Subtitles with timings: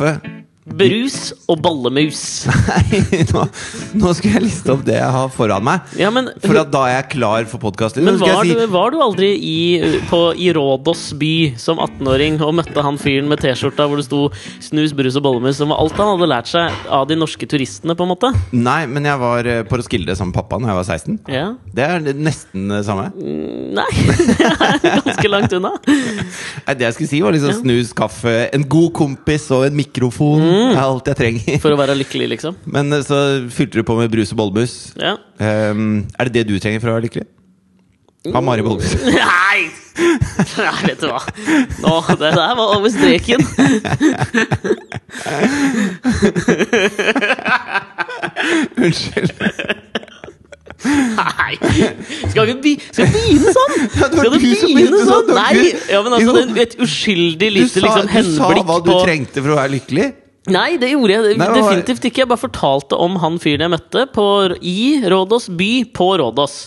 [0.00, 0.29] snus, kaffe
[0.80, 1.18] Brus
[1.50, 2.22] og ballemus.
[2.70, 3.44] Nei, nå,
[4.00, 5.92] nå skal jeg liste opp det jeg har foran meg.
[6.00, 8.06] Ja, men For at da er jeg klar for podkasten.
[8.06, 9.58] Men var du, var du aldri i,
[10.10, 14.22] på, i Rådås by som 18-åring og møtte han fyren med T-skjorta hvor det sto
[14.62, 17.96] 'snus, brus og bollemus', som var alt han hadde lært seg av de norske turistene,
[17.96, 18.32] på en måte?
[18.56, 21.18] Nei, men jeg var eh, på Roskilde sammen med pappa da jeg var 16.
[21.30, 21.46] Ja.
[21.76, 23.10] Det er nesten det samme.
[23.16, 23.88] Nei,
[24.82, 25.74] det er ganske langt unna.
[25.86, 30.44] Nei, det jeg skulle si, var liksom snus, kaffe, en god kompis og en mikrofon.
[30.70, 31.58] Det er alt jeg trenger.
[31.62, 32.56] For å være lykkelig, liksom.
[32.76, 33.18] Men eh, så
[33.52, 34.74] fylte du på med brus og bollemus.
[35.00, 35.14] Ja.
[35.40, 37.26] Um, er det det du trenger for å være lykkelig?
[38.34, 38.92] Ha Mari bollemus.
[39.16, 39.60] Nei!
[40.00, 41.20] Nei, vet du hva.
[41.82, 43.40] Nå, det der var over streken.
[48.80, 49.30] Unnskyld.
[50.84, 51.52] Nei!
[52.30, 53.74] Skal vi be skal vi begynne sånn?
[53.76, 55.10] Ja, det Skal du begynne sånn?
[55.10, 55.72] sånn, Nei!
[55.92, 59.44] Ja, men altså, et uskyldig lite lite henblikk på du sa hva du på trengte
[59.44, 60.08] for å være lykkelig.
[60.50, 62.22] Nei, det gjorde jeg Nei, definitivt ikke.
[62.24, 64.26] Jeg bare fortalte om han fyren jeg møtte på,
[64.62, 66.58] i Rådås by på Rådås.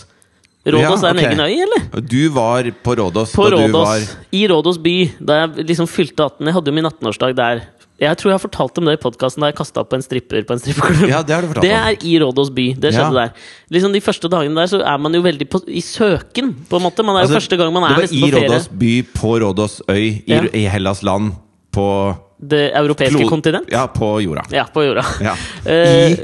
[0.64, 1.26] Rådås Ja, er en ok.
[1.28, 2.00] egen øy, eller?
[2.08, 3.84] Du var på Rådås På da du Rådås.
[3.84, 4.00] var
[4.32, 6.46] I Rådås by, da jeg liksom fylte 18.
[6.46, 7.60] Jeg hadde jo min 18-årsdag der.
[8.00, 10.42] Jeg tror jeg har fortalt om det i podkasten da jeg kasta opp en stripper
[10.48, 11.04] på en strippeklubb.
[11.12, 11.84] Ja, det har du fortalt Det om.
[11.92, 12.64] er i Rådås by.
[12.74, 13.28] Det skjedde Ja.
[13.28, 13.30] der.
[13.70, 16.82] Liksom De første dagene der så er man jo veldig på, i søken, på en
[16.82, 17.04] måte.
[17.04, 18.48] Man er jo Altså, første gang man Det er var nesten i på ferie.
[18.48, 20.40] Rådås by, på Rådås øy, i, Ja.
[20.52, 21.32] i Hellas land,
[21.70, 22.16] på
[22.50, 23.70] Det europeiske klo- kontinent.
[23.72, 24.44] Ja, på jorda.
[24.54, 25.04] Ja, på jorda.
[25.24, 25.36] Ja.
[25.64, 26.18] Eh,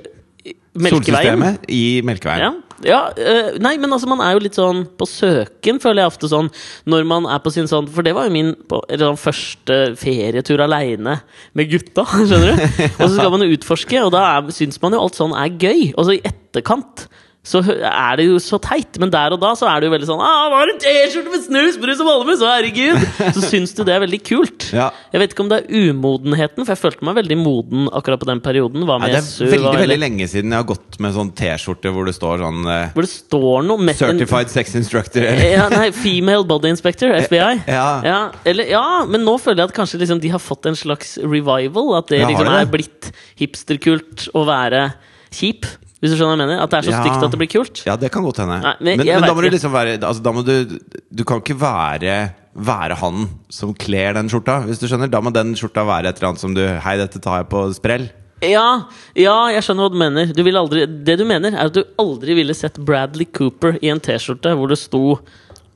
[0.45, 1.41] I Melkeveien.
[1.41, 2.61] solsystemet, i Melkeveien.
[2.85, 6.13] Ja, ja uh, Nei, men altså, man er jo litt sånn på søken, føler jeg
[6.13, 6.51] ofte sånn,
[6.89, 10.63] når man er på sin sånn For det var jo min på, sånn første ferietur
[10.65, 11.19] aleine
[11.59, 12.69] med gutta, skjønner du?
[13.01, 15.51] Og så skal man jo utforske, og da er, syns man jo alt sånn er
[15.59, 15.91] gøy.
[15.97, 17.09] Og så i etterkant
[17.41, 20.09] så er det jo så teit, men der og da så er det jo veldig
[20.11, 23.01] sånn ah, 'Var det en T-skjorte med snus, brus og valmus?' Herregud!
[23.37, 24.67] Så syns du det er veldig kult.
[24.77, 24.91] Ja.
[25.15, 28.29] Jeg vet ikke om det er umodenheten, for jeg følte meg veldig moden akkurat på
[28.29, 28.85] den perioden.
[28.85, 31.95] Med det SU, er var veldig veldig- lenge siden jeg har gått med sånn T-skjorte
[31.97, 35.23] hvor det står sånn eh, Hvor det står noe med en- Certified Sex Instructor.
[35.25, 37.65] ja, nei, Female Body Inspector, FBI.
[37.73, 38.31] Ja.
[38.45, 41.95] eller, ja, men nå føler jeg at kanskje liksom de har fått en slags revival.
[41.97, 42.61] At det liksom det.
[42.61, 44.91] er blitt hipsterkult å være
[45.33, 45.65] kjip.
[46.01, 46.63] Hvis du skjønner hva jeg mener?
[46.65, 47.01] At det er så Ja.
[47.05, 47.83] stygt at det blir kult.
[47.85, 48.61] Ja, det kan godt hende.
[48.65, 50.79] Nei, men men, men, da må du liksom være altså, Da må du
[51.13, 55.11] Du kan ikke være være han som kler den skjorta, hvis du skjønner.
[55.13, 57.63] Da må den skjorta være et eller annet som du Hei, dette tar jeg på
[57.77, 58.09] sprell.
[58.43, 60.33] Ja, ja, jeg skjønner hva du mener.
[60.33, 63.93] Du vil aldri, det du mener, er at du aldri ville sett Bradley Cooper i
[63.93, 65.21] en T-skjorte hvor det sto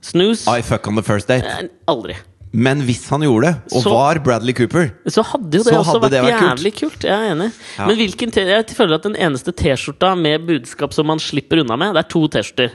[0.00, 0.48] 'snooze'.
[0.48, 1.44] I fuck on the first date.
[1.44, 2.16] Eh, Aldri.
[2.54, 5.98] Men hvis han gjorde det, og Så- var Bradley Cooper Så hadde jo det også
[5.98, 6.50] vært det vært kult.
[6.52, 7.02] jævlig kult.
[7.02, 7.50] Jeg er enig.
[7.78, 7.86] Ja.
[7.88, 11.94] Men hvilken jeg føler at den eneste T-skjorta med budskap som man slipper unna med,
[11.96, 12.70] det er to T-skjorter.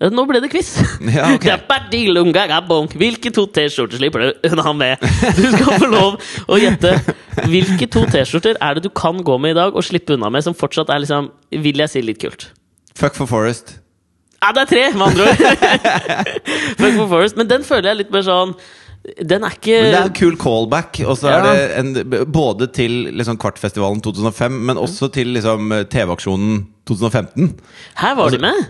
[0.00, 0.76] Eh, Nå ble det quiz!
[1.10, 1.58] Ja, okay.
[2.94, 4.98] Hvilke to T-skjorter slipper du unna med?
[5.34, 6.94] Du skal få lov å gjette.
[7.50, 10.44] Hvilke to T-skjorter er det du kan gå med i dag og slippe unna med,
[10.46, 12.52] som fortsatt er liksom, vil jeg si, litt kult?
[12.94, 13.80] Fuck for Forest.
[14.40, 15.36] Ja, det er tre, med andre ord!
[16.78, 17.36] Fuck for Forest.
[17.36, 18.54] Men den føler jeg litt mer sånn
[19.28, 21.00] Den er ikke Men det er en kul callback.
[21.06, 21.38] Og så Ja.
[21.38, 27.54] er det en, både til liksom, Kvartfestivalen 2005, men også til liksom, TV-aksjonen 2015.
[28.02, 28.66] Her var de med!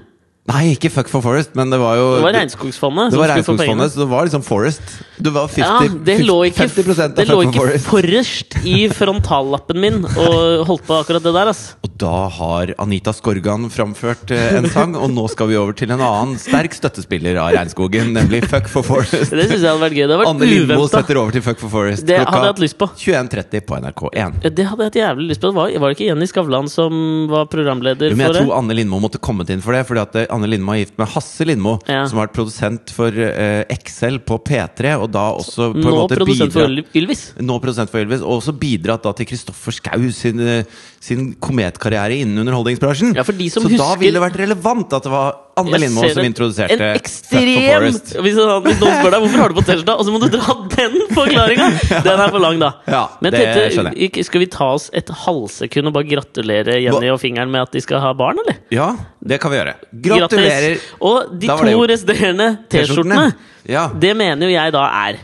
[0.49, 3.11] Nei, ikke Fuck for Forest, men det var jo Det var Regnskogsfondet.
[3.13, 3.29] Det var.
[3.35, 4.95] Regnskogsfondet, så det var liksom Forest.
[5.19, 7.89] Det var 50, Ja, det lå ikke, 50% av det lå Fuck ikke for Forest.
[7.91, 11.63] forrest i frontallappen min og holdt på akkurat det der, ass.
[11.85, 15.91] Og da har Anita Skorgan framført eh, en sang, og nå skal vi over til
[15.93, 19.29] en annen sterk støttespiller av Regnskogen, nemlig Fuck for Forest.
[19.35, 20.07] Det syns jeg hadde vært gøy.
[20.09, 22.79] Det hadde Anne Lindmo setter over til Fuck for Forest Det hadde jeg hatt lyst
[22.81, 22.89] på.
[23.05, 24.41] 21.30 på NRK1.
[24.49, 25.53] Det hadde jeg hatt jævlig lyst på.
[25.59, 28.47] Var, var det ikke Jenny Skavlan som var programleder Men jeg for det?
[28.47, 30.97] tror Anne Lindmo måtte kommet inn for det, fordi at eh, Anne Lindmo er gift
[31.01, 32.05] med Hasse Lindmo, Ja.
[32.09, 35.97] som har vært produsent for uh, Excel på P3, og da også på en Nå
[36.05, 37.23] måte produsent for bidratt- Yl- Ylvis.
[37.43, 40.65] Nå produsent for Ylvis, og også bidratt da til Kristoffer Schau sin, eh,
[41.01, 43.13] sin kometkarriere innen underholdningsbransjen.
[43.17, 46.05] Ja, for de som så da ville det vært relevant at det var Anne Lindmo
[46.11, 48.13] som introduserte En ekstrem Forest.
[48.19, 50.57] hvis, hvis noen spør deg hvorfor har du på T-skjorta, og så må du dra
[50.75, 51.69] den forklaringa!
[52.07, 52.73] Den er for lang, da.
[52.91, 54.27] Ja, Men tenkte, jeg.
[54.27, 57.83] skal vi ta oss et halvsekund og bare gratulere Jenny og fingeren med at de
[57.83, 58.59] skal ha barn, eller?
[58.75, 58.91] Ja,
[59.23, 59.75] det kan vi gjøre.
[60.07, 60.79] Gratulerer!
[60.79, 60.93] Gratis.
[61.01, 63.33] Og de to resterende T-skjortene,
[63.71, 63.89] Ja.
[63.95, 65.19] det mener jo jeg da er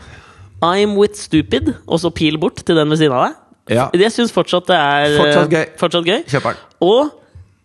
[0.65, 3.41] I'm with stupid, og så pil bort til den ved siden av deg.
[3.69, 3.87] Ja.
[3.93, 5.65] Jeg syns fortsatt det er Fortsatt gøy.
[5.79, 6.19] fortsatt gøy.
[6.29, 6.57] Kjøper den.
[6.81, 7.09] Og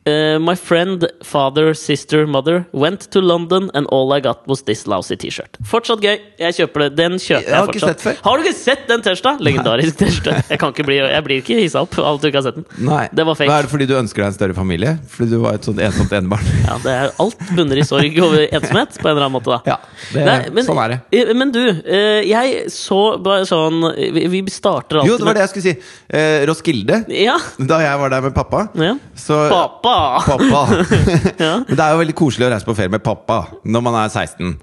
[0.06, 4.86] eh, My friend, father, sister, mother went to London and all I got was this
[4.86, 5.58] lousy T-shirt.
[5.66, 6.18] Fortsatt gøy.
[6.40, 6.88] Jeg kjøper det.
[6.98, 8.22] Den kjøper jeg, Jeg fortsatt.
[8.24, 9.36] Har du ikke sett den T-skjorta?
[9.44, 10.36] Legendarisk T-skjorte.
[10.50, 12.60] Jeg, kan ikke bli, jeg blir ikke hissa opp av at du ikke har sett
[12.60, 12.66] den.
[12.88, 13.02] Nei.
[13.12, 13.50] Det var fake.
[13.50, 14.94] Hva Er det fordi du ønsker deg en større familie?
[15.12, 16.48] Fordi du var et sånt ensomt enebarn?
[16.70, 19.50] Ja, det er Alt bunner i sorg over ensomhet, på en eller annen måte.
[19.50, 19.76] da Ja,
[20.12, 21.22] det, Nei, men, sånn er det.
[21.36, 25.44] Men du, eh, jeg så bare sånn Vi, vi starter alltid Jo, det var det
[25.44, 25.74] jeg skulle si.
[26.20, 27.00] Eh, Roskilde.
[27.16, 27.36] Ja.
[27.58, 28.94] Da jeg var der med pappa, ja.
[29.18, 29.40] så
[29.90, 30.38] Pappa!
[30.38, 30.64] Pappa.
[31.44, 31.54] Ja.
[31.66, 34.12] Men det er jo veldig koselig å reise på ferie med pappa når man er
[34.12, 34.58] 16.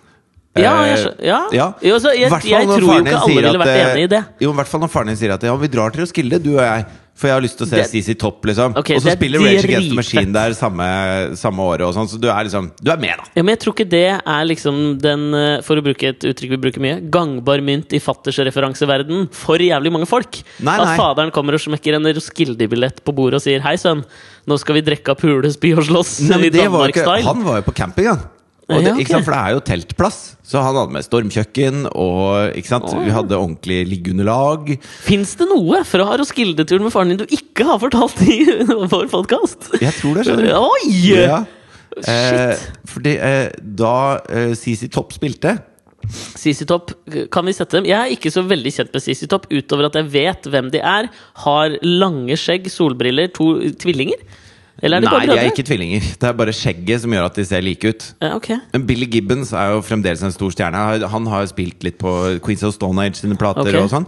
[0.58, 1.42] Ja, Eh, jeg, ja.
[1.54, 1.66] ja.
[1.86, 4.22] Jo, jeg, jeg tror jo ikke alle ville vært eh, enig i det.
[4.42, 6.56] Jo, i hvert fall når faren din sier at ja, vi drar til Roskilde, du
[6.56, 6.88] og jeg.
[7.18, 8.76] For jeg har lyst til å se CC Topp, liksom.
[8.78, 9.98] Okay, og så er spiller Rage Against the.
[9.98, 10.86] Machine der samme,
[11.40, 13.26] samme året og sånn, så du er liksom Du er med, da.
[13.34, 16.54] Ja, men jeg tror ikke det er liksom den, eh, for å bruke et uttrykk
[16.54, 20.44] vi bruker mye, gangbar mynt i fattersreferanseverden for jævlig mange folk.
[20.62, 24.06] Nei, At faderen kommer og smekker en Roskilde-billett på bordet og sier 'Hei, sønn,
[24.48, 27.62] nå skal vi drikke av pule, spy og slåss' Nei, i var ikke, han var
[27.62, 28.26] jo på camping, han.
[28.68, 29.06] Det, Ja, okay.
[29.08, 30.16] sant, for det er jo teltplass.
[30.44, 32.90] Så han hadde med stormkjøkken, og sant?
[32.92, 33.00] oh.
[33.00, 34.74] vi hadde ordentlig liggeunderlag.
[35.06, 38.42] Fins det noe fra Roskilde-turen med faren din du ikke har fortalt i
[38.94, 39.70] vår podkast?
[39.80, 40.52] Jeg tror det, skjønner du.
[40.60, 40.92] Oi!
[41.14, 41.40] Ja.
[42.12, 43.48] Eh, fordi eh,
[43.80, 43.96] da
[44.28, 45.56] eh, CC Topp spilte
[46.08, 46.94] CC Topp,
[47.34, 47.88] kan vi sette dem?
[47.90, 50.82] Jeg er ikke så veldig kjent med CC Topp, utover at jeg vet hvem de
[50.84, 51.10] er.
[51.44, 54.22] Har lange skjegg, solbriller, to tvillinger?
[54.78, 56.08] Eller er de Nei, bare de er ikke tvillinger.
[56.22, 58.04] Det er bare skjegget som gjør at de ser like ut.
[58.22, 58.60] Ja, okay.
[58.76, 60.84] Men Billy Gibbons er jo fremdeles en stor stjerne.
[61.10, 62.14] Han har jo spilt litt på
[62.46, 63.82] Queens of Stone Age sine plater okay.
[63.82, 64.06] og sånn.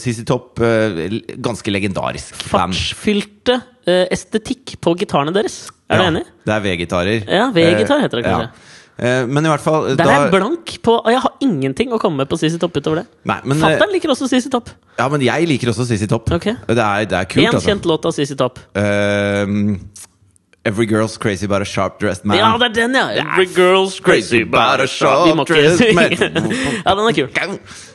[0.00, 2.74] CC Topp, eh, ganske legendarisk band.
[2.74, 5.62] Fartsfylte eh, estetikk på gitarene deres.
[5.90, 6.26] Er du enig?
[6.46, 7.30] Det er V-gitarer.
[7.30, 8.50] Ja, V-gitar heter det kanskje.
[8.50, 11.98] Eh, men i hvert fall Der er jeg blank på Og jeg har ingenting å
[12.02, 13.06] komme med på CC Topp utover det.
[13.24, 14.68] Eh, Fatter'n liker også CC Topp.
[14.98, 16.28] ja, men jeg liker også CC Topp.
[16.36, 16.50] Ok.
[16.68, 17.64] Det, er, det er kult, Én altså.
[17.70, 18.60] kjent låt av CC Topp.
[18.76, 19.78] Ehm,
[20.62, 22.36] Every girl's crazy about a sharp dressed man.
[22.36, 23.06] Ja, det er den, ja!
[23.32, 26.12] Every girl's crazy about a ikke dressed man.
[26.84, 27.30] Ja, den er kul.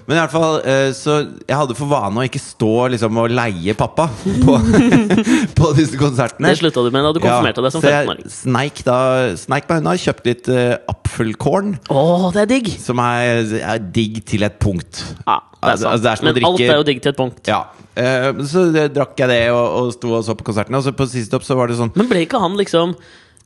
[0.08, 3.30] Men i hvert fall, eh, så jeg hadde for vane å ikke stå liksom og
[3.38, 4.08] leie pappa
[4.42, 4.58] på
[5.78, 6.52] disse konsertene.
[6.52, 8.30] Det slutta du med da du konfirmerte deg som 15-åring.
[8.32, 8.98] sneik, da,
[9.40, 12.72] sneik meg unna, kjøpte litt uh, apfelkorn, Oh, det er digg!
[12.82, 15.04] som er, er digg til et punkt.
[15.26, 15.92] Ja, det er Altså, sant.
[15.92, 17.52] altså, det er Men drikke, alt er jo digg til et punkt.
[17.52, 17.62] Ja.
[17.96, 20.78] Uh, så det, drakk jeg det og, og sto og så på konsertene.
[20.82, 22.96] Og så på siste opp så var det sånn Men ble ikke han liksom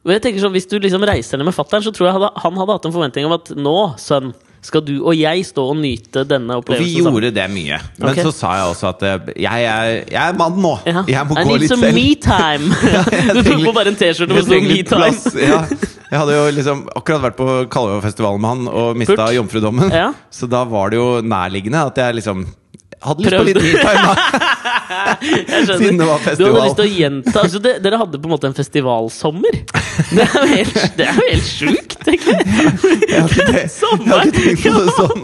[0.07, 2.75] jeg tenker sånn, Hvis du liksom reiser ned med fattern, så tror jeg han hadde
[2.77, 6.51] hatt en forventning om at nå, sønn, skal du og jeg stå og nyte denne
[6.51, 7.13] vi opplevelsen sammen.
[7.15, 7.77] gjorde det mye.
[7.99, 8.25] Men okay.
[8.27, 10.73] så sa jeg også at eh, jeg er, jeg er mann nå!
[10.89, 11.03] Ja.
[11.07, 11.95] Jeg må I gå need litt some selv.
[11.95, 12.73] me time!
[12.95, 14.99] jeg du tok på bare en T-skjorte med Jeg det sto trenger me litt time.
[14.99, 15.61] plass, Ja.
[16.09, 19.91] Jeg hadde jo liksom akkurat vært på Kalvøyfestivalen med han og mista jomfrudommen.
[19.93, 20.07] Ja.
[20.33, 22.47] Så da var det jo nærliggende at jeg liksom
[23.03, 24.03] hadde lyst på litt me-time.
[24.03, 24.13] da.
[25.29, 25.77] Jeg skjønner.
[25.79, 28.33] Siden det var Du hadde lyst til å gjenta altså det, Dere hadde på en
[28.33, 29.53] måte en festivalsommer?
[30.15, 32.39] Det er jo helt, det er jo helt sjukt, egentlig!
[33.09, 33.65] Jeg har ikke, jeg
[34.09, 35.21] har ikke tenkt på det sånn.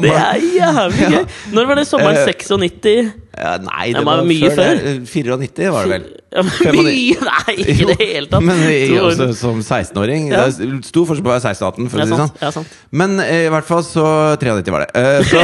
[0.04, 1.24] Det er jævlig gøy!
[1.54, 3.23] Når var det sommeren Eh, 96?
[3.34, 4.92] Ja, nei, Det det var var mye før det.
[5.10, 6.04] 94 var det vel.
[6.34, 6.42] Ja,
[6.74, 7.16] mye!
[7.26, 8.42] Nei, ikke i det hele tatt!
[8.46, 8.62] Men
[9.00, 10.28] også som 16-åring.
[10.30, 10.44] Ja.
[10.50, 11.90] Det er stor forskjell på å være 16 og 18.
[11.90, 12.44] For å si det sant.
[12.58, 12.68] sånn.
[13.02, 14.06] Men eh, i hvert fall så
[14.38, 14.90] 93 var det.
[14.94, 15.42] Eh, så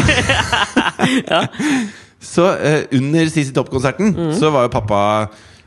[1.33, 1.43] Ja.
[2.33, 4.35] så eh, under CC Topp-konserten Mhm.
[4.39, 5.01] så var jo pappa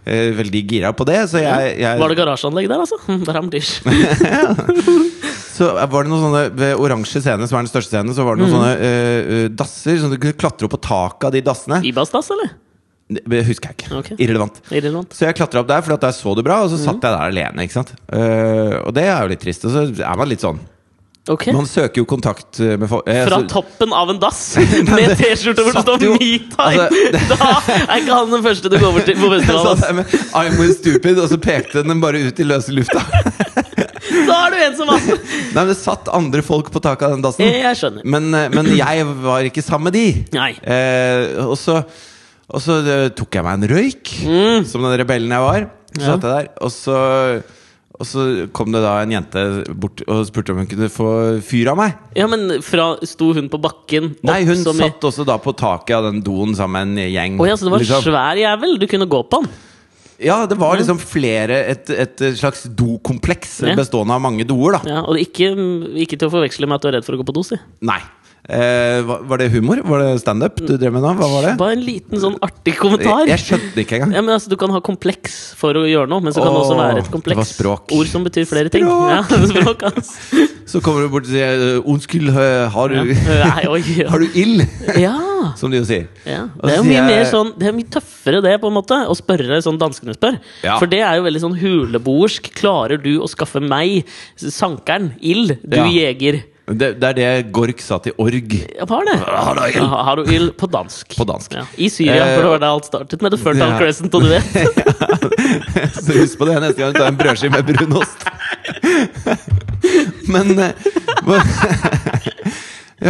[0.03, 1.21] veldig gira på det.
[1.31, 2.99] Så jeg, jeg Var det garasjeanlegg der, altså?
[3.27, 3.79] Baramdish.
[5.53, 8.37] Så var det noen sånne Ved oransje scene, som er den største scenen, så var
[8.37, 8.57] det noen mm.
[8.57, 9.99] sånne eh, eh, dasser.
[10.01, 11.81] Så du kunne klatre opp på taket av de dassene.
[11.85, 12.55] Ibas-dass, eller?
[13.13, 13.89] Det husker jeg ikke.
[13.99, 14.17] Okay.
[14.23, 14.57] Irrelevant.
[14.71, 15.13] Irrelevant.
[15.13, 17.19] Så jeg klatra opp der, for der så det bra, og så satt jeg der
[17.27, 17.67] alene.
[17.67, 19.67] Eh, og det er jo litt trist.
[19.69, 20.61] Og så er man litt sånn
[21.31, 21.45] Ok.
[21.55, 24.41] Man søker jo kontakt eh, med folk eh, Fra så- toppen av en dass
[24.89, 26.57] med T-skjorte hvor det står 'metime'!
[26.57, 27.47] altså, Da
[27.87, 29.29] er ikke han den første du går bort til på
[29.95, 32.99] med I'm with stupid, og så pekte den bare ut i løse lufta.
[34.27, 35.07] Da er du en som ass!
[35.07, 37.47] Nei, men Det satt andre folk på taket av den dassen.
[37.47, 38.03] Jeg skjønner.
[38.03, 40.05] Men, eh, men jeg var ikke sammen med de.
[40.35, 40.51] Nei.
[40.59, 41.79] Eh, og så,
[42.51, 44.11] og så eh, tok jeg meg en røyk,
[44.67, 45.69] som den rebellen jeg var.
[45.93, 46.01] Så Mm.
[46.01, 46.05] Ja.
[46.09, 46.95] satt jeg der, og så,
[47.99, 49.41] og så kom det da en jente
[49.77, 51.09] bort og spurte om hun kunne få
[51.45, 51.93] fyr av meg.
[52.17, 54.15] Ja, men fra, Sto hun på bakken?
[54.25, 57.37] Nei, hun satt i- også da på taket av den doen sammen med en gjeng.
[57.39, 58.07] Oh, ja, så det var en liksom.
[58.09, 58.79] svær jævel?
[58.81, 59.49] Du kunne gå på den?
[60.23, 63.75] Ja, det var liksom flere Et, et slags dokompleks Ja.
[63.77, 64.81] bestående av mange doer, da.
[64.89, 65.51] Ja, Og ikke,
[66.05, 67.59] ikke til å forveksle med at du er redd for å gå på do, si.
[67.81, 67.99] Nei.
[68.43, 69.79] Eh, var det humor?
[69.87, 71.13] Var det standup du drev med da?
[71.15, 71.51] Hva var det?
[71.61, 73.21] Bare en liten sånn artig kommentar.
[73.23, 74.15] Jeg, jeg skjønte ikke engang.
[74.17, 76.59] Ja, men altså, Du kan ha kompleks for å gjøre noe, men så kan det
[76.65, 77.93] også være et det kompleks var språk.
[77.95, 78.83] ord som betyr flere ting.
[78.83, 79.13] Språk!
[79.15, 80.11] Ja, språk, ass.
[80.73, 84.07] Så kommer du bort og sier øh, 'Unnskyld, øh, har du, Nei, oi, ja.
[84.11, 84.63] har du ild?'
[84.97, 85.13] ja.
[85.59, 86.07] Som de jo sier.
[86.25, 86.47] Ja.
[86.63, 89.13] Det er jo mye mer sånn Det er mye tøffere det, på en måte, å
[89.17, 90.39] spørre sånn danskene spør.
[90.63, 90.77] Ja.
[90.79, 92.47] For det er jo veldig sånn huleboersk.
[92.57, 94.07] Klarer du å skaffe meg,
[94.39, 95.85] sankeren, ild, du Ja.
[95.91, 96.41] jeger?
[96.63, 99.17] Det, det er det Gork sa til Org Ja, hva er det?
[99.27, 99.75] Har du ild?
[99.83, 101.11] Ja, har du ild på dansk?
[101.19, 101.51] på dansk.
[101.59, 101.65] Ja.
[101.75, 103.77] I Syria, Eh, for det var der alt startet med The Fertile ja.
[103.81, 104.47] Crescent, og du vet.
[106.05, 108.23] Så husk på det neste gang du tar en brødskive med brunost.
[110.33, 110.73] Men eh,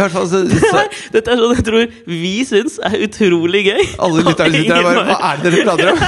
[0.14, 0.82] fall så, så
[1.14, 3.82] Dette er sånn jeg tror vi syns er utrolig gøy.
[4.02, 5.98] Alle lytterne sitter her bare Hva er det dere prater om?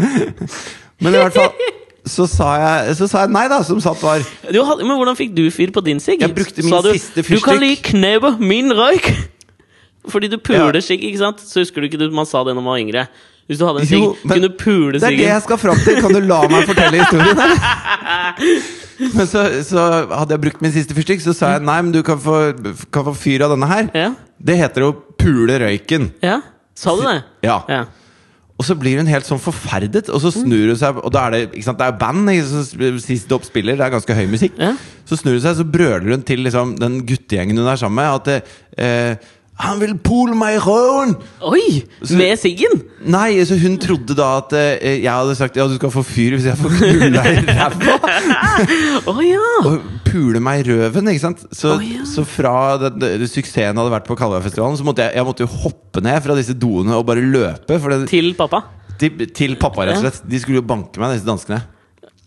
[1.04, 1.52] Men i hvert fall
[2.10, 4.22] så sa, jeg, så sa jeg nei, da, som satt var.
[4.50, 6.22] Du, men hvordan fikk du fyr på din sigg?
[6.24, 9.10] Jeg brukte min Sa du, siste Du kan like li knebe min røyk!
[10.08, 11.44] Fordi du puler sigg, ikke sant?
[11.44, 13.04] Så husker du ikke man sa det når man var yngre?
[13.50, 16.00] Hvis du hadde en sigg, kunne du pule Det er det jeg skal fram til!
[16.00, 18.60] Kan du la meg fortelle historien, eller?
[19.16, 22.02] Men så, så hadde jeg brukt min siste fyrstikk, så sa jeg nei, men du
[22.06, 22.50] kan få,
[22.92, 23.88] kan få fyr av denne her.
[23.96, 24.10] Ja.
[24.36, 26.12] Det heter jo pule røyken.
[26.24, 26.40] ja.
[26.80, 27.18] Sa du det?
[27.44, 27.58] Ja.
[27.68, 27.80] Ja.
[28.60, 31.32] Og så blir hun helt sånn forferdet, og så snur hun seg Og da er
[31.34, 34.56] det ikke sant, det er band, som sist opp spiller, det er ganske høy musikk.
[34.60, 34.74] Ja.
[35.08, 38.16] Så snur hun seg, så brøler hun til liksom, den guttegjengen hun er sammen med,
[38.20, 39.30] at eh,
[39.60, 41.14] Han vil pole meg i røven!
[41.44, 41.82] Oi!
[42.16, 42.80] Med siggen?
[43.12, 46.36] Nei, så hun trodde da at eh, jeg hadde sagt ja, du skal få fyr
[46.36, 47.96] hvis jeg får pule deg i ræva.
[49.10, 49.50] oh, ja!
[49.68, 51.44] Og pule meg i røven, ikke sant?
[51.52, 52.06] Så, oh, ja.
[52.08, 55.50] så fra den, den, suksessen hadde vært på Kalvøyfestivalen, så måtte jeg, jeg måtte jo
[55.66, 57.76] hoppe ned fra disse doene og bare løpe.
[57.80, 58.64] Det, Til pappa.
[59.00, 60.24] til, til pappa, rett og slett.
[60.30, 61.62] De skulle jo banke meg, disse danskene.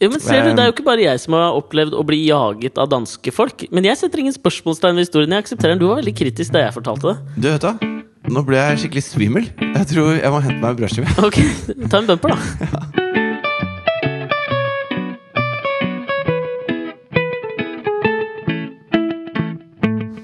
[0.04, 2.20] Ja, men ser du, Det er jo ikke bare jeg som har opplevd å bli
[2.28, 3.66] jaget av danske folk.
[3.72, 5.36] Men jeg setter ingen spørsmålstegn ved historien.
[5.38, 5.84] Jeg aksepterer den.
[5.84, 7.38] Du var veldig kritisk da jeg fortalte det.
[7.38, 7.74] Du, vet da,
[8.34, 9.48] nå ble jeg skikkelig svimmel.
[9.64, 11.16] Jeg tror jeg må hente meg en brødskive.
[11.24, 11.40] Ok,
[11.90, 12.84] Ta en bumper, da.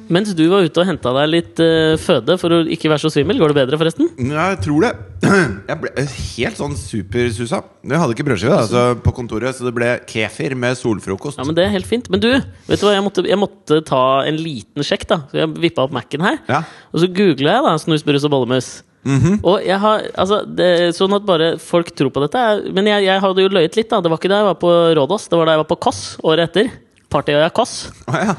[0.09, 3.11] Mens du var ute og henta deg litt uh, føde for å ikke være så
[3.13, 4.09] svimmel, går det bedre, forresten?
[4.17, 4.91] Ja, jeg tror det.
[5.69, 7.59] Jeg ble helt sånn supersusa.
[7.83, 11.37] Jeg hadde ikke brødskive altså, på kontoret, så det ble kefir med solfrokost.
[11.37, 12.09] Ja, men Det er helt fint.
[12.09, 15.19] Men du, vet du hva, jeg måtte, jeg måtte ta en liten sjekk, da.
[15.29, 16.39] Så jeg vippa opp Mac-en her.
[16.49, 16.63] Ja.
[16.93, 18.71] Og så googla jeg da snusbrus og bollemus.
[19.07, 22.45] Og jeg har, altså, det, Sånn at bare folk tror på dette.
[22.75, 24.01] Men jeg, jeg hadde jo løyet litt, da.
[24.03, 26.01] Det var ikke da jeg var på Rådås, det var da jeg var på Koss
[26.23, 26.71] året etter.
[27.09, 27.75] Partyøya Koss.
[28.09, 28.35] Å, ja.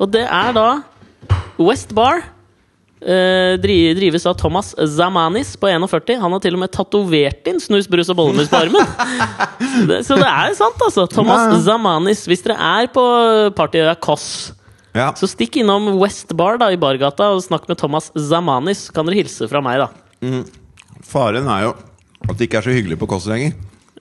[0.00, 0.68] Og det er da
[1.58, 2.22] West Bar.
[3.00, 6.16] eh, dri- drives av Thomas Zamanis på 41.
[6.22, 8.86] Han har til og med tatovert inn snus, brus og bollemus på armen.
[9.90, 11.04] det, så det er sant, altså.
[11.12, 11.60] Thomas Ja, ja.
[11.68, 12.24] Zamanis.
[12.26, 13.04] Hvis dere er på
[13.58, 14.52] partyøya Koss,
[14.96, 15.10] ja.
[15.14, 18.86] så stikk innom West Bar da i bargata og snakk med Thomas Zamanis.
[18.90, 20.42] Kan dere hilse fra meg, da.
[21.06, 21.74] Faren er jo
[22.26, 23.52] at det ikke er så hyggelig på Kåss lenger.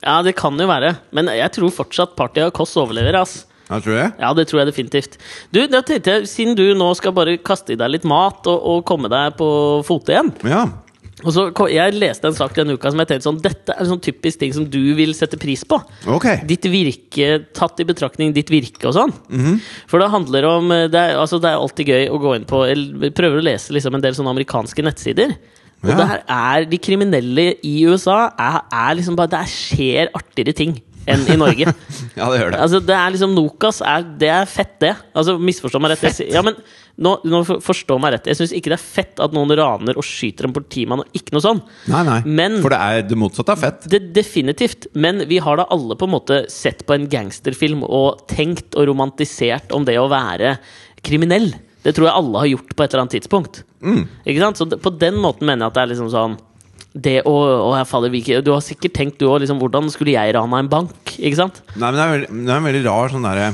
[0.02, 0.96] Ja, det kan jo være.
[1.16, 3.44] Men jeg tror fortsatt partyøya Koss overlever, ass.
[3.70, 4.14] Ja, tror jeg.
[4.22, 5.18] Ja, det tror jeg definitivt.
[5.52, 8.60] Du, da tenkte jeg, Siden du nå skal bare kaste i deg litt mat og,
[8.62, 9.48] og komme deg på
[9.88, 10.66] fote igjen Ja.
[11.24, 13.82] og så, ko- Jeg leste en sak denne uka som jeg tenkte sånn Dette er
[13.82, 15.80] en sånn typisk ting som du vil sette pris på.
[16.14, 16.28] Ok.
[16.46, 19.14] Ditt virke, Tatt i betraktning ditt virke og sånn.
[19.34, 19.60] Mhm.
[19.90, 22.62] For det handler om det er, altså, det er alltid gøy å gå inn på
[22.70, 25.34] eller prøve å lese liksom, en del sånne amerikanske nettsider.
[25.84, 25.96] Og Ja.
[25.98, 30.82] det her er De kriminelle i USA er, er liksom bare Det skjer artigere ting
[31.08, 31.74] enn i Norge.
[32.16, 32.60] Ja, det gjør det.
[32.64, 34.94] Altså, det er liksom Nokas er, Det er fett, det.
[35.18, 36.06] Altså, Misforstå meg rett.
[36.20, 36.56] Jeg Ja, men
[36.96, 38.30] nå, nå Forstå meg rett.
[38.32, 41.36] Jeg syns ikke det er fett at noen raner og skyter en politimann, og ikke
[41.36, 41.60] noe sånn.
[41.92, 42.20] Nei, nei.
[42.26, 43.88] Men- For det er det motsatte av fett.
[43.92, 44.88] Det, definitivt.
[44.96, 48.88] Men vi har da alle på en måte sett på en gangsterfilm og tenkt og
[48.88, 50.56] romantisert om det å være
[51.04, 51.52] kriminell.
[51.84, 53.64] Det tror jeg alle har gjort på et eller annet tidspunkt.
[54.26, 54.58] Ikke sant?
[54.58, 56.40] Så på den måten mener jeg at det er liksom sånn
[56.96, 57.36] det å,
[57.70, 60.72] å faller, Vike, Du har sikkert tenkt du òg liksom, hvordan skulle jeg rana en
[60.72, 61.16] bank?
[61.20, 61.62] Ikke sant?
[61.76, 63.48] Nei, men det er, veldig, det er en veldig rar sånn derre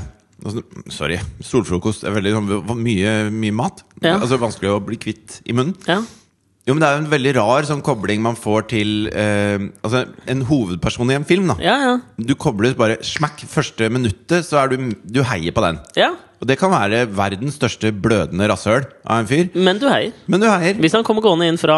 [0.46, 1.20] altså, Sorry.
[1.46, 2.50] Solfrokost er veldig sånn
[2.82, 3.84] mye, mye mat.
[4.02, 4.20] Ja.
[4.20, 5.74] Altså Vanskelig å bli kvitt i munnen.
[5.90, 6.00] Ja.
[6.70, 10.04] Jo, men Det er jo en veldig rar sånn kobling man får til eh, Altså
[10.30, 11.50] en hovedperson i en film.
[11.50, 11.96] da Ja, ja.
[12.22, 15.82] Du kobler bare smakk første minuttet, så er du, du heier på den.
[15.98, 16.14] ja.
[16.42, 19.52] Og det kan være verdens største blødende rasshøl av en fyr.
[19.54, 20.10] Men du heier.
[20.26, 20.74] Men du heier.
[20.82, 21.76] Hvis han kommer gående inn fra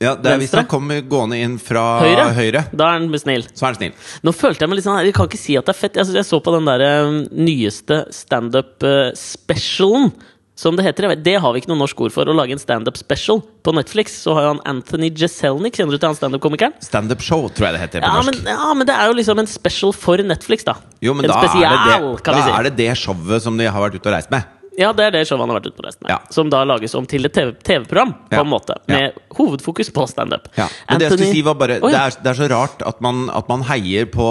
[0.00, 3.42] Ja, det er Hvis han kommer gående inn fra høyre, da er han snill.
[3.50, 3.92] så er han snill.
[4.22, 5.96] Nå følte jeg meg litt sånn Jeg kan ikke si at det er fett.
[5.98, 10.12] Jeg, jeg så på den der um, nyeste standup-specialen,
[10.58, 11.14] som det heter.
[11.22, 12.26] Det har vi ikke noe norsk ord for.
[12.26, 13.42] Å lage en standup-special.
[13.62, 15.76] På Netflix så har jo han Anthony Jeselnik.
[15.78, 16.74] Kjenner du til han standup-komikeren?
[16.82, 18.42] Standup-show, tror jeg det heter på Ja, norsk.
[18.42, 20.74] men, ja, men det er jo liksom en special for Netflix, da.
[21.04, 22.54] Jo, men en da, spesial, er det det, kan da vi si.
[22.58, 24.42] er det det showet som de har vært ute og reist med.
[24.78, 26.12] Ja, det er det showet han har vært ute på resten med.
[26.14, 26.18] Ja.
[26.30, 28.42] Som da lages om til et TV TV-program, på Ja.
[28.44, 28.76] en måte.
[28.86, 30.46] Med hovedfokus på standup.
[30.56, 30.68] Ja.
[30.88, 33.24] Men det jeg skulle si var bare det, er, det er så rart at man,
[33.34, 34.28] at man heier på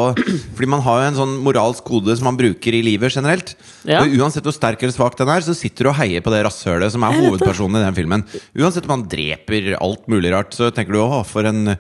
[0.56, 3.56] Fordi man har jo en sånn moralsk kode som man bruker i livet generelt.
[3.88, 6.44] Og uansett hvor sterk eller svak den er, så sitter du og heier på det
[6.48, 8.24] rasshølet som er hovedpersonen i den filmen.
[8.58, 11.75] Uansett om han dreper alt mulig rart, så tenker du åh, for en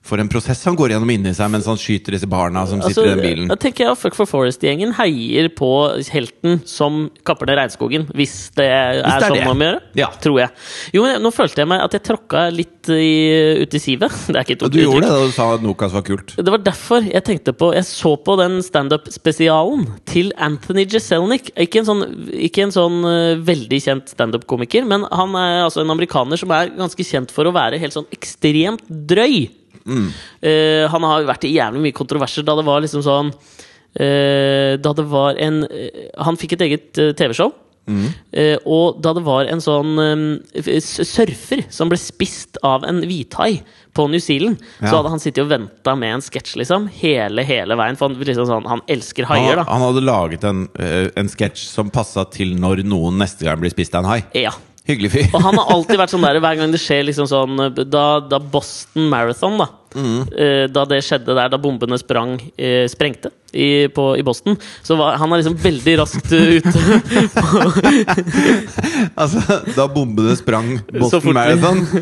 [0.00, 3.02] for en prosess han går gjennom inni seg mens han skyter disse barna som Altså,
[3.02, 3.50] sitter i den bilen.
[3.52, 5.68] Da tenker jeg at Fuck for Forest-gjengen heier på
[6.08, 8.06] helten som kapper ned regnskogen.
[8.16, 9.82] Hvis det er, det er sånn man må gjøre.
[10.00, 10.08] Ja.
[10.24, 10.54] Tror jeg.
[10.96, 13.12] Jo, men nå følte jeg meg at jeg tråkka litt i,
[13.60, 14.16] ut i sivet.
[14.30, 16.32] Det er ikke et du gjorde det da du sa at Nokas var kult.
[16.38, 21.52] Det var derfor jeg tenkte på Jeg så på den standup-spesialen til Anthony Jeselnik.
[21.60, 22.04] Ikke en sånn,
[22.48, 26.72] ikke en sånn eh, veldig kjent standup-komiker, men han er altså en amerikaner som er
[26.78, 29.59] ganske kjent for å være helt sånn ekstremt drøy.
[29.86, 34.92] Eh, han har vært i jævlig mye kontroverser da det var liksom sånn uh, Da
[34.94, 37.52] det var en uh, Han fikk et eget TV-show.
[37.90, 39.96] Eh, og da det var en sånn
[40.62, 43.64] surfer som ble spist av en hvithai
[43.96, 44.86] på New Zealand, Ja.
[44.86, 47.98] så hadde han sittet og venta med en sketsj liksom, hele hele veien.
[47.98, 49.72] For han, liksom sånn, han elsker haier, Han, da.
[49.72, 50.68] han hadde laget en,
[51.18, 54.20] en sketsj som passa til når noen neste gang blir spist av en hai.
[54.38, 54.54] Ja.
[54.90, 55.26] Hyggelig fyr.
[55.34, 58.38] Og han har alltid vært sånn der hver gang det skjer liksom sånn Da, da
[58.42, 59.66] Boston Marathon, da
[60.34, 64.54] eh, Da det skjedde der, da bombene sprang eh, sprengte i, på, i Boston,
[64.86, 66.78] så var han er liksom veldig raskt eh, ute.
[69.20, 69.42] Altså,
[69.74, 71.82] da bombene sprang Boston Marathon.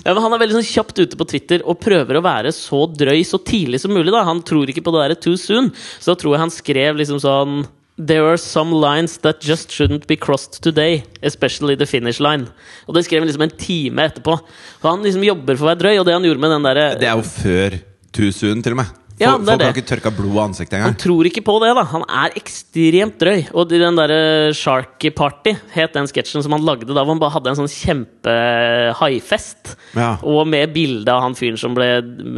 [0.00, 2.86] Ja, men Han er veldig sånn kjapt ute på Twitter og prøver å være så
[2.88, 4.08] drøy så tidlig som mulig.
[4.14, 5.68] da Han tror ikke på det der too soon.
[6.00, 7.52] Så da tror jeg han skrev liksom sånn
[8.00, 12.46] There are some lines that just shouldn't be crossed today, especially the finish line.
[12.88, 14.38] Og det skrev han liksom en time etterpå.
[14.80, 16.86] Så han liksom jobber for å være drøy, og det han gjorde med den derre
[16.96, 17.76] Det er jo før
[18.16, 18.96] Too Soon, til og med.
[19.20, 21.82] Ja, Folk er har ikke tørka blod av ansiktet Han tror ikke på det, da.
[21.92, 23.42] Han er ekstremt drøy.
[23.52, 24.20] Og den derre
[24.56, 27.70] Sharky Party het den sketsjen som han lagde da, hvor han bare hadde en sånn
[27.70, 29.74] kjempe-haifest.
[29.96, 30.14] Ja.
[30.24, 31.70] Og med bilde av han fyren som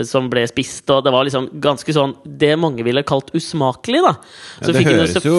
[0.06, 4.12] som ble spist, og det var liksom ganske sånn Det mange ville kalt usmakelig, da.
[4.60, 5.36] Ja, det han høres jo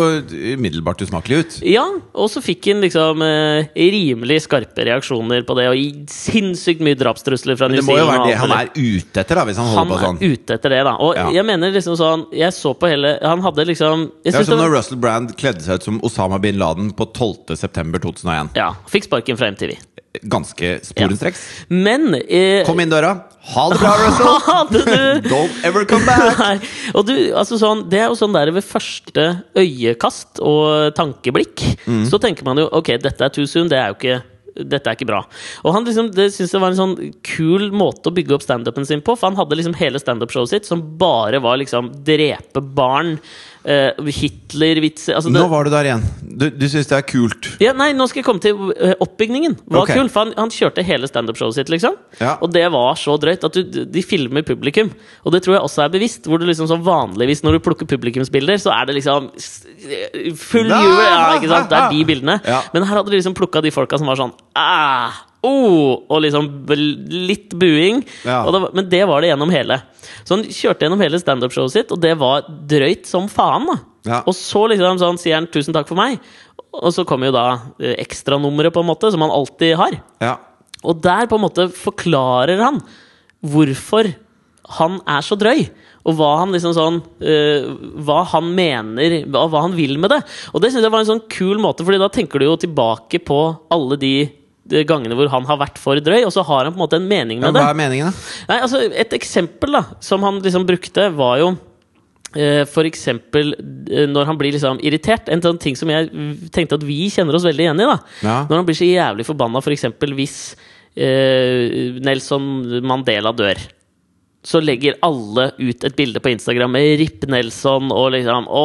[0.55, 1.51] umiddelbart usmakelig ut.
[1.67, 5.75] ja, og så fikk han liksom eh, rimelig skarpe reaksjoner på det, og
[6.11, 9.35] sinnssykt mye drapstrusler fra Men New det må jo være det han er ute etter,
[9.39, 10.19] da, hvis han Han holder på er sånn.
[10.33, 10.93] ute etter det, da.
[11.03, 11.25] Og Ja.
[11.33, 14.59] Jeg mener liksom sånn Jeg så på hele Han hadde liksom jeg Det er som
[14.61, 17.55] når Russell Brand kledde seg ut som Osama bin Laden på 12.
[17.59, 18.53] september 2001.
[18.59, 19.75] Ja, fikk sparken fra MTV.
[20.29, 21.39] Ganske sporenstreks.
[21.73, 23.15] Men eh, Kom inn døra.
[23.53, 25.23] Ha det bra, Russell!
[25.25, 26.37] Don't ever come back!
[26.43, 26.53] Nei.
[26.95, 29.25] Og du, altså sånn, det er jo sånn der ved første
[29.59, 32.05] øyekast og tankeblikk, Mm.
[32.07, 34.21] så tenker man jo ok, dette er too soon, det er jo ikke
[34.55, 35.21] dette er ikke bra.
[35.63, 38.87] Og han liksom, det synes jeg var en sånn kul måte å bygge opp standupen
[38.87, 39.15] sin på.
[39.17, 43.17] For han hadde liksom hele standup-showet sitt som bare var liksom drepe barn,
[43.63, 46.03] Hitler-vitser altså Nå var du der igjen.
[46.21, 47.47] Du, du syns det er kult.
[47.63, 49.55] ja, nei, nå skal jeg komme til eh, oppbygningen.
[49.63, 49.99] Var okay.
[49.99, 51.95] kul, for han, han kjørte hele standup-showet sitt, liksom.
[52.19, 52.35] Ja.
[52.43, 54.91] Og det var så drøyt at du, de filmer publikum.
[55.23, 56.27] Og det tror jeg også er bevisst.
[56.27, 59.31] Hvor du liksom sånn vanligvis når du plukker publikumsbilder, så er det liksom
[60.39, 61.05] full jubel.
[61.07, 61.71] Ja, ikke sant?
[61.71, 62.39] Det er de bildene.
[62.43, 62.63] Ja.
[62.75, 66.49] Men her hadde de liksom plukka de folka som var sånn ah, oh, Og liksom
[66.73, 68.01] litt buing.
[68.25, 68.43] Ja.
[68.47, 69.79] Og det men det var det gjennom hele.
[70.23, 73.67] Så han kjørte gjennom hele standup-showet sitt, og det var drøyt som faen.
[73.69, 74.23] da Ja.
[74.27, 76.19] Og så liksom sånn sier han 'tusen takk for meg',
[76.73, 80.01] og så kommer jo da eh, ekstranummeret, på en måte, som han alltid har.
[80.19, 80.37] Ja.
[80.83, 82.81] Og der på en måte forklarer han
[83.43, 84.13] hvorfor
[84.79, 85.67] han er så drøy.
[86.03, 87.67] Og hva han liksom sånn uh,
[88.03, 90.21] Hva han mener, hva, hva han vil med det.
[90.51, 93.21] Og det synes jeg var en sånn kul måte, Fordi da tenker du jo tilbake
[93.23, 93.39] på
[93.71, 94.13] alle de,
[94.69, 96.99] de gangene hvor han har vært for drøy, og så har han på en måte
[96.99, 97.63] en mening Men med det.
[97.65, 98.53] hva er meningen, da?
[98.53, 101.49] Nei, altså Et eksempel da som han liksom brukte, var jo
[102.35, 103.53] eh, eksempel
[103.91, 105.29] eh, når han blir liksom irritert.
[105.29, 106.09] En sånn ting som jeg
[106.55, 107.89] tenkte at vi kjenner oss veldig igjen i.
[107.89, 108.37] da Ja.
[108.49, 109.87] Når han blir så jævlig forbanna, f.eks.
[109.99, 110.37] For hvis
[110.95, 113.59] eh, Nelson Mandela dør.
[114.43, 118.63] Så legger alle ut et bilde på Instagram med 'Ripp Nelson' og liksom 'Å,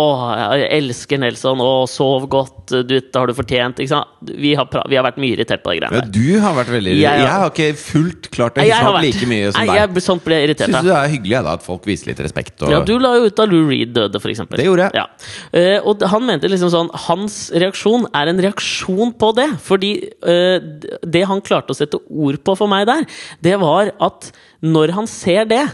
[0.59, 3.79] jeg elsker Nelson', og 'sov godt', du, 'dette har du fortjent'.
[3.79, 4.09] Ikke sant?
[4.27, 6.11] Vi har, vi har vært mye irritert på de greiene der.
[6.11, 9.53] du har vært veldig Jeg Jeg, har- ikke fullt klart Nei, jeg vært- like mye
[9.53, 9.77] som deg.
[9.95, 12.19] jeg, sånt ble jeg irritert Syns du det er hyggelig da, at folk viser litt
[12.21, 12.63] respekt?
[12.63, 12.71] Og...
[12.71, 14.57] Ja, du la jo ut da Lou Reed døde, for eksempel.
[14.59, 14.95] Det gjorde jeg.
[14.95, 15.07] Ja.
[15.53, 19.49] Eh, og han mente liksom sånn Hans reaksjon er en reaksjon på det.
[19.63, 19.95] Fordi
[20.27, 20.59] eh,
[21.07, 23.07] det han klarte å sette ord på for meg der,
[23.41, 25.68] det var at når han ser det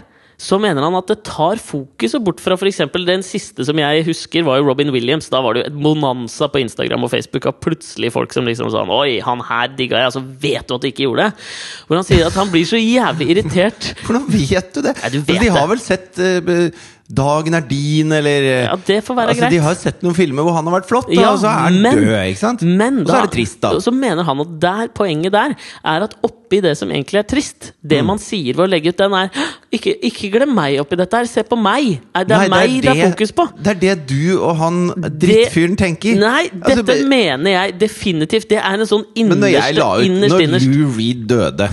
[0.45, 2.83] så mener han at det tar fokuset bort fra f.eks.
[3.07, 5.29] den siste som jeg husker, var jo Robin Williams.
[5.33, 8.69] Da var det jo et monanza på Instagram og Facebook av plutselig folk som liksom
[8.73, 11.47] sa Oi, han her digga jeg, altså vet du at du ikke gjorde det.
[11.87, 14.93] Hvor han sier at han blir så jævlig irritert Hvordan vet du det?
[15.01, 16.59] Nei, du vet Men de har vel sett be-
[17.07, 19.51] 'Dagen er din', eller Ja, det får være altså, greit.
[19.53, 21.59] De har sett noen filmer hvor han har vært flott, da, Ja, og så er
[21.67, 22.61] han men- død, ikke sant?
[22.65, 23.69] Men og så er det trist, da.
[23.79, 25.53] Så mener han at der, poenget der
[25.85, 28.05] er at oppi det som egentlig er trist, det Mm.
[28.07, 29.29] man sier ved å legge ut den, er
[29.71, 31.99] ikke, ikke glem meg oppi dette her, se på meg!
[32.15, 33.47] Er det er Nei, meg det er fokus på!
[33.61, 36.15] Det er det du og han drittfyren tenker.
[36.17, 38.49] Nei, Altså, dette be- mener jeg definitivt.
[38.49, 41.69] Det er en sånn Men når jeg innerste, la ut innerst, Når Lou Reed døde,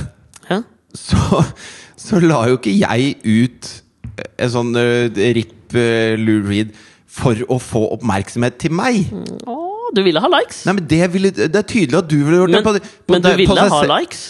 [0.51, 0.63] ja?
[0.95, 1.45] så,
[1.97, 3.82] så la jo ikke jeg ut
[4.39, 5.09] en sånn uh,
[5.39, 6.75] RIP uh, Lou Reed
[7.13, 9.09] for å få oppmerksomhet til meg.
[9.45, 9.57] Å,
[9.93, 10.63] du ville ha likes!
[10.69, 12.65] Nei, men Det, ville, det er tydelig at du ville gjort men, det.
[12.65, 14.23] På, på, men du på ville ha likes?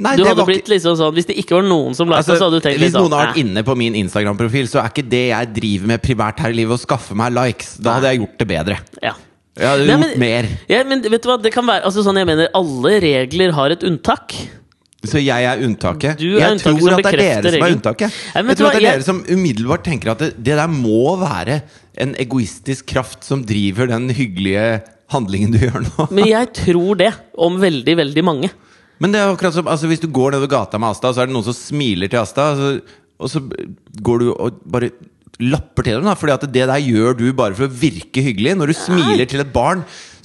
[0.00, 2.46] Nei, Du hadde blitt liksom sånn Hvis det ikke var noen som likte, Altså, så
[2.46, 5.04] hadde du tenkt hvis litt noen har vært inne på min Instagram-profil, så er ikke
[5.12, 7.74] det jeg driver med primært her i livet, å skaffe meg likes.
[7.84, 8.78] Da hadde jeg gjort det bedre.
[9.00, 9.16] eh, ja.
[9.60, 10.48] Jeg hadde Nei, gjort men- mer.
[10.70, 13.74] ja, men vet du hva, det kan være altså sånn jeg mener Alle regler har
[13.74, 14.36] et unntak.
[15.08, 16.20] Så jeg er unntaket.
[16.20, 18.16] Er jeg unntaket tror at det er dere som er unntaket.
[18.34, 20.68] Nei, jeg tror at det er jeg- dere som umiddelbart tenker at det, det der
[20.68, 21.62] må være
[22.04, 26.08] en egoistisk kraft som driver den hyggelige handlingen du gjør nå.
[26.12, 28.50] Men jeg tror det om veldig, veldig mange.
[29.00, 31.30] Men det er akkurat som altså, hvis du går nedover gata med Asta, så er
[31.30, 32.74] det noen som smiler til Asta, så,
[33.20, 33.40] og så
[34.04, 34.90] går du og bare
[35.40, 36.04] lapper til dem.
[36.04, 38.52] da Fordi at det der gjør du bare for å virke hyggelig.
[38.60, 39.80] Når du smiler til et barn,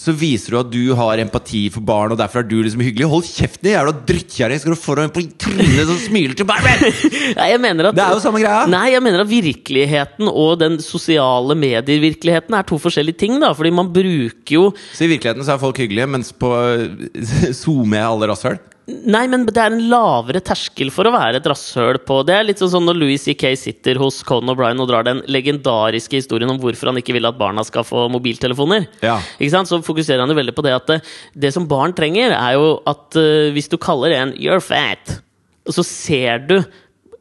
[0.06, 3.08] så viser du at du har empati for barn, og derfor er du liksom hyggelig.
[3.10, 4.62] Hold kjeften jævla drittkjerring!
[4.62, 6.68] Skal du få en på trynet som smiler til barn?
[7.40, 8.68] Nei, jeg mener at, Det er jo samme greia.
[8.70, 13.40] Nei, jeg mener at virkeligheten og den sosiale medier-virkeligheten er to forskjellige ting.
[13.42, 16.54] da Fordi man bruker jo Så i virkeligheten så er folk hyggelige, mens på
[17.64, 18.62] SoMe er alle rasshøl?
[18.86, 22.46] Nei, men det er en lavere terskel for å være et rasshøl på Det er
[22.46, 23.48] litt sånn når Louis C.K.
[23.58, 27.40] sitter hos Conan O'Brien og drar den legendariske historien om hvorfor han ikke vil at
[27.40, 28.86] barna skal få mobiltelefoner.
[29.02, 29.18] Ja.
[29.40, 29.72] Ikke sant?
[29.72, 31.00] Så fokuserer han jo veldig på det at det,
[31.48, 35.18] det som barn trenger, er jo at uh, hvis du kaller en 'you're fat',
[35.66, 36.60] så ser du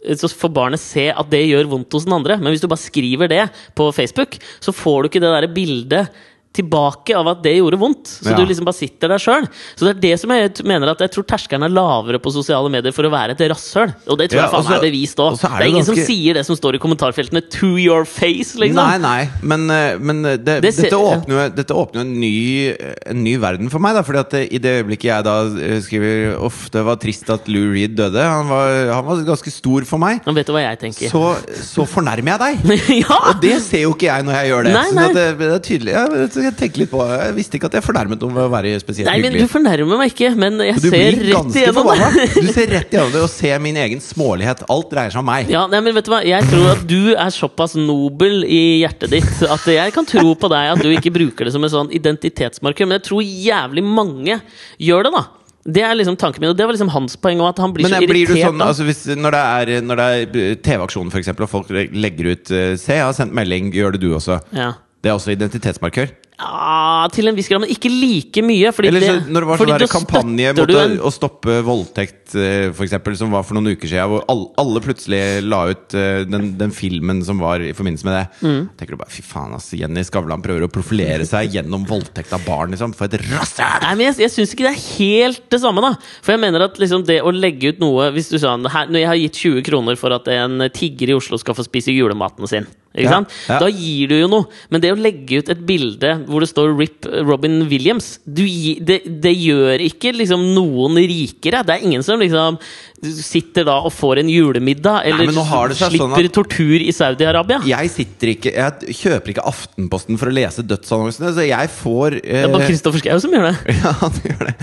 [0.04, 2.36] så får barnet se at det gjør vondt hos den andre.
[2.36, 6.12] Men hvis du bare skriver det på Facebook, så får du ikke det der bildet
[6.54, 8.06] tilbake av at det gjorde vondt.
[8.22, 8.36] Så Ja.
[8.38, 9.48] du liksom bare sitter der sjøl.
[9.76, 12.70] Så det er det som jeg mener at jeg tror terskelen er lavere på sosiale
[12.70, 13.92] medier for å være et rasshøl.
[14.08, 15.32] Og det tror Ja, jeg faen også, er bevist òg.
[15.34, 15.96] Det, Det er ingen ganske...
[15.96, 18.74] som sier det som står i kommentarfeltene 'to your face', liksom.
[18.78, 22.74] Nei, nei, men, eh, men det, Det ser- dette, åpner jo, dette åpner en ny,
[23.06, 23.94] en ny verden for meg.
[23.94, 27.48] Da, fordi at I det øyeblikket jeg da eh, skriver Uff, det var trist at
[27.48, 28.22] Lou Reed døde.
[28.22, 30.22] Han var, han var ganske stor for meg.
[30.24, 31.10] Nå vet du hva jeg tenker.
[31.10, 32.78] Så, så fornærmer jeg deg!
[33.08, 33.18] ja!
[33.30, 34.72] Og det ser jo ikke jeg når jeg gjør det.
[34.74, 35.08] Nei, Så nei.
[35.12, 38.22] det, det er tydelig jeg, jeg tenke litt på Jeg visste ikke at jeg fornærmet
[38.24, 40.96] noen ved å være spesielt Nei, men du fornærmer meg ikke, men jeg du ser
[40.96, 42.08] blir rett ganske igjennom forbanna.
[42.14, 42.26] det.
[42.44, 44.64] Du ser rett igjennom det og ser min egen smålighet.
[44.72, 45.52] Alt dreier seg om meg.
[45.52, 46.22] Ja, nei, men vet du hva?
[46.26, 50.50] Jeg tror at du er såpass nobel i hjertet ditt at jeg kan tro på
[50.52, 52.88] deg at du ikke bruker det som en sånn identitetsmarkør.
[52.90, 54.40] Men jeg tror jævlig mange
[54.82, 55.24] gjør det, da.
[55.64, 57.38] Det er liksom tanken min, og det var liksom hans poeng.
[57.40, 58.66] Og at han blir Men så eh, blir du irritert sånn, da.
[58.68, 62.52] altså hvis, når det er, når det er TV-aksjonen, for eksempel, og folk legger ut
[62.52, 63.70] eh, Se, jeg har sendt melding.
[63.72, 64.36] Gjør det du også?
[64.52, 64.74] Ja.
[65.04, 66.12] Det er også identitetsmarkør?
[66.34, 68.72] Ja, til en viss grad, men ikke like mye.
[68.74, 72.84] Fordi Eller så, når det var sånn kampanje mot en- å stoppe voldtekt, eh, for
[72.84, 76.58] eksempel, som var for noen uker siden, hvor alle, alle plutselig la ut eh, den,
[76.58, 78.26] den filmen som var i forbindelse med det.
[78.42, 78.68] Mm.
[78.76, 79.70] Tenker du bare fy faen, ass.
[79.78, 82.94] Jenny Skavlan prøver å profilere seg gjennom voldtekt av barn, liksom.
[82.98, 83.80] For et rasshøl!
[83.86, 85.80] Nei, men Jeg, jeg syns ikke det er helt det samme.
[85.80, 88.86] da For jeg mener at liksom det å legge ut noe Hvis du sa her,
[88.90, 91.94] Når jeg har gitt 20 kroner for at en tigger i Oslo skal få spise
[91.94, 93.28] julematen sin, ikke Ja, sant?
[93.48, 93.58] ja.
[93.58, 94.46] da gir du jo noe.
[94.70, 98.42] Men det å legge ut et bilde hvor det står 'Rip Robin Williams', du,
[98.84, 101.62] det, det gjør ikke liksom noen rikere.
[101.66, 102.58] Det er ingen som liksom
[103.04, 107.58] sitter da og får en julemiddag, eller Nei, har sånn slipper at- tortur i Saudi-Arabia.
[107.68, 112.34] Jeg sitter ikke Jeg kjøper ikke Aftenposten for å lese dødsannonsene, så jeg får Det
[112.44, 113.56] er bare eh, Kristoffer Schou som gjør det.
[113.84, 114.54] Ja, han gjør det.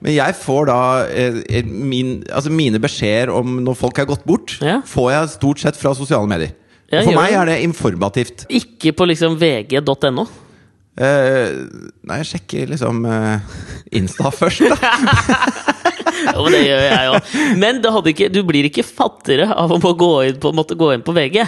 [0.00, 0.78] Men jeg får da
[1.10, 4.78] eh, min, altså mine beskjeder om når folk er gått bort, Ja.
[4.86, 6.54] får jeg stort sett fra sosiale medier.
[6.88, 8.46] Ja, For meg er det informativt.
[8.48, 10.24] Ikke på liksom vg.no.
[10.98, 11.52] Eh,
[12.08, 13.56] nei, jeg sjekker liksom eh,
[13.98, 14.92] Insta først, da.
[16.34, 17.32] Jo, det gjør jeg òg.
[17.62, 17.78] Men
[18.10, 21.44] ikke, du blir ikke fattigere av å gå inn på, måtte gå inn på VG.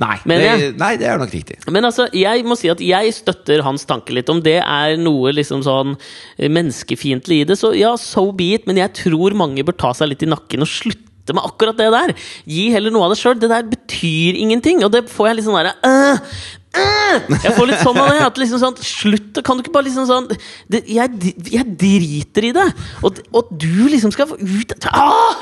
[0.00, 1.58] Nei, det, jeg- nei, det er nok riktig.
[1.72, 4.30] Men altså, jeg må si at jeg støtter hans tanke litt.
[4.32, 5.96] Om det er noe liksom sånn
[6.38, 8.68] eh, menneskefiendtlig i det, så ja, so be it.
[8.68, 11.90] Men jeg tror mange bør ta seg litt i nakken og slutte med akkurat det
[11.94, 12.14] der.
[12.50, 13.36] Gi heller noe av det sjøl.
[13.40, 14.82] Det der betyr ingenting.
[14.86, 16.32] Og det får jeg litt sånn derre øh,
[16.80, 17.36] øh.
[17.42, 18.18] Jeg får litt sånn av det.
[18.26, 19.40] At liksom sånn Slutt!
[19.46, 20.28] Kan du ikke bare liksom sånn
[20.70, 22.66] det, jeg, jeg driter i det!
[23.06, 25.40] Og, og du liksom skal få ut ah!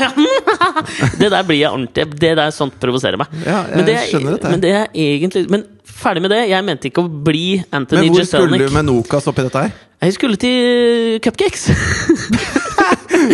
[1.20, 3.34] Det der blir jeg ordentlig Det der sånt provoserer meg.
[3.44, 4.54] Ja, jeg Men det er- skjønner dette.
[4.54, 5.66] Men det er egentlig Men
[5.98, 6.40] ferdig med det.
[6.48, 9.76] Jeg mente ikke å bli Anthony Men hvor skulle du med Nokas oppi dette her?
[9.98, 11.68] Jeg skulle til Cupcakes.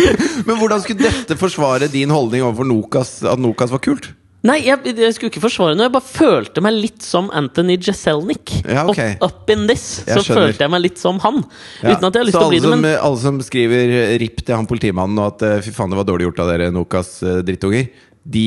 [0.47, 4.11] Men hvordan skulle dette forsvare din holdning overfor Nokas, at Nokas var kult?
[4.45, 5.87] Nei, jeg, jeg skulle ikke forsvare noe.
[5.87, 8.53] Jeg bare følte meg litt som Anthony Jeselnik.
[8.61, 9.15] Ja, okay.
[9.17, 10.03] up, up in this.
[10.05, 10.51] Jeg så skjønner.
[10.51, 11.39] følte jeg meg litt som han.
[11.81, 11.95] Ja.
[11.95, 14.13] Uten at jeg har lyst til å bli det, som, men alle som skriver eh,
[14.21, 16.69] RIP til han politimannen og at eh, fy faen det var dårlig gjort av dere
[16.75, 17.89] Nokas eh, drittunger,
[18.35, 18.45] de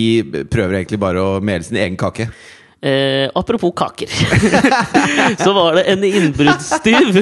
[0.51, 2.29] prøver egentlig bare å mele sin egen kake.
[2.79, 4.07] Eh, apropos kaker.
[5.45, 7.17] så var det en innbruddstyv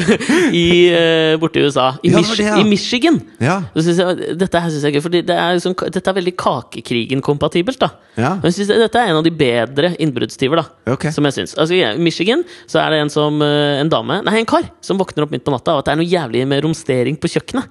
[0.53, 1.87] eh, borte i USA.
[2.05, 2.57] I, Ja, Mich det, ja.
[2.61, 3.17] I Michigan.
[3.41, 3.55] Ja.
[3.75, 7.81] Jeg, dette her synes jeg er gøy, det er liksom, dette er veldig Kakekrigen-kompatibelt.
[7.81, 7.89] da
[8.21, 8.35] Ja.
[8.37, 10.57] Men jeg synes det- Dette er en av de bedre innbruddstyver.
[10.61, 11.09] da Ok.
[11.13, 14.39] Som jeg synes altså, I Michigan så er det en, som, eh, en dame Nei,
[14.41, 16.63] en kar som våkner opp midt på natta av at det er noe jævlig med
[16.65, 17.65] romstering på kjøkkenet.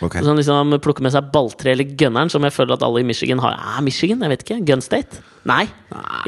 [0.00, 0.22] Okay.
[0.22, 3.02] Så han liksom plukker med seg balltre eller gunneren, som jeg føler at alle i
[3.04, 3.58] Michigan har.
[3.58, 4.20] Ah, Michigan?
[4.20, 4.64] Jeg vet ikke.
[4.64, 5.22] Gun State?
[5.48, 5.64] Nei,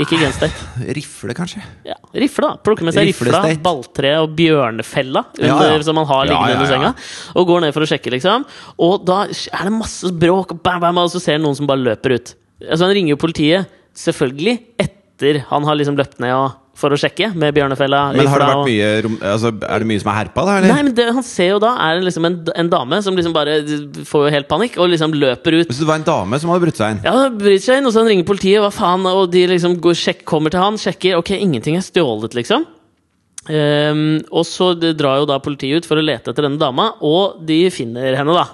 [0.03, 0.55] ikke Gun
[0.97, 1.61] Rifle, kanskje?
[1.87, 2.57] Ja, Rifle, da.
[2.67, 5.83] Plukker med seg rifla, balltre og bjørnefella under, Ja, ja.
[5.87, 6.91] som man har liggende under senga.
[7.39, 8.43] Og går ned for å sjekke, liksom.
[8.83, 11.85] Og da er det masse bråk, bam, bam, og så ser han noen som bare
[11.85, 12.35] løper ut.
[12.65, 16.99] Altså Han ringer jo politiet, selvfølgelig, etter han har liksom løpt ned og, for å
[16.99, 18.01] sjekke med bjørnefella.
[18.17, 20.57] Men har det vært mye rom, altså, Er det mye som er herpa, da?
[20.59, 20.73] Eller?
[20.75, 23.59] Nei, men det han ser jo da, er liksom en, en dame som liksom bare
[24.09, 25.71] får jo helt panikk, og liksom løper ut.
[25.71, 27.03] Så det var en dame som hadde brutt seg inn?
[27.07, 29.99] Ja, bryter seg inn, og så han ringer politiet, hva faen, og de liksom går,
[30.03, 32.67] sjekk, kommer til han, sjekker, ok, ingenting er stjålet, liksom.
[33.45, 37.43] Um, og så drar jo da politiet ut for å lete etter denne dama, og
[37.45, 38.47] de finner henne, da.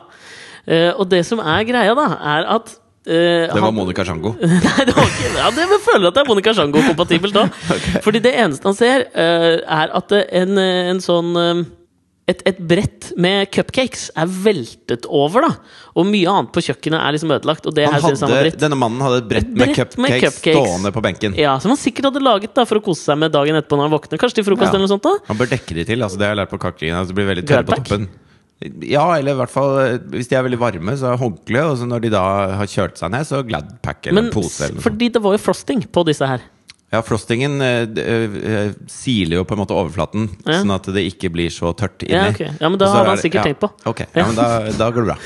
[0.67, 2.75] Uh, og det som er greia, da, er at
[3.07, 4.35] eh, Det var Monica Sjango.
[4.41, 7.61] Nei, det var ikke Ja, det jeg føler at det er Monica Sjango-kompatibelt òg.
[8.07, 11.37] Fordi det eneste han ser, uh, er at en, eh, en sånn
[12.31, 15.81] et, et brett med cupcakes er veltet over, da.
[15.99, 17.67] Og mye annet på kjøkkenet er liksom ødelagt.
[17.67, 20.61] Og hadde, denne mannen hadde et brett, Et med, brett med cupcakes cupcakes.
[20.61, 21.35] stående på benken.
[21.41, 23.89] Ja, Som han sikkert hadde laget da for å kose seg med dagen etterpå når
[23.89, 24.23] han våkner.
[24.23, 24.77] Kanskje til frokost Ja.
[24.77, 25.03] eller noe sånt.
[25.09, 26.03] da Han bør dekke de til.
[26.07, 27.01] altså Det har jeg lært på kakekrigen.
[27.01, 28.09] Altså, det blir veldig tørre på toppen.
[28.85, 31.63] Ja, eller i hvert fall eh, hvis de er veldig varme, så håndkle.
[31.73, 32.23] Og så når de da
[32.61, 34.67] har kjølt seg ned, så Gladpack eller Men pose.
[34.69, 36.45] Eller fordi det var jo frosting på disse her.
[36.91, 40.57] Ja, frostingen eh, eh, siler jo på en måte overflaten, Ja.
[40.59, 42.17] sånn at det ikke blir så tørt inni.
[42.19, 42.51] Ja, okay.
[42.59, 43.71] Ja, men da har han det- sikkert ja, tenkt på.
[43.87, 45.19] Ok, ja, men da, da går det bra.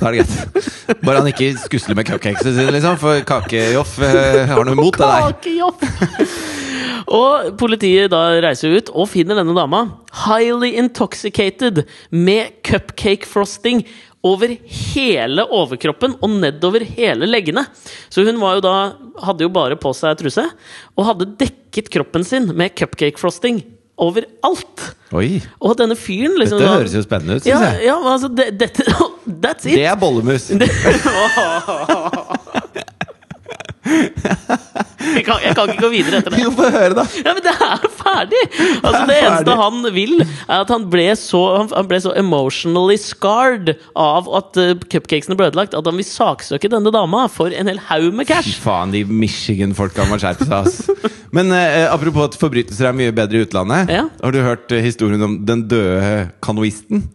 [0.00, 1.04] Da er det greit.
[1.06, 2.98] Bare han ikke skusler med cupcakesene sine, liksom.
[2.98, 5.30] For Kakejoff eh, har noe imot det der.
[5.30, 6.58] Kakejobb!
[7.06, 9.84] Og politiet da reiser ut og finner denne dama
[10.26, 13.84] highly intoxicated med cupcake frosting
[14.26, 14.52] over
[14.92, 17.64] hele overkroppen og nedover hele leggene.
[18.12, 18.76] Så hun var jo da,
[19.24, 20.44] hadde jo bare på seg truse
[20.96, 23.62] og hadde dekket kroppen sin med cupcake frosting
[24.00, 24.84] overalt.
[25.16, 27.88] Oi, Og denne fyren liksom dette høres jo spennende ut, ja, jeg.
[27.90, 28.84] ja, altså, det, dette,
[29.44, 29.76] That's it!
[29.76, 30.50] Det er bollemus.
[35.10, 36.40] Jeg kan, jeg kan ikke gå videre etter det.
[36.44, 37.02] Jo, få høre, da.
[37.24, 38.40] Ja, men det er ferdig!
[38.84, 41.40] Altså, det Det eneste han vil, er at han ble så,
[41.72, 46.70] han- ble så emotionally scarred av at uh, cupcakesene ble ødelagt, at han vil saksøke
[46.72, 48.54] denne dama for en hel haug med Fy cash.
[48.62, 51.10] faen, de Michigan-folka må skjerpe seg, ass.
[51.36, 53.90] Men uh, apropos at forbrytelser er mye bedre i utlandet.
[53.96, 54.04] Ja.
[54.22, 57.06] Har du hørt historien om den døde kanoisten?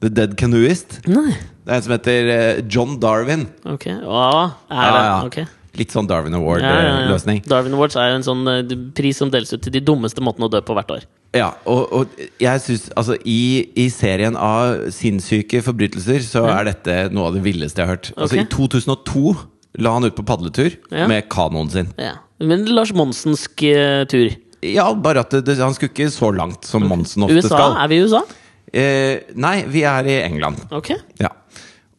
[0.00, 1.02] The Dead Canoeist?
[1.10, 1.34] Nei.
[1.66, 2.28] Det er en som heter
[2.72, 3.42] John Darwin.
[3.68, 3.84] Ok.
[3.92, 5.00] Åh, er det?
[5.00, 5.16] Ja, ja.
[5.26, 5.42] Ok.
[5.78, 6.94] Litt sånn Darwin Ja, ja, ja.
[6.96, 7.44] Award-løsning.
[7.46, 8.60] Darwin Awards er en sånn uh,
[8.96, 11.06] pris som deles ut til de dummeste måtene å dø på hvert år.
[11.36, 16.96] Ja, og, og jeg synes, altså i, I serien av sinnssyke forbrytelser så er dette
[17.14, 18.10] noe av det villeste jeg har hørt.
[18.18, 19.36] Altså I 2002
[19.78, 21.94] la han ut på padletur med kanoen sin.
[22.00, 22.16] Ja.
[22.42, 24.34] Men Lars Monsensk uh, tur.
[24.66, 27.54] Ja, bare at det, det, han skulle ikke så langt som Monsen ofte USA?
[27.54, 27.78] skal.
[27.80, 28.24] Er vi i USA?
[28.70, 30.60] Eh, nei, vi er i England.
[30.74, 30.92] Ok.
[31.20, 31.32] Ja.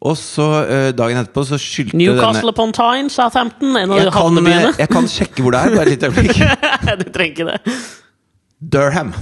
[0.02, 4.14] Og så eh, dagen etterpå så skyldte Newcastle denne upon Tyne, Southampton, en av jeg
[4.16, 6.40] kan, eh, jeg kan sjekke hvor det er, bare et lite øyeblikk.
[7.04, 7.76] du trenger ikke det.
[8.62, 9.14] Durham.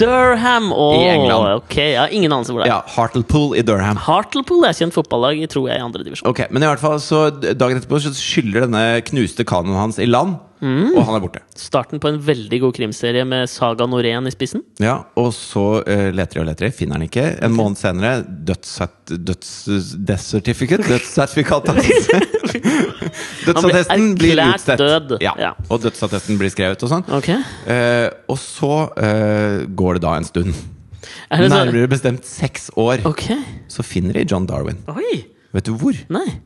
[0.00, 1.48] Durham oh, I England.
[1.60, 2.72] Ok, jeg har ingen anelse hvor det er.
[2.72, 3.98] Ja, Hartlepool i Durham.
[4.00, 6.28] Hartlepool er kjent fotballag, tror jeg, i andre divisjon.
[6.30, 10.08] Ok, Men i hvert fall så dagen etterpå så skyller denne knuste kanoen hans i
[10.08, 10.94] land, Mm.
[10.96, 11.40] og han er borte.
[11.58, 14.62] Starten på en veldig god krimserie med Saga Norén i spissen.
[14.80, 17.26] Ja, Og så uh, leter de og leter, de, finner han ikke.
[17.44, 19.50] En måned senere dødssertifikat døds,
[20.08, 22.08] death certificate, dødssertifikatet hans.
[23.46, 24.78] Dødsattesten blir, blir utstedt.
[24.80, 25.16] død.
[25.22, 25.52] Ja, Ja.
[25.70, 27.04] Og dødsattesten blir skrevet og sånn.
[27.12, 27.30] Ok
[27.66, 30.54] Uh, og så uh, går det da en stund.
[31.30, 33.02] Er Nærmere bestemt seks år.
[33.08, 33.24] Ok.
[33.70, 34.78] Så finner de John Darwin.
[34.90, 35.24] Oi!
[35.54, 35.96] Vet du hvor?
[36.12, 36.38] Nei.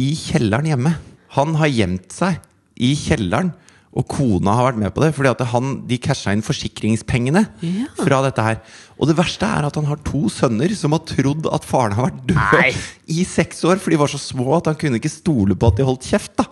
[0.00, 0.94] I kjelleren hjemme.
[1.36, 2.38] Han har gjemt seg
[2.78, 3.52] i kjelleren.
[3.98, 7.86] Og kona har vært med på det, fordi at han, de casha inn forsikringspengene Ja.
[7.96, 8.58] fra dette her.
[9.00, 12.10] Og det verste er at han har to sønner som har trodd at faren har
[12.10, 12.68] vært død Nei.
[13.18, 15.80] i seks år, for de var så små at han kunne ikke stole på at
[15.80, 16.36] de holdt kjeft.
[16.38, 16.44] da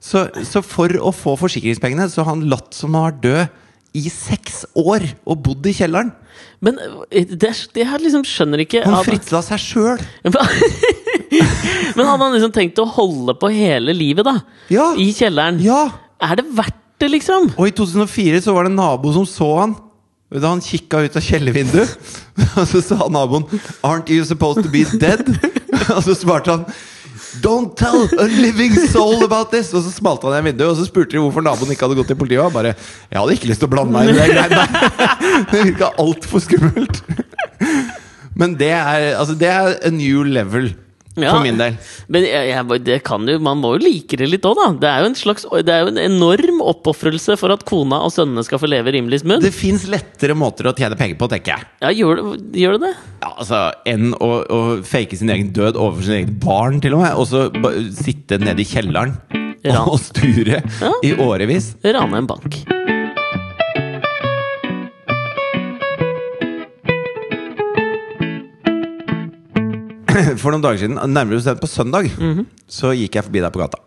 [0.00, 3.62] Så, så for å få forsikringspengene Så har han latt som han var død
[3.96, 6.10] i seks år og bodd i kjelleren.
[6.64, 6.78] Men
[7.10, 10.02] eh, det, det her liksom skjønner ikke Han fritla seg sjøl.
[11.96, 14.38] Men hadde han liksom tenkt å holde på hele livet, da?
[14.72, 14.92] Ja.
[15.00, 15.60] I kjelleren?
[15.64, 15.86] Ja!
[16.22, 17.50] Er det verdt det, liksom?
[17.56, 19.76] Og i 2004 så var det en nabo som så han.
[20.32, 21.92] Da han kikka ut av kjellervinduet,
[22.58, 23.44] og så sa naboen
[23.84, 25.28] 'Aren't you supposed to be dead?'
[25.94, 26.64] Og så svarte han
[27.42, 30.86] 'Don't tell a living soul about this!' Og så smalt han igjen vinduet, og så
[30.88, 32.40] spurte de hvorfor naboen ikke hadde gått til politiet.
[32.40, 34.62] Og han bare 'Jeg hadde ikke lyst til å blande meg inn i det greiene
[34.62, 35.46] der'.
[35.52, 37.02] Det virka altfor skummelt.
[38.36, 40.74] Men det er, altså, det er a new level
[41.16, 41.30] Ja.
[41.32, 41.76] for min del.
[42.12, 44.66] Men jeg, jeg, det kan jo, man må jo like det litt òg, da.
[44.82, 48.12] Det er jo en slags Det er jo en enorm oppofrelse for at kona og
[48.12, 49.40] sønnene skal få leve rimelig smooth.
[49.44, 51.68] Det fins lettere måter å tjene penger på, tenker jeg.
[51.86, 52.26] Ja, gjør det,
[52.62, 52.92] gjør det?
[53.24, 57.04] Ja, altså, Enn å, å fake sin egen død overfor sin egen barn, til og
[57.06, 57.16] med.
[57.16, 57.46] Og så
[57.96, 59.16] sitte nede i kjelleren
[59.66, 59.88] Ran.
[59.88, 60.92] og sture Ja.
[61.02, 61.72] i årevis.
[61.86, 62.60] Rane en bank.
[70.40, 72.46] For noen dager siden, nærmere bestemt på søndag, Mhm.
[72.68, 73.78] så gikk jeg forbi deg på gata.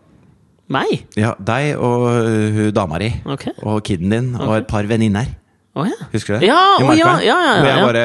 [0.70, 1.00] Meg?
[1.18, 3.52] Ja, Deg og uh, hun dama di Okay.
[3.66, 5.26] og kiden din og et par venninner.
[5.74, 5.96] Oh, ja.
[6.12, 6.48] Husker du det?
[6.50, 6.98] Ja, I Marka.
[6.98, 7.86] ja, ja, ja, Hvor jeg ja.
[7.86, 8.04] bare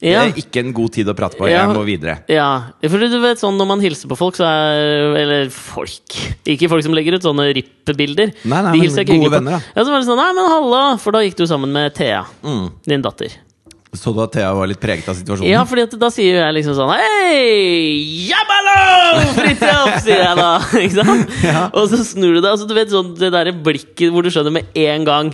[0.00, 1.48] Det er ikke en god tid å prate på.
[1.50, 2.20] Jeg må videre.
[2.30, 6.14] Ja, for du vet sånn når man hilser på folk, så er Eller folk.
[6.46, 8.30] Ikke folk som legger ut sånne RIP-bilder.
[8.44, 9.60] Nei, nei, De men hilser jeg ikke gode venner, da.
[9.74, 10.82] Ja, så var det sånn Nei, men halla!
[11.02, 12.70] For da gikk du sammen med Thea, Mm.
[12.86, 13.34] din datter.
[13.96, 15.48] Så du at Thea var litt preget av situasjonen?
[15.48, 18.28] Ja, fordi at da sier jeg liksom sånn Hei!
[18.28, 19.22] Jabalo!
[19.38, 19.92] Fridtjof!
[20.04, 20.50] sier jeg da.
[20.84, 21.36] Ikke sant?
[21.46, 21.62] Ja.
[21.72, 24.52] Og så snur du deg, altså du vet sånn det derre blikket hvor du skjønner
[24.60, 25.32] med en gang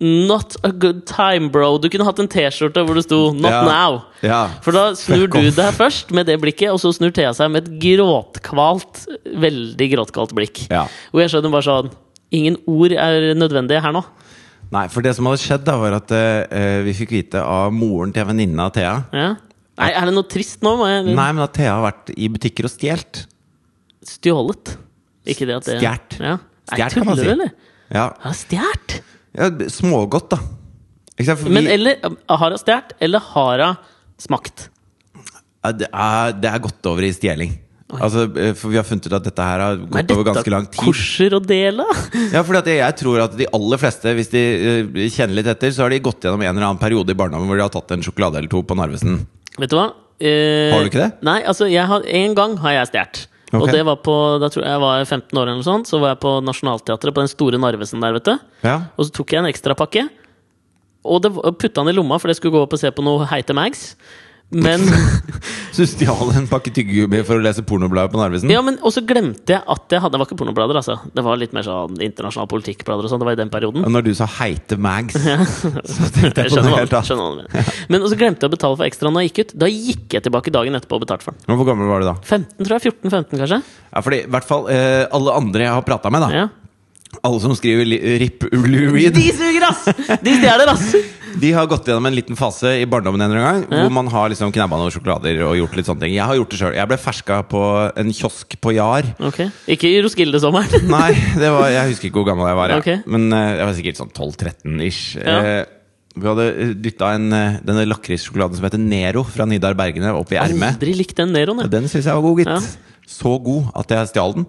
[0.00, 1.74] Not a good time, bro.
[1.76, 3.58] Du kunne hatt en T-skjorte hvor det sto 'Not Ja.
[3.68, 3.98] now'.
[4.24, 4.38] Ja.
[4.64, 7.68] For da snur du deg først med det blikket, og så snur Thea seg med
[7.68, 10.62] et gråtkvalt, veldig gråtkvalt blikk.
[10.72, 11.90] Hvor jeg skjønner bare sånn
[12.32, 14.04] Ingen ord er nødvendige her nå.
[14.70, 18.12] Nei, for det som hadde skjedd, da var at eh, vi fikk vite av moren
[18.14, 19.30] til en venninne av Thea Ja.
[19.80, 20.74] Nei, er det noe trist nå?
[20.78, 23.22] Må jeg Nei, men at Thea har vært i butikker og stjålet.
[24.06, 24.74] Stjålet.
[25.30, 26.16] Ikke det at det Stjert.
[26.20, 26.34] Ja.
[26.36, 27.34] Nei, Stjert, kan man tuller si.
[27.36, 27.54] eller?
[27.90, 28.96] Ja, Har hun stjålet?
[29.40, 30.38] ja Smågodt, da.
[31.16, 31.42] Ikke sant?
[31.42, 33.80] For Men vi, eller Har hun stjålet, eller har hun
[34.20, 34.68] smakt?
[35.64, 37.56] ja, det, er, det er gått over i stjeling.
[37.98, 40.52] Altså, eh, for vi har funnet ut at dette her har er gått over ganske
[40.52, 40.82] lang tid.
[40.82, 41.86] korser å dele?
[42.34, 45.86] Ja, for jeg, tror at de aller fleste, hvis de eh, kjenner litt etter, så
[45.86, 48.04] har de gått gjennom en eller annen periode i barndommen hvor de har tatt en
[48.04, 49.24] sjokolade eller to på Narvesen.
[49.58, 49.90] Vet du hva?
[50.20, 51.10] Eh, Har du ikke det?
[51.26, 53.26] Nei, altså har, en gang har jeg stjålet.
[53.56, 55.98] Og det var på, da tror jeg jeg var 15 år, eller noe sånt, så
[55.98, 58.34] var jeg på Nationaltheatret, på den store Narvesen der, vet du.
[58.62, 58.76] Ja.
[58.94, 60.04] Og så tok jeg en ekstrapakke,
[61.02, 63.26] og det putta den i lomma, for jeg skulle gå opp og se på noe
[63.30, 63.94] Heite Mags.
[64.50, 64.82] Men
[65.74, 68.50] Så du stjal en pakke tyggegummi for å lese pornoblader på Narvesen?
[68.50, 70.96] Ja, men også glemte jeg at jeg hadde Det var ikke pornoblader, altså.
[71.14, 73.22] Det var litt mer sånn internasjonal politikkblader og sånn.
[73.22, 73.86] Det var i den perioden.
[73.86, 75.14] Og når du sa heite mags,
[75.94, 77.46] så tenkte Jeg på noe helt annet.
[77.54, 77.74] mener.
[77.94, 79.54] Men også glemte jeg å betale for ekstra når jeg gikk ut.
[79.62, 81.60] Da gikk jeg tilbake dagen etterpå og betalte for den.
[81.60, 82.16] Hvor gammel var du da?
[82.18, 82.90] 15, tror jeg.
[82.90, 83.60] 14-15, kanskje.
[83.94, 86.48] Ja, fordi i hvert fall eh, alle andre jeg har prata med, da Ja.
[87.26, 89.88] Alle som skriver li- RIP Lou Reed, De suger, ass!
[90.22, 90.92] De stjeler, ass!
[91.40, 94.08] de har gått gjennom en liten fase i barndommen en eller annen gang hvor man
[94.10, 96.14] har liksom knabba noen sjokolader og gjort litt sånne ting.
[96.16, 96.72] Jeg har gjort det sjøl.
[96.74, 97.60] Jeg ble ferska på
[98.02, 99.06] en kiosk på Jar.
[99.28, 99.38] Ok,
[99.70, 100.88] Ikke i Roskilde-sommeren.
[100.96, 102.82] Nei, det var, jeg husker ikke hvor gammel jeg var, jeg.
[102.82, 103.12] Ok.
[103.14, 105.02] men eh, jeg var sikkert sånn 12-13-ish.
[105.22, 105.36] Ja.
[105.38, 105.62] Eh,
[106.18, 106.48] vi hadde
[106.82, 110.74] dytta en, eh, denne lakrissjokoladen som heter Nero fra Nidar Bergene, opp i ermet.
[110.80, 111.62] Aldri likt den Neroen.
[111.62, 111.70] jeg.
[111.78, 112.50] Den syns jeg var god, gitt.
[112.50, 113.06] Ja.
[113.10, 114.48] Så god at jeg stjal den.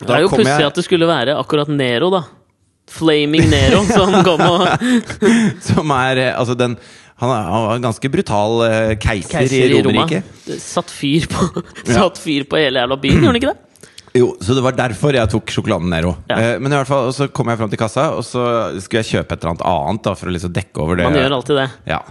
[0.00, 2.22] Og Det er jo pussig jeg- at det skulle være akkurat Nero, da.
[2.92, 4.64] Flaming Nero som kom og
[5.68, 6.74] Som er eh, Altså, den
[7.22, 9.82] Han var en ganske brutal eh, keiser, Keiser i.
[9.84, 10.24] Romerriket.
[10.60, 13.68] Satt fyr på Satt fyr på hele jævla byen, gjorde han ikke det?
[14.18, 16.10] Jo, så det var derfor jeg tok sjokoladen Nero.
[16.28, 16.36] Ja.
[16.36, 18.42] Eh, men i hvert fall, så kom jeg fram til kassa, og så
[18.84, 21.06] skulle jeg kjøpe et eller annet annet da, for å liksom dekke over det.
[21.08, 21.64] Man gjør alltid det.
[21.88, 22.02] Ja.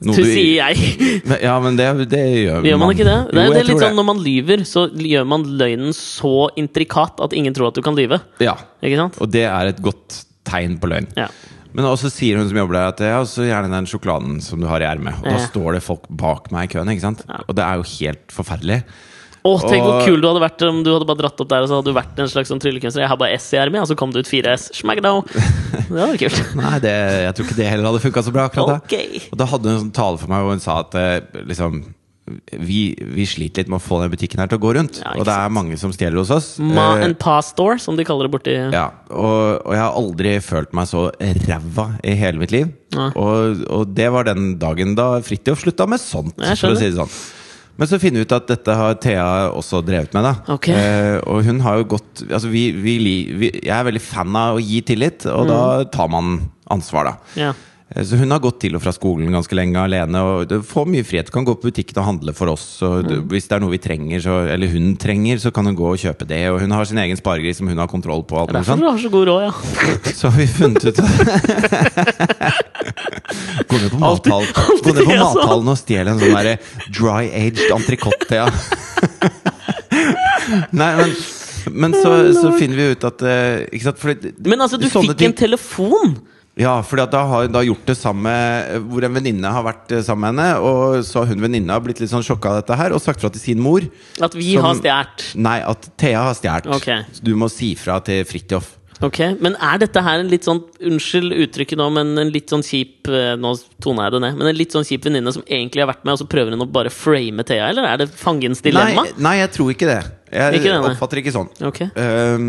[0.00, 0.96] Noe sier jeg.
[1.28, 3.16] Men- Ja, men det, det gjør Gjør man ikke det?
[3.34, 7.20] Det Jo, det er litt sånn Når man lyver, så gjør man løgnen så intrikat
[7.20, 8.20] at ingen tror at du kan lyve.
[8.40, 8.56] Ja,
[9.20, 11.10] og det er et godt tegn på løgn.
[11.20, 11.28] Ja.
[11.76, 14.66] Men også sier hun som jobber der, at ja, så gjerne den sjokoladen som du
[14.66, 15.20] har i ermet.
[15.20, 17.20] Og da står det folk bak meg i køen, ikke sant?
[17.46, 18.80] Og det er jo helt forferdelig.
[19.40, 21.70] Å, tenk hvor kul du hadde vært om du hadde bare dratt opp der og
[21.70, 23.06] så hadde du vært en slags sånn tryllekunstner.
[23.06, 24.68] Jeg har bare S i ermet, og så kom det ut fire S.
[24.80, 25.24] Smackdown.
[25.90, 26.52] Det hadde vært kult.
[26.60, 28.44] Nei, det, jeg tror ikke det heller hadde funka så bra.
[28.50, 29.22] akkurat okay.
[29.32, 31.80] Og da hadde hun en sånn tale for meg hvor hun sa at eh, liksom
[32.62, 35.00] vi, vi sliter litt med å få den butikken her til å gå rundt.
[35.02, 36.50] Ja, og det er mange som stjeler hos oss.
[36.62, 39.98] Ma Eh, and Pa Store, som de kaller det borti ja, og, og jeg har
[39.98, 41.08] aldri følt meg så
[41.48, 42.70] ræva i hele mitt liv.
[42.94, 43.10] Ja.
[43.18, 46.98] Og, og det var den dagen da Fridtjof slutta med sånt, for å si det
[46.98, 47.14] sånn.
[47.80, 50.26] Men så finner vi ut at dette har Thea også drevet med.
[50.26, 50.68] da Ok.
[50.68, 52.98] eh, Og hun har jo gått altså vi, vi,
[53.32, 57.14] vi, Jeg er veldig fan av å gi tillit, og da tar man ansvar, da.
[57.40, 57.52] Ja.
[57.96, 60.18] Eh, Så hun har gått til og fra skolen ganske lenge alene.
[60.22, 61.30] Og får mye frihet.
[61.34, 62.66] Kan gå på butikken og handle for oss.
[63.06, 65.86] Det, Hvis det er noe vi trenger, så, eller hun trenger, så kan hun gå
[65.92, 66.42] og kjøpe det.
[66.52, 68.34] Og hun har sin egen sparegris som hun har kontroll på.
[68.38, 69.52] Alt Det er derfor du har så god råd, ja.
[70.20, 70.98] Så har vi funnet ut
[73.70, 75.04] Gå ned på mathallen altså.
[75.20, 76.54] mathallen og stjel en sånn derre
[76.90, 78.34] dry-aged entrecôte.
[78.40, 78.46] Ja.
[80.74, 81.08] Nei, men,
[81.84, 83.98] men så, så finner vi ut at eh, Ikke sant?
[84.00, 86.08] Fordi, Men altså, du fikk en telefon!
[86.58, 88.30] Ja, for da har hun da gjort det samme
[88.90, 90.64] Hvor en venninne har vært eh, sammen med henne.
[90.66, 93.30] Og så har hun venninna blitt litt sånn sjokka av dette her og sagt fra
[93.30, 93.86] til sin mor.
[94.20, 95.28] At vi Som- har stjålet.
[95.36, 96.66] Nei, at Thea har stjålet.
[96.80, 97.04] Okay.
[97.12, 98.76] Så du må si fra til Fridtjof.
[99.00, 102.64] Ok, Men er dette her en litt sånn Unnskyld uttrykket nå, men en litt sånn
[102.64, 104.38] kjip eh, Nå tona jeg det ned.
[104.38, 106.64] Men en litt sånn kjip venninne som egentlig har vært med, og så prøver hun
[106.66, 107.70] å bare frame Thea?
[107.72, 109.06] Eller er det fangens dilemma?
[109.08, 110.00] Nei, nei, jeg tror ikke det.
[110.30, 111.48] Jeg Ikke det, oppfatter ikke sånn.
[111.66, 111.80] Ok.
[111.96, 112.44] Um,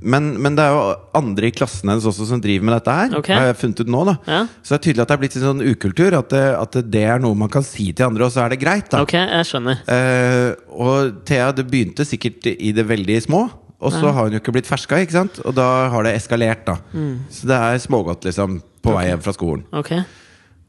[0.00, 0.84] men, men det er jo
[1.18, 3.12] andre i klassen hennes også som driver med dette her.
[3.18, 3.28] Ok.
[3.34, 4.38] Har jeg funnet ut nå da Ja.
[4.62, 6.16] Så det er tydelig at det er blitt en sånn ukultur.
[6.22, 8.62] At det, at det er noe man kan si til andre, og så er det
[8.62, 8.88] greit.
[8.94, 9.82] da Ok, jeg skjønner.
[9.84, 10.50] uh,
[10.86, 13.44] og Thea, det begynte sikkert i det veldig små.
[13.80, 15.40] Og så har hun jo ikke blitt ferska, ikke sant?
[15.44, 16.64] og da har det eskalert.
[16.64, 17.18] da Mm.
[17.30, 19.64] Så det er smågodt liksom på vei hjem fra skolen.
[19.72, 19.92] Ok,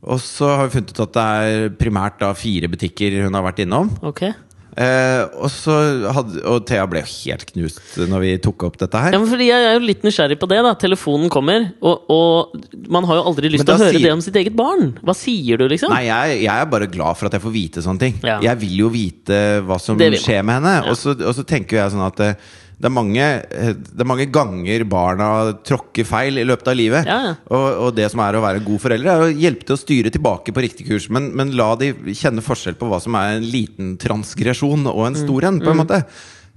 [0.08, 3.43] Og så har vi funnet ut at det er primært da fire butikker hun har
[3.43, 3.89] vært innom.
[4.03, 4.34] ok
[4.78, 5.74] Eh, og, så
[6.14, 9.16] hadde, og Thea ble jo helt knust når vi tok opp dette her.
[9.16, 10.60] Ja, men fordi Jeg er jo litt nysgjerrig på det.
[10.62, 14.12] da Telefonen kommer, og, og man har jo aldri lyst til å høre sier- det
[14.14, 14.91] om sitt eget barn.
[15.01, 15.89] Hva sier du, liksom?
[15.89, 18.20] Nei, jeg, jeg er bare glad for at jeg får vite sånne ting.
[18.22, 18.38] Ja.
[18.39, 20.76] Jeg vil jo vite hva som skjer med henne.
[20.86, 20.91] Ja.
[20.91, 22.38] Og, så, og så tenker jeg sånn at
[22.78, 25.28] det, er mange, eh, det er mange ganger barna
[25.66, 27.10] tråkker feil i løpet av livet.
[27.10, 27.34] Ja.
[27.50, 30.14] Og, og det som er å være god forelder, er å hjelpe til å styre
[30.14, 31.10] tilbake på riktig kurs.
[31.14, 35.18] Men, men la de kjenne forskjell på hva som er en liten transgresjon og en
[35.18, 35.48] stor Mm.
[35.48, 35.62] en.
[35.62, 36.02] på en måte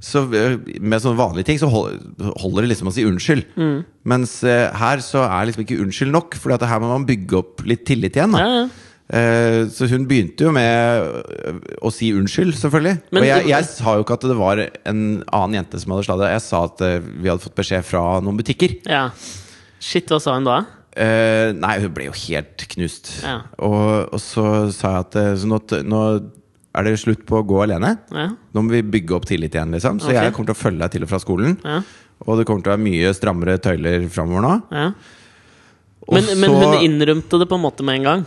[0.01, 3.51] så eh, Med sånne vanlige ting så holder det liksom å si unnskyld.
[3.61, 3.75] Mm.
[4.09, 7.67] Mens eh, her så er liksom ikke unnskyld nok, for her må man bygge opp
[7.69, 8.33] litt tillit igjen.
[8.33, 8.41] Da.
[8.41, 8.90] Ja, ja.
[9.11, 13.01] Eh, så hun begynte jo med øh, å si unnskyld, selvfølgelig.
[13.11, 16.07] Men og jeg, jeg sa jo ikke at det var en annen jente som hadde
[16.07, 16.29] sladra.
[16.31, 18.77] Jeg sa at eh, vi hadde fått beskjed fra noen butikker.
[18.87, 19.09] Ja.
[19.83, 20.61] Shit, hva sa hun da?
[20.95, 23.17] Eh, nei, hun ble jo helt knust.
[23.25, 23.41] Ja.
[23.67, 24.45] Og, og så
[24.75, 25.59] sa jeg at eh, så nå,
[25.91, 26.03] nå
[26.71, 27.97] er det slutt på å gå alene.
[28.15, 28.31] Ja.
[28.55, 29.99] Nå må vi bygge opp tillit igjen, liksom.
[29.99, 30.23] Så okay.
[30.23, 31.59] jeg kommer til å følge deg til og fra skolen.
[31.67, 31.81] Ja.
[32.29, 34.85] Og det kommer til å være mye strammere tøyler framover nå.
[36.11, 38.23] Men, men hun innrømte det på en måte med en gang?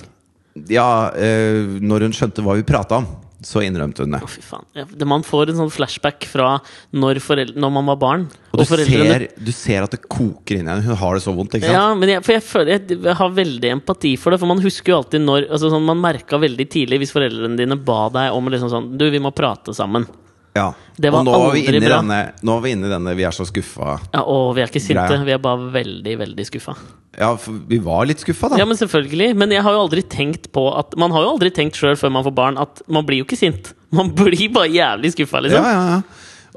[0.70, 3.08] Ja, eh, når hun skjønte hva vi prata om,
[3.43, 4.22] så innrømte hun det.
[4.24, 4.64] Å, fy faen.
[4.78, 6.62] Ja, det- man får en sånn flashback fra
[6.93, 8.28] når, foreldre, når man var barn.
[8.54, 10.84] Og du ser, du ser at det koker inni henne.
[10.86, 11.58] Hun har det så vondt.
[11.58, 11.74] ikke sant?
[11.74, 14.39] Ja, men jeg, for jeg føler jeg, jeg har veldig empati for det.
[14.39, 17.76] For man husker jo alltid når altså sånn, Man merka veldig tidlig hvis foreldrene dine
[17.76, 20.08] ba deg om liksom sånn Du, vi må prate sammen.
[20.54, 20.68] Ja.
[20.95, 21.97] Det var og nå er, vi bra.
[21.97, 23.95] denne, nå er vi inne i denne 'vi er så skuffa'.
[24.14, 25.08] Ja, og vi er ikke sinte.
[25.10, 25.26] Greia.
[25.26, 26.76] Vi er bare veldig, veldig skuffa.
[27.18, 27.32] Ja,
[27.70, 28.58] vi var litt skuffa, da.
[28.62, 29.36] Ja, men selvfølgelig.
[29.38, 32.14] Men jeg har jo aldri tenkt på at Man har jo aldri tenkt sjøl før
[32.14, 33.74] man får barn at man blir jo ikke sint.
[33.91, 35.64] Man blir bare jævlig skuffa, liksom.
[35.64, 36.01] ja, ja.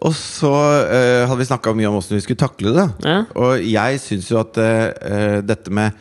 [0.05, 2.87] Og så uh, hadde vi snakka mye om åssen vi skulle takle det.
[3.01, 3.25] Ja.
[3.33, 5.97] Og jeg syns jo at uh, dette med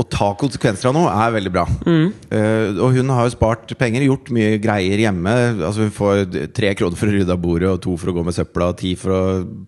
[0.00, 1.64] å ta konsekvenser av noe er veldig bra.
[1.86, 2.06] Mm.
[2.32, 5.34] Uh, og hun har jo spart penger, gjort mye greier hjemme.
[5.60, 6.22] Altså Hun får
[6.56, 8.78] tre kroner for å rydde av bordet, og to for å gå med søpla, og
[8.80, 9.20] ti for å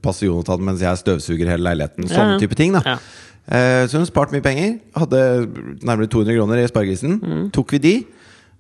[0.05, 2.09] passe Jonathan mens jeg støvsuger hele leiligheten.
[2.09, 2.41] Ja, Sånne ja.
[2.45, 2.73] type ting.
[2.77, 2.97] da Ja.
[2.99, 4.79] uh, Så hun har spart mye penger.
[4.97, 5.23] Hadde
[5.83, 7.19] nærmere 200 kroner i sparegrisen.
[7.23, 7.45] Mm.
[7.55, 7.95] Tok vi de.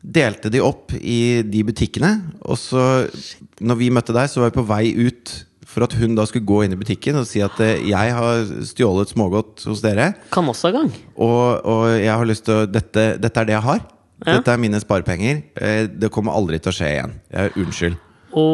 [0.02, 2.16] Delte de opp i de butikkene.
[2.50, 3.06] Og så,
[3.62, 5.36] når vi møtte deg, så var vi på vei ut
[5.72, 8.44] for at hun da skulle gå inn i butikken og si at eh, jeg har
[8.68, 10.12] stjålet smågodt hos dere.
[10.34, 10.92] Kan også gang.
[11.16, 13.82] Og, og jeg har lyst til å dette, dette er det jeg har.
[14.22, 14.36] Ja.
[14.38, 15.42] Dette er mine sparepenger.
[15.58, 17.16] Eh, Det kommer aldri til å skje igjen.
[17.32, 17.96] Jeg, unnskyld.
[18.38, 18.44] Å,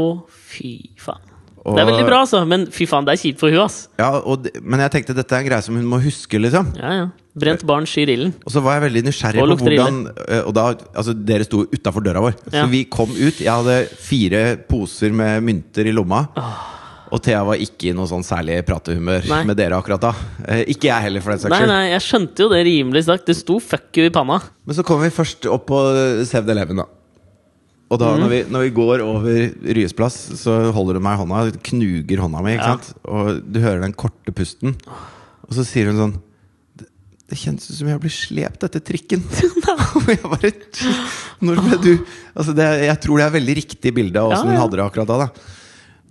[0.48, 1.24] fy faen.
[1.68, 2.40] Og- Det er veldig bra, altså.
[2.48, 3.88] Men fy faen, det er kjipt for hun, ass.
[3.98, 6.70] Ja, og, men jeg tenkte dette er en greie som hun må huske, liksom.
[6.80, 7.08] Ja, ja.
[7.38, 8.32] Brent barn skyr ilden.
[8.46, 10.64] Og så var jeg veldig nysgjerrig på hvordan eh, Og da,
[10.98, 12.34] altså Dere sto utafor døra vår.
[12.50, 12.64] Ja.
[12.64, 13.38] Så vi kom ut.
[13.44, 13.76] Jeg hadde
[14.08, 16.24] fire poser med mynter i lomma.
[17.12, 19.40] Og Thea var ikke i noe sånn særlig pratehumør Nei.
[19.48, 20.10] med dere akkurat da.
[20.44, 21.72] Eh, ikke jeg heller, for den saks Nei, skyld.
[21.72, 23.26] nei, jeg skjønte jo det rimelig sagt.
[23.26, 24.40] Det sto 'fuck you' i panna.
[24.66, 25.78] Men så kommer vi først opp på
[26.28, 26.86] 7-Eleven, da.
[27.88, 28.20] Og da, mm.
[28.20, 31.58] når, vi, når vi går over Ryes plass, så holder hun meg i hånda.
[31.70, 32.52] Knuger hånda mi.
[32.58, 32.76] ikke Ja.
[32.76, 32.94] sant?
[33.08, 34.76] Og du hører den korte pusten.
[35.48, 36.16] Og så sier hun sånn
[36.76, 36.84] Det,
[37.30, 39.24] det kjennes ut som jeg blir slept etter trikken.
[39.96, 40.52] Og jeg bare
[41.40, 42.04] Når ble du
[42.36, 44.58] Altså det, Jeg tror det er veldig riktig bilde av åssen Ja, ja.
[44.58, 45.18] hun hadde det akkurat da.
[45.24, 45.28] da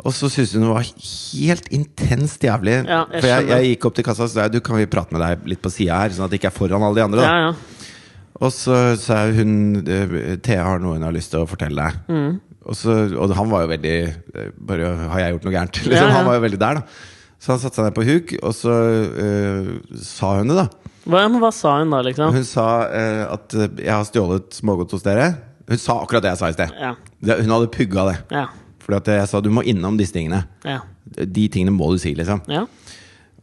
[0.06, 2.76] Og så syntes hun det var helt intenst jævlig.
[2.86, 5.16] Ja, jeg For jeg, jeg gikk opp til kassa og sa du kan vi prate
[5.16, 7.26] med deg litt på sida her, sånn at det ikke er foran alle de andre.
[7.26, 7.96] Ja, ja.
[8.38, 12.14] og så sa hun eh, Thea har noe hun har lyst til å fortelle deg.
[12.14, 12.38] Mm.
[12.62, 15.82] og, så, og han var jo veldig eh, Bare har jeg gjort noe gærent?
[15.90, 16.14] Liksom.
[16.20, 17.16] Han var jo veldig der, da.
[17.38, 18.76] Så han satte seg ned på huk, og så
[19.14, 19.68] uh,
[20.02, 20.94] sa hun det, da.
[21.08, 22.34] Hva, hva sa hun da, liksom?
[22.34, 25.28] Hun sa uh, at jeg har stjålet smågodt hos dere.
[25.70, 26.74] Hun sa akkurat det jeg sa i sted.
[26.82, 26.96] Ja.
[27.30, 28.16] Hun hadde pugga det.
[28.34, 28.48] Ja.
[28.88, 30.46] Fordi at jeg sa du må innom disse tingene.
[30.64, 30.80] Ja.
[31.20, 32.42] De tingene må du si, liksom.
[32.52, 32.64] ja.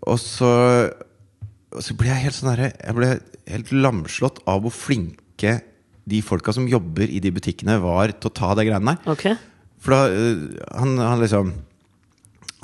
[0.05, 0.49] Og så,
[1.73, 3.07] og så ble jeg helt sånn der Jeg ble
[3.49, 5.55] helt lamslått av hvor flinke
[6.05, 9.15] de folka som jobber i de butikkene, var til å ta de greiene der.
[9.15, 9.39] Okay.
[9.81, 10.43] For da øh,
[10.73, 11.55] han, han liksom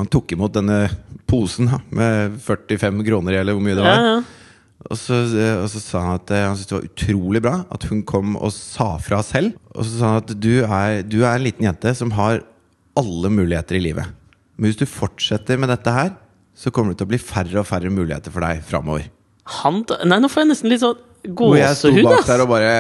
[0.01, 0.87] Han tok imot denne
[1.28, 4.05] posen da, med 45 kroner, eller hvor mye det var.
[4.11, 4.20] ja.
[4.89, 7.53] Og så, eh, og så sa han at eh, han syntes det var utrolig bra
[7.76, 9.59] at hun kom og sa fra selv.
[9.74, 12.41] Og så sa han at du er, du er en liten jente som har
[13.01, 14.17] alle muligheter i livet.
[14.57, 16.15] Men hvis du fortsetter med dette her,
[16.57, 19.09] så kommer det til å bli færre og færre muligheter for deg framover.
[20.07, 20.99] Nei, nå får jeg nesten litt sånn
[21.35, 22.75] Hvor jeg sto gåsehud, bak der og bare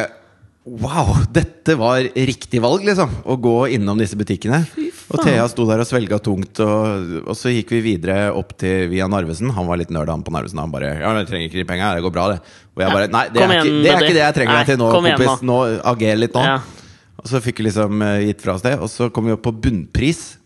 [0.70, 3.10] Wow, dette var riktig valg, liksom.
[3.24, 4.60] Å gå innom disse butikkene.
[5.10, 8.84] Og Thea sto der og svelga tungt, og, og så gikk vi videre opp til
[8.92, 9.50] via Narvesen.
[9.56, 10.60] Han var litt nerd, han på Narvesen.
[10.60, 12.38] Han bare Ja, jeg trenger ikke de penga, det går bra, det.
[12.76, 14.60] Og jeg bare Nei, det er, er, ikke, det er ikke det jeg trenger Nei,
[14.60, 15.48] deg til nå, kom igjen kompis.
[15.48, 15.58] Nå
[15.94, 16.44] ager litt nå.
[16.44, 16.60] Ja.
[17.20, 18.76] Og så fikk vi liksom eh, gitt fra oss det.
[18.80, 20.38] Og så kom vi opp på bunnpris,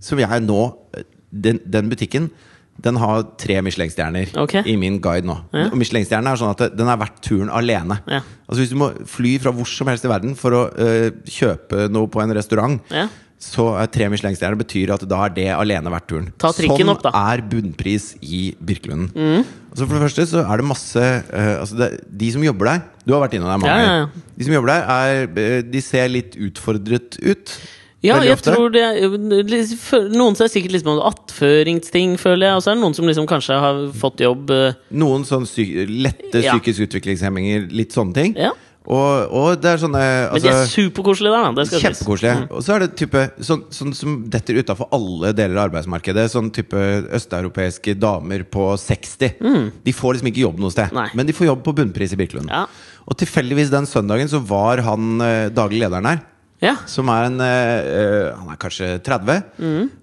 [0.00, 0.60] som jeg nå
[0.96, 2.30] eh, Den, den butikken
[2.78, 4.62] den har tre Michelin-stjerner okay.
[4.70, 5.34] i min guide nå.
[5.50, 5.66] Ja.
[5.72, 7.98] Og Michelin-stjernen er sånn at den er verdt turen alene.
[8.06, 8.20] Ja.
[8.46, 11.88] Altså Hvis du må fly fra hvor som helst i verden for å eh, kjøpe
[11.90, 13.08] noe på en restaurant, Ja.
[13.42, 16.30] så er tre Michelin-stjerner betyr at da er det alene verdt turen.
[16.38, 17.08] Ta trikken sånn opp.
[17.10, 17.18] Mm.
[17.18, 19.42] er bunnpris i Birkelunden.
[19.72, 22.86] Altså For det første så er det masse eh, altså det, De som jobber der
[23.08, 24.30] Du har vært innom der mange Ja, ja, ja.
[24.36, 27.58] De som jobber der, er, eh, de ser litt utfordret ut.
[28.04, 28.52] Ja, jeg ofte.
[28.54, 32.58] tror det er, som er Noen sikkert sånn attføringsting, føler jeg.
[32.58, 35.72] Og så er det noen som liksom kanskje har fått jobb eh, Noen sånn syk,
[35.90, 38.38] lette psykisk utviklingshemminger, litt sånne ting.
[38.38, 38.52] Ja.
[38.88, 41.64] Og, og det er sånne Men de er altså, superkoselige der, da.
[41.82, 42.36] Kjempekoselige.
[42.56, 46.24] Og så er det type sånn, sånn som detter utafor alle deler av arbeidsmarkedet.
[46.32, 46.84] Sånn type
[47.18, 49.42] østeuropeiske damer på 60.
[49.84, 51.10] De får liksom ikke jobb noe sted, Nei.
[51.18, 52.48] men de får jobb på bunnpris i Birkelund.
[52.54, 52.64] Ja.
[53.08, 56.20] Og tilfeldigvis den søndagen så var han eh, daglig lederen her.
[56.60, 56.74] Ja.
[56.90, 59.36] Som er en eh, eh, Han er kanskje 30,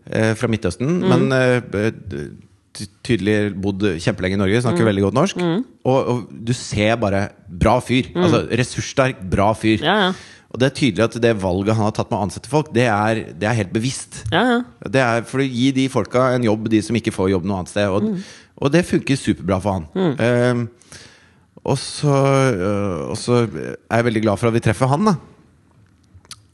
[0.09, 1.59] eh, fra Midtøsten, men eh,
[2.75, 5.41] ty- tydelig bodd kjempelenge i Norge, snakker veldig godt norsk.
[5.85, 8.09] Og, og du ser bare bra fyr.
[8.15, 9.83] Altså ressurssterk, bra fyr.
[9.85, 10.13] Ja, ja.
[10.55, 12.85] Og det er tydelig at det valget han har tatt med å ansette folk, det
[12.87, 14.21] er, det er helt bevisst.
[14.31, 14.59] Ja, ja.
[14.87, 17.59] Det er for å gi de folka en jobb, de som ikke får jobb noe
[17.59, 17.91] annet sted.
[17.91, 18.21] Og,
[18.63, 20.15] og det funker superbra for han.
[20.23, 20.61] Ehm,
[21.65, 25.15] og, så, øh, og så er jeg veldig glad for at vi treffer han, da.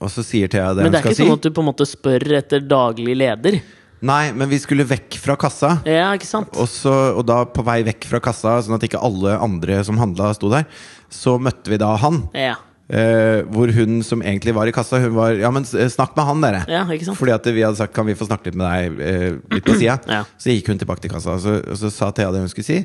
[0.01, 0.88] Og så sier Thea det hun skal si.
[0.88, 1.28] Men det er ikke ikke si.
[1.28, 3.59] sånn at du på en måte spør etter daglig leder.
[4.01, 5.76] Nei, men vi skulle vekk fra kassa.
[5.86, 6.55] Ja, ikke sant?
[6.57, 9.99] Og, så, og da på vei vekk fra kassa, sånn at ikke alle andre som
[10.01, 10.66] handla, sto der,
[11.14, 12.24] så møtte vi da han.
[12.34, 12.55] Ja.
[12.91, 16.41] Eh, hvor hun som egentlig var i kassa, hun var Ja, men snakk med han,
[16.43, 16.64] dere.
[16.68, 17.20] Ja, ikke sant?
[17.22, 19.78] Fordi at vi hadde sagt Kan vi få snakke litt med deg eh, litt på
[19.78, 19.95] sida?
[20.18, 20.26] Ja.
[20.36, 22.68] Så gikk hun tilbake til kassa, og så, og så sa Thea det hun skulle
[22.68, 22.82] si.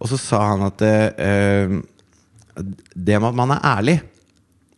[0.00, 1.76] Og så sa han at eh,
[2.94, 3.98] det med at man er ærlig,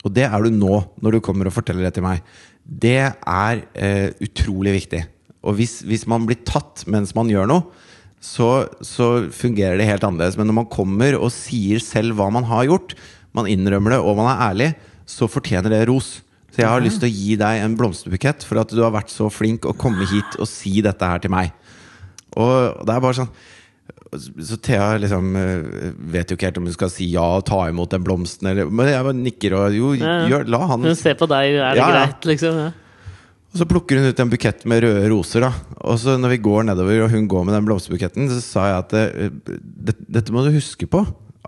[0.02, 2.22] og det er du nå når du kommer og forteller det til meg,
[2.62, 5.02] det er eh, utrolig viktig.
[5.46, 7.88] Og hvis, hvis man blir tatt mens man gjør noe,
[8.22, 10.38] så, så fungerer det helt annerledes.
[10.38, 12.94] Men når man kommer og sier selv hva man har gjort,
[13.34, 14.68] man innrømmer det, og man er ærlig,
[15.08, 16.20] så fortjener det ros.
[16.52, 19.10] Så jeg har lyst til å gi deg en blomsterbukett for at du har vært
[19.10, 21.50] så flink å komme hit og si dette her til meg.
[22.38, 23.32] Og det er bare sånn
[24.12, 27.62] Så Thea liksom eh, vet jo ikke helt om hun skal si ja og ta
[27.70, 30.26] imot den blomsten, eller Men jeg bare nikker og Jo, Ja, ja.
[30.34, 32.58] gjør, la han Hun ser på deg, er det Ja, greit, liksom?
[32.60, 32.70] Ja.
[33.52, 35.44] Og så plukker hun ut en bukett med røde roser.
[35.44, 35.50] da
[35.84, 38.78] Og så når vi går nedover, og hun går med den blomsterbuketten, så sa jeg
[38.84, 41.02] at eh, det, dette må du huske på.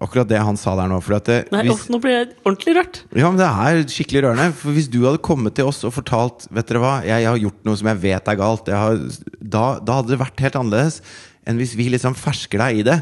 [0.04, 0.98] Akkurat det han sa der nå.
[1.24, 2.96] Det, Nei, hvis, nå blir jeg ordentlig rørt.
[3.14, 4.48] ja, men Det er skikkelig rørende.
[4.58, 7.38] For Hvis du hadde kommet til oss og fortalt Vet dere hva, jeg, jeg har
[7.44, 8.98] gjort noe som jeg vet er galt, har,
[9.38, 10.98] da, da hadde det vært helt annerledes
[11.46, 12.98] enn hvis vi liksom fersker deg i det.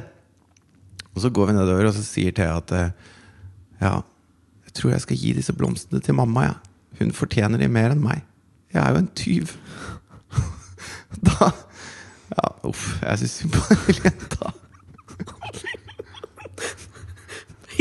[1.12, 2.90] Og så går vi nedover, og så sier Thea at eh,
[3.82, 3.94] Ja,
[4.66, 6.40] jeg tror jeg skal gi disse blomstene til mamma.
[6.48, 6.54] Ja.
[7.00, 8.18] Hun fortjener de mer enn meg.
[8.72, 9.46] Jeg er jo en tyv.
[11.26, 11.50] Da
[12.32, 12.84] Ja, uff.
[13.02, 14.46] Jeg syns synd på den jenta.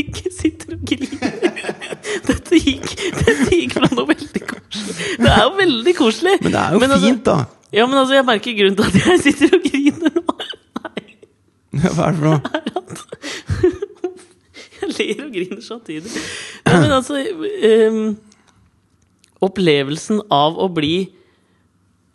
[0.02, 1.32] Ikke sitter og griner.
[2.28, 6.36] Dette gikk, dette gikk fra noe veldig koselig Det er jo veldig koselig!
[6.44, 7.36] Men det er jo men fint, da.
[7.72, 10.11] Ja, men altså, jeg merker grunnen til at jeg sitter og griner
[11.72, 12.42] Hva er det for noe?
[14.82, 16.12] jeg ler og griner samtidig.
[16.66, 18.04] Ja, men altså um,
[19.42, 20.96] Opplevelsen av å bli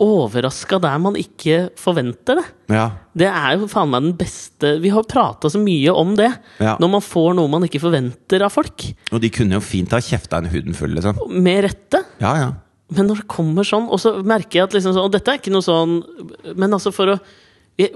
[0.02, 2.44] overraska der man ikke forventer det.
[2.76, 2.84] Ja.
[3.16, 6.28] Det er jo faen meg den beste Vi har prata så mye om det.
[6.60, 6.76] Ja.
[6.82, 8.90] Når man får noe man ikke forventer av folk.
[9.10, 11.18] Og de kunne jo fint ha kjefta en huden full, liksom.
[11.32, 12.02] Med rette.
[12.20, 12.50] Ja, ja.
[12.94, 15.40] Men når det kommer sånn, og så merker jeg at liksom sånn Og dette er
[15.40, 15.96] ikke noe sånn
[16.54, 17.16] Men altså, for å
[17.80, 17.90] jeg,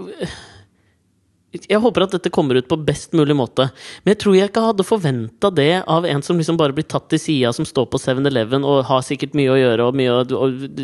[1.51, 3.67] jeg håper at dette kommer ut på best mulig måte.
[4.05, 7.09] Men jeg tror jeg ikke hadde forventa det av en som liksom bare blir tatt
[7.11, 10.81] til sida, som står på 7-Eleven og har sikkert mye å gjøre, og, mye, og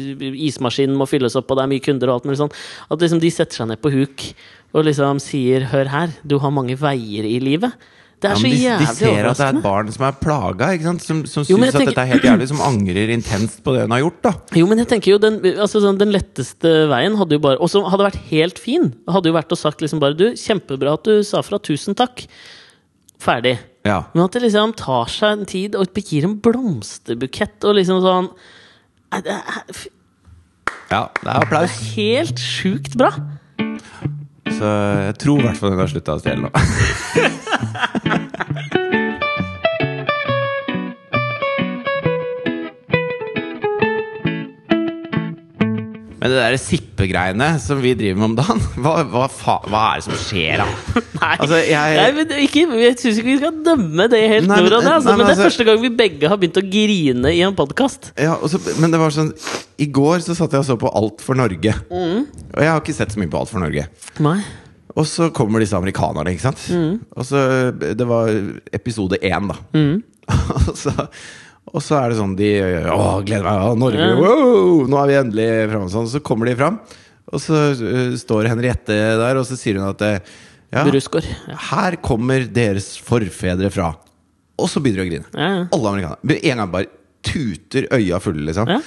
[0.48, 2.56] ismaskinen må fylles opp, og det er mye kunder og alt mulig sånn.
[2.90, 4.30] At liksom de setter seg ned på huk
[4.76, 7.72] og liksom sier 'hør her, du har mange veier i livet'.
[8.16, 8.50] Det er Ja, så de,
[8.80, 12.00] de ser at det er et barn som er plaga, som, som syns at dette
[12.00, 14.20] er helt jævlig, som angrer intenst på det hun har gjort.
[14.24, 17.60] da Jo, men jeg tenker jo den, altså sånn, den letteste veien hadde jo bare
[17.60, 20.96] Og som hadde vært helt fin, hadde jo vært å sagt liksom bare Du, kjempebra
[20.96, 21.60] at du sa fra.
[21.60, 22.24] Tusen takk.
[23.20, 23.58] Ferdig.
[23.86, 24.02] Ja.
[24.14, 28.32] Men at det liksom tar seg en tid og gir en blomsterbukett og liksom sånn
[29.12, 29.86] Ja, Det er applaus
[30.86, 31.76] ja, det er applaus.
[31.96, 33.08] helt sjukt bra.
[34.46, 34.68] Så
[35.08, 36.50] jeg tror i hvert fall hun har slutta å stjele nå.
[46.16, 49.26] Men det der sippegreiene som vi driver med om dagen, hva, hva,
[49.68, 50.66] hva er det som skjer da?
[51.20, 54.56] Nei, Altså, jeg- Nei men ikke, jeg syns ikke vi skal dømme det helt Nei,
[54.64, 54.78] men- nord.
[54.80, 57.34] Altså, nei, men, men det er altså- første gang vi begge har begynt å grine
[57.36, 58.10] i en podkast.
[58.18, 58.38] Ja,
[58.80, 59.30] men det var sånn
[59.76, 61.72] I går så satt jeg og så på Alt for Norge.
[61.92, 63.86] Og jeg har ikke sett så mye på Alt for Norge.
[64.24, 64.38] Nei.
[64.96, 66.62] Og så kommer disse amerikanerne, ikke sant?
[67.12, 67.40] Og så
[67.76, 68.30] Det var
[68.76, 69.58] episode én, da.
[70.56, 70.94] og, så,
[71.68, 72.50] og så er det sånn de
[72.90, 73.66] Å, gleder meg!
[73.68, 74.00] Å, Norge!
[74.00, 74.16] Ja.
[74.16, 75.92] Wow, nå er vi endelig framme.
[75.92, 76.08] Sånn.
[76.10, 76.80] Så kommer de fram,
[77.28, 80.02] og så uh, står Henriette der, og så sier hun at
[80.74, 80.82] ja,
[81.70, 83.92] her kommer deres forfedre fra.
[84.56, 85.28] Og så begynner de å grine.
[85.36, 85.66] Ja.
[85.76, 86.38] Alle amerikanere.
[86.40, 86.90] En gang bare
[87.26, 88.72] tuter øya fulle, liksom.
[88.72, 88.80] Ja.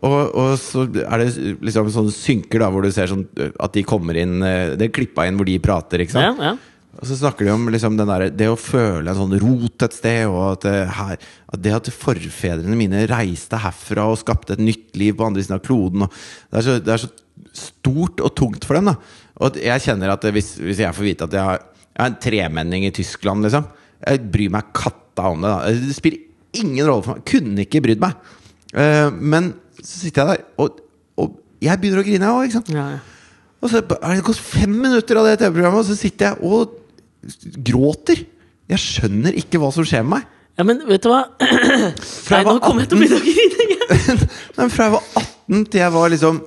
[0.00, 1.30] Og, og så er det
[1.66, 4.86] liksom sånne synker da hvor du ser sånn øh, at de kommer inn øh, Det
[4.86, 6.38] er klippa inn hvor de prater, ikke sant?
[6.40, 6.70] Ja, ja.
[7.00, 9.94] Og så snakker de om liksom den der, det å føle en sånn rot et
[9.96, 14.62] sted, og at, det her, at det at forfedrene mine reiste herfra og skapte et
[14.62, 17.10] nytt liv på andre siden av kloden det, er så, det er så
[17.56, 18.90] stort og tungt for dem.
[18.90, 18.96] da
[19.46, 21.62] Og jeg kjenner at hvis, hvis jeg får vite at jeg har,
[21.94, 23.70] jeg har en tremenning i Tyskland, liksom
[24.00, 25.50] Jeg bryr meg katta om det.
[25.50, 27.24] da Det spiller ingen rolle for meg.
[27.28, 28.30] Kunne ikke brydd meg.
[28.72, 29.52] Eh, men
[29.84, 30.80] så sitter jeg der, og,
[31.20, 32.74] og jeg begynner å grine, jeg òg.
[32.74, 33.00] Ja, ja.
[33.60, 36.76] Og så er det gått fem minutter av det TV-programmet, og så sitter jeg og
[37.68, 38.22] gråter.
[38.70, 40.28] Jeg skjønner ikke hva som skjer med meg.
[40.60, 41.22] Ja, men vet du hva?
[41.40, 44.24] Nei, nå kommer jeg til å begynne å grine igjen!
[44.56, 46.40] Nei, Fra jeg var 18 til jeg var liksom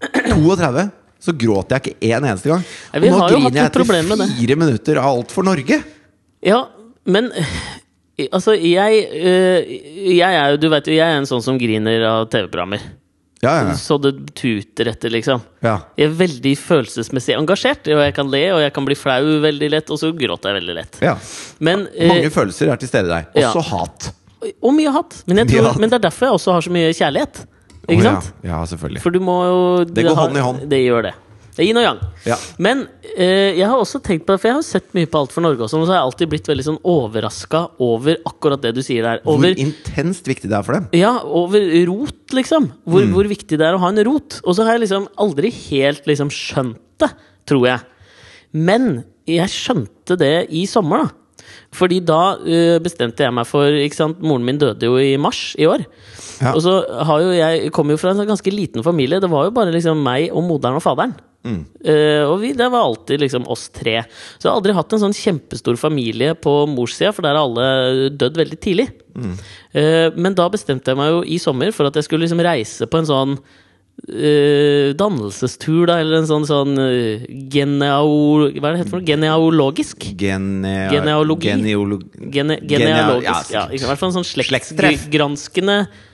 [0.00, 0.86] 32,
[1.20, 2.64] så gråt jeg ikke en eneste gang.
[2.64, 5.80] Nei, Og nå griner jeg etter fire minutter av Alt for Norge.
[6.46, 6.62] Ja,
[7.10, 7.30] men
[8.32, 9.70] Altså, jeg øh,
[10.16, 12.82] Jeg er jo, du vet jo, jeg er en sånn som griner av TV-programmer.
[13.40, 15.40] Ja, ja, Så det tuter etter, liksom.
[15.64, 15.78] ja.
[15.96, 19.70] Jeg er veldig følelsesmessig engasjert, og jeg kan le, og jeg kan bli flau veldig
[19.72, 20.98] lett, og så gråter jeg veldig lett.
[21.00, 21.14] ja.
[21.58, 23.30] Men, eh, Mange følelser er til stede der.
[23.46, 24.10] Også hat.
[24.60, 25.22] og mye hat.
[25.26, 25.80] Men, Mye tror, hat.
[25.80, 27.42] men det er derfor jeg også har så mye kjærlighet.
[27.88, 28.32] Ikke oh, sant?
[28.44, 29.02] Ja, selvfølgelig.
[29.02, 30.62] For du må jo Det går hånd i hånd.
[30.68, 31.14] Det gjør det.
[31.60, 31.98] Det er yin og yang.
[32.24, 32.36] Ja.
[32.56, 32.78] Men
[33.12, 35.60] eh, jeg har også tenkt på For jeg har sett mye på Alt for Norge,
[35.60, 38.80] og sånn, og så har jeg alltid blitt veldig sånn overraska over akkurat det du
[38.86, 39.20] sier der.
[39.26, 40.88] Hvor intenst viktig det er for dem.
[40.96, 42.70] ja, over rot, liksom.
[42.88, 43.12] Hvor, Mm.
[43.12, 44.40] hvor viktig det er å ha en rot.
[44.46, 47.12] Og så har jeg liksom aldri helt liksom skjønt det,
[47.44, 47.80] tror jeg.
[48.56, 51.16] Men jeg skjønte det i sommer, da.
[51.74, 54.18] Fordi da uh, bestemte jeg meg for ikke sant?
[54.22, 55.84] Moren min døde jo i mars i år.
[56.42, 56.52] Ja.
[56.54, 56.72] Og så
[57.06, 59.20] har jo jeg kommer jo fra en sånn ganske liten familie.
[59.22, 61.14] Det var jo bare liksom meg og moderen og faderen.
[61.40, 61.62] Mm.
[61.80, 64.02] Uh, og vi, det var alltid liksom oss tre.
[64.36, 68.10] Så jeg har aldri hatt en sånn kjempestor familie på morssida, for der har alle
[68.12, 68.88] dødd veldig tidlig.
[69.16, 69.32] Mm.
[69.72, 72.84] Uh, men da bestemte jeg meg jo i sommer for at jeg skulle liksom reise
[72.92, 76.76] på en sånn uh, dannelsestur, da, eller en sånn sånn
[77.52, 78.50] geneo...
[78.60, 79.08] Hva er det heter for noe?
[79.08, 80.10] Genealogisk?
[80.20, 81.50] Genea Genealogi.
[81.54, 83.52] Geneolo, Gene, Genea- genealogisk.
[83.56, 86.06] ja, Ja, i hvert fall en sånn slektsgranskende d-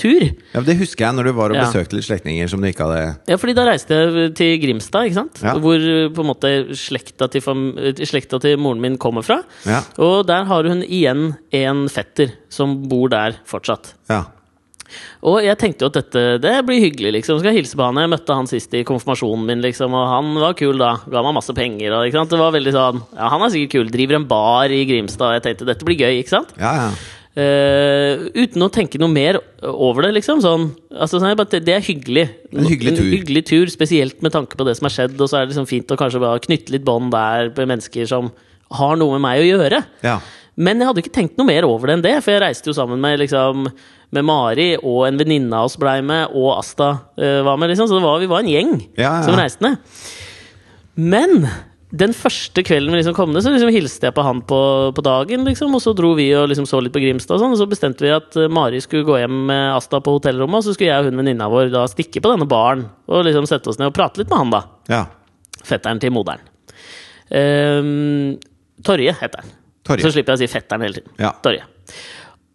[0.00, 0.24] tur.
[0.54, 3.04] Ja, Det husker jeg når du var og besøkte litt slektninger som du ikke hadde
[3.30, 5.40] Ja, fordi da reiste jeg til Grimstad, ikke sant?
[5.44, 5.54] Ja.
[5.60, 9.40] Hvor uh, på en måte slekta til, fam slekta til moren min kommer fra.
[9.68, 9.84] Ja.
[10.02, 13.94] Og der har hun igjen en fetter som bor der fortsatt.
[14.10, 14.26] Ja.
[15.26, 17.38] Og jeg tenkte jo at dette det blir hyggelig, liksom.
[17.40, 18.00] Skal jeg hilse på han.
[18.02, 20.94] Jeg møtte han sist i konfirmasjonen min, liksom, og han var kul da.
[21.10, 21.94] Ga meg masse penger.
[21.94, 22.10] Og?
[22.10, 23.94] Det var veldig sånn Ja, han er sikkert kul.
[23.94, 25.38] Driver en bar i Grimstad.
[25.38, 26.54] Jeg tenkte dette blir gøy, ikke sant?
[26.60, 26.92] ja, ja.
[27.40, 30.42] Eh, uten å tenke noe mer over det, liksom.
[30.44, 32.26] Sånn, altså, sånn, det er hyggelig.
[32.52, 33.06] En hyggelig tur.
[33.06, 35.16] En hyggelig tur, Spesielt med tanke på det som har skjedd.
[35.16, 38.10] Og så er det liksom fint å kanskje bare knytte litt bånd der med mennesker
[38.10, 38.32] som
[38.76, 39.82] har noe med meg å gjøre.
[40.06, 40.18] ja.
[40.60, 42.74] Men jeg hadde ikke tenkt noe mer over det enn det, for jeg reiste jo
[42.76, 43.68] sammen med, liksom,
[44.12, 47.70] med Mari, og en venninne av oss blei med, og Asta uh, var med.
[47.70, 49.22] liksom Så det var, vi var en gjeng Ja, ja.
[49.24, 49.78] som reiste ned.
[51.00, 51.46] Men
[51.90, 54.58] den første kvelden vi liksom kom ned, så liksom hilste jeg på han på,
[54.94, 55.42] på dagen.
[55.48, 57.66] liksom Og så dro vi og liksom så litt på Grimstad, og sånn Og så
[57.70, 60.62] bestemte vi at eh, Mari skulle gå hjem med Asta på hotellrommet.
[60.62, 63.48] Og så skulle jeg og hun venninna vår da stikke på denne baren og liksom
[63.50, 64.62] sette oss ned og prate litt med han, da.
[64.92, 65.02] Ja.
[65.66, 66.46] Fetteren til moderen.
[67.30, 68.38] Um,
[68.86, 69.52] Torje heter han.
[69.86, 70.06] Torje.
[70.06, 71.14] Så slipper jeg å si fetteren hele tiden.
[71.18, 71.34] Ja.
[71.42, 71.66] Torje.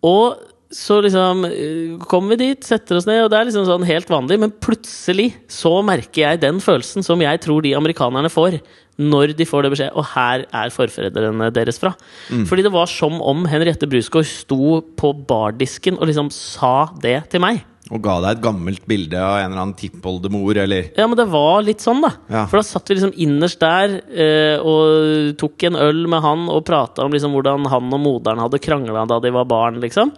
[0.05, 0.39] Og
[0.75, 4.09] så liksom eh, kommer vi dit, setter oss ned, og det er liksom sånn helt
[4.11, 8.57] vanlig, men plutselig så merker jeg den følelsen som jeg tror de amerikanerne får
[9.01, 11.91] når de får det beskjed, og her er forfedrene deres fra.
[12.31, 12.45] Mm.
[12.47, 17.43] Fordi det var som om Henriette Brusgaard sto på bardisken og liksom sa det til
[17.43, 17.63] meg.
[17.93, 21.27] Og ga deg et gammelt bilde av en eller annen tippoldemor, eller Ja, men det
[21.29, 22.15] var litt sånn, da.
[22.31, 22.45] Ja.
[22.49, 26.63] For da satt vi liksom innerst der eh, og tok en øl med han og
[26.65, 30.15] prata om liksom hvordan han og moderen hadde krangla da de var barn, liksom.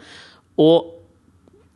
[0.64, 0.94] Og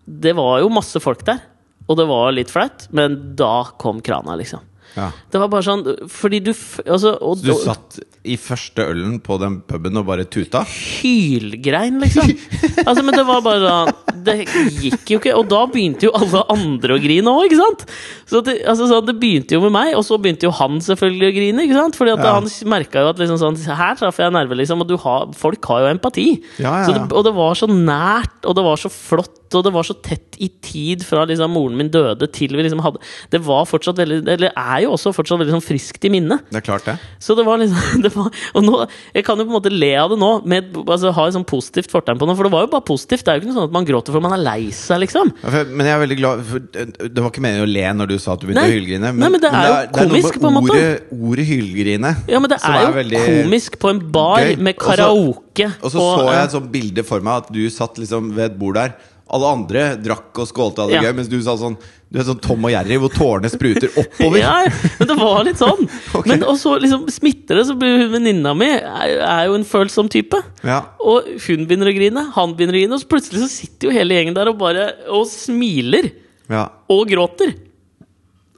[0.05, 1.43] det var jo masse folk der,
[1.89, 4.63] og det var litt flaut, men da kom krana, liksom.
[4.97, 5.09] Ja.
[5.31, 9.37] Det var bare sånn Fordi du altså, og, Så du satt i første ølen på
[9.41, 10.61] den puben og bare tuta?
[10.67, 12.27] hylgrein, liksom.
[12.87, 14.35] Altså, men det var bare sånn Det
[14.83, 15.33] gikk jo ikke.
[15.39, 17.85] Og da begynte jo alle andre å grine òg, ikke sant?
[18.29, 21.29] Så det, altså, så det begynte jo med meg, og så begynte jo han selvfølgelig
[21.31, 21.65] å grine.
[21.65, 21.97] ikke sant?
[21.97, 22.35] Fordi at Ja.
[22.37, 24.81] han merka jo at liksom sånn Her traff jeg nerve, liksom.
[24.85, 26.27] Og du har, folk har jo empati.
[26.61, 29.63] Ja, ja, Så det, og det var så nært, og det var så flott, og
[29.67, 33.01] det var så tett i tid fra liksom moren min døde til vi liksom hadde
[33.33, 36.43] Det var fortsatt veldig Eller er jo også fortsatt veldig sånn friskt i minnet.
[36.49, 36.95] Det er klart, det.
[37.21, 38.79] Så det var liksom det var, Og nå,
[39.13, 41.45] jeg kan jo på en måte le av det nå, med, altså, ha et sånn
[41.47, 42.35] positivt fortegn på det.
[42.39, 43.25] For det var jo bare positivt.
[43.25, 45.33] Det er jo ikke noe sånn at man gråter fordi man er lei seg, liksom.
[45.43, 46.41] Ja, for- Men jeg er veldig glad
[46.73, 49.13] Det var ikke meningen å le når du sa at du begynte å hylgrine.
[49.21, 50.73] Nei, men det er jo komisk, på en måte.
[50.73, 52.15] ordet, ordet hylgrine.
[52.31, 54.57] Ja, men det er jo veldig komisk på en bar gøy.
[54.57, 55.69] med karaoke.
[55.81, 58.51] Og så og, så jeg et sånt bilde for meg at du satt liksom ved
[58.51, 58.93] et bord der.
[59.31, 61.09] Alle andre drakk og skålte og hadde det Ja.
[61.11, 61.77] gøy, mens du sa sånn
[62.11, 64.39] Du er sånn Tom og Jerry, hvor tårene spruter oppover.
[64.43, 64.65] Ja,
[64.99, 65.85] men det var litt sånn.
[66.17, 66.33] okay.
[66.33, 70.09] Men og så liksom smitter det, så blir venninna mi er, er jo en følsom
[70.11, 70.35] type.
[70.67, 70.81] Ja.
[70.99, 73.95] Og hun begynner å grine, han begynner å grine, og så plutselig så sitter jo
[73.95, 76.11] hele gjengen der og bare og smiler.
[76.51, 76.65] ja.
[76.91, 77.55] og gråter.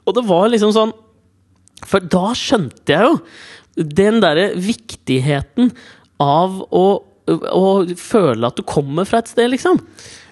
[0.04, 0.90] Og det var liksom sånn
[1.86, 5.70] For da skjønte jeg jo den derre viktigheten
[6.22, 6.84] av å,
[7.30, 9.78] å føle at du kommer fra et sted, liksom.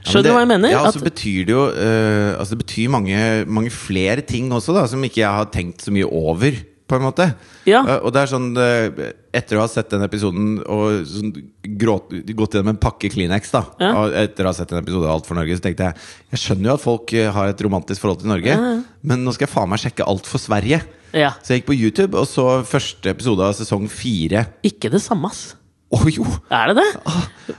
[0.03, 0.73] Skjønner du ja, hva jeg mener?
[0.75, 4.75] Ja, altså at, betyr det jo uh, Altså det betyr mange, mange flere ting også,
[4.75, 6.59] da, som ikke jeg har tenkt så mye over,
[6.91, 7.29] på en måte.
[7.71, 7.85] Ja.
[7.87, 11.31] Uh, og det er sånn uh, Etter å ha sett den episoden og sånn,
[11.79, 13.95] gråt, gått gjennom en pakke Kleenex, da Ja.
[14.25, 16.03] etter å ha sett en episode av Alt for Norge, så tenkte jeg
[16.35, 18.59] Jeg skjønner jo at folk har et romantisk forhold til Norge,
[19.07, 20.83] men nå skal jeg faen meg sjekke Alt for Sverige.
[21.17, 21.33] ja.
[21.41, 24.49] Så jeg gikk på YouTube og så første episode av sesong fire.
[24.67, 25.55] Ikke det samme, ass.
[25.93, 26.25] Å jo!
[26.51, 26.89] Er det det?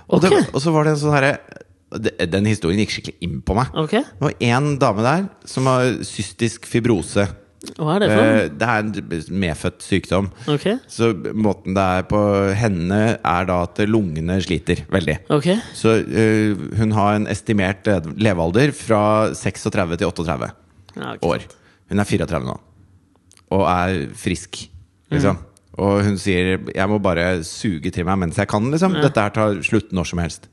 [0.07, 0.23] Og, Ok.
[0.25, 1.37] det, og så var det en sånn herre
[2.33, 3.69] Den historien gikk skikkelig inn på meg.
[3.77, 3.91] Ok.
[4.01, 7.27] Det var én dame der som har cystisk fibrose.
[7.77, 8.31] Hva er det for noe?
[8.41, 10.31] Eh, Det er en medfødt sykdom.
[10.51, 10.65] Ok.
[10.89, 12.19] Så måten det er på
[12.57, 15.19] henne, er da at lungene sliter veldig.
[15.37, 15.47] Ok.
[15.77, 19.03] Så uh, hun har en estimert eh, levealder fra
[19.37, 20.51] 36 til 38
[20.97, 21.45] Ja, år.
[21.93, 22.57] Hun er 34 nå.
[23.53, 24.63] Og er frisk,
[25.13, 25.37] liksom.
[25.37, 25.49] Mm.
[25.81, 29.01] Og hun sier 'jeg må bare suge til meg mens jeg kan', liksom.
[29.01, 30.47] Dette her tar slutt når som helst.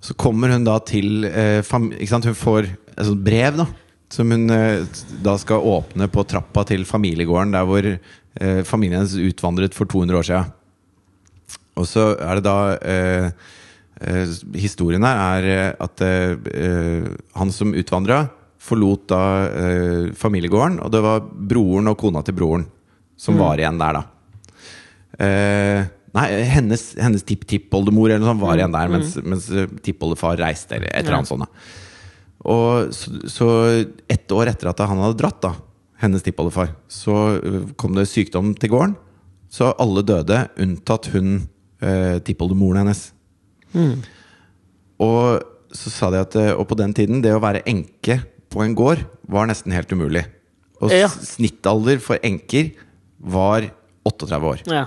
[0.00, 3.66] Så kommer hun da til eh, Ikke sant, hun får et sånt brev, da.
[4.10, 4.84] Som hun eh,
[5.22, 10.18] da skal åpne på trappa til familiegården der hvor eh, familien hennes utvandret for 200
[10.18, 10.52] år siden.
[11.76, 13.30] Og så er det da eh,
[14.00, 16.04] eh, Historien her er eh, at
[17.36, 18.26] han som utvandra,
[18.66, 19.22] forlot da
[20.18, 22.64] familiegården, og det var broren og kona til broren
[23.16, 24.15] som var igjen der, da.
[25.18, 25.86] Eh,
[26.16, 30.76] nei, hennes, hennes tipptippoldemor eller noe sånt var igjen der, mens, mens eh, tippoldefar reiste,
[30.78, 31.48] eller et eller annet sånt.
[32.46, 33.48] Og så, så
[34.12, 35.54] ett år etter at han hadde dratt, da,
[36.02, 38.96] hennes tippoldefar, så øh, kom det sykdom til gården.
[39.52, 41.48] Så alle døde, unntatt hun
[41.80, 43.06] eh, tippoldemoren hennes.
[45.02, 45.42] Og
[45.76, 48.20] så sa de at Og på den tiden, det å være enke
[48.52, 50.24] på en gård var nesten helt umulig.
[50.80, 51.08] Og Ja.
[51.08, 52.70] snittalder for enker
[53.20, 53.66] var
[54.06, 54.62] 38 år.
[54.70, 54.86] Ja.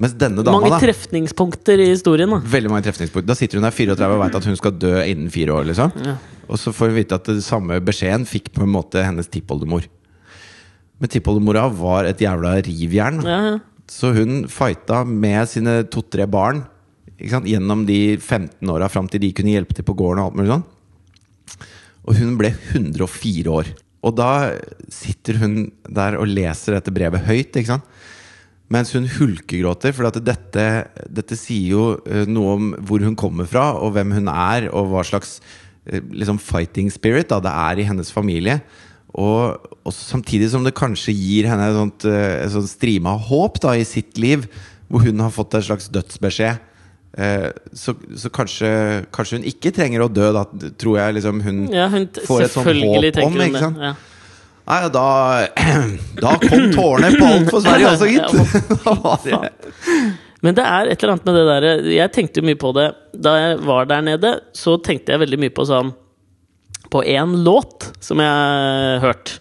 [0.00, 2.38] Mens denne dama, Mange da trefningspunkter i historien, da.
[2.40, 5.28] Veldig mange trefningspunkter Da sitter hun der 34 og vet at hun skal dø innen
[5.32, 5.66] fire år.
[5.68, 6.14] liksom Ja.
[6.48, 9.84] Og så får vi vite at det samme beskjeden fikk på en måte hennes tippoldemor.
[10.98, 13.20] Men tippoldemora var et jævla rivjern.
[13.22, 13.58] Ja, ja.
[13.90, 16.64] Så hun fighta med sine to-tre barn
[17.20, 20.22] gjennom de 15 åra fram til de kunne hjelpe til på gården.
[20.22, 20.66] Og alt mulig sånn
[22.08, 23.70] Og hun ble 104 år.
[24.02, 24.56] Og da
[24.88, 27.52] sitter hun der og leser dette brevet høyt.
[27.52, 27.84] ikke sant?
[28.70, 30.66] Mens hun hulkegråter, for at dette,
[31.10, 34.92] dette sier jo eh, noe om hvor hun kommer fra, og hvem hun er, og
[34.92, 35.40] hva slags
[35.90, 38.60] eh, liksom fighting spirit da, det er i hennes familie.
[39.10, 43.26] Og, og samtidig som det kanskje gir henne et sånt, eh, et sånt strime av
[43.26, 44.46] håp da, i sitt liv,
[44.86, 46.66] hvor hun har fått en slags dødsbeskjed.
[47.74, 48.68] Så, så kanskje,
[49.10, 50.44] kanskje hun ikke trenger å dø, da,
[50.78, 53.34] tror jeg liksom hun Ja, hun får et sånt håp om.
[53.34, 53.88] Ikke det.
[53.90, 53.90] Ja.
[54.70, 55.04] Nei, da,
[56.22, 58.58] da kom tårene på alt for Sverige også, gitt!
[58.84, 59.52] Da var det-
[60.46, 62.86] Men det er et eller annet med det derre Jeg tenkte jo mye på det
[63.12, 64.30] da jeg var der nede.
[64.56, 65.90] Så tenkte jeg veldig mye på sånn
[66.90, 69.34] På én låt som jeg har hørt.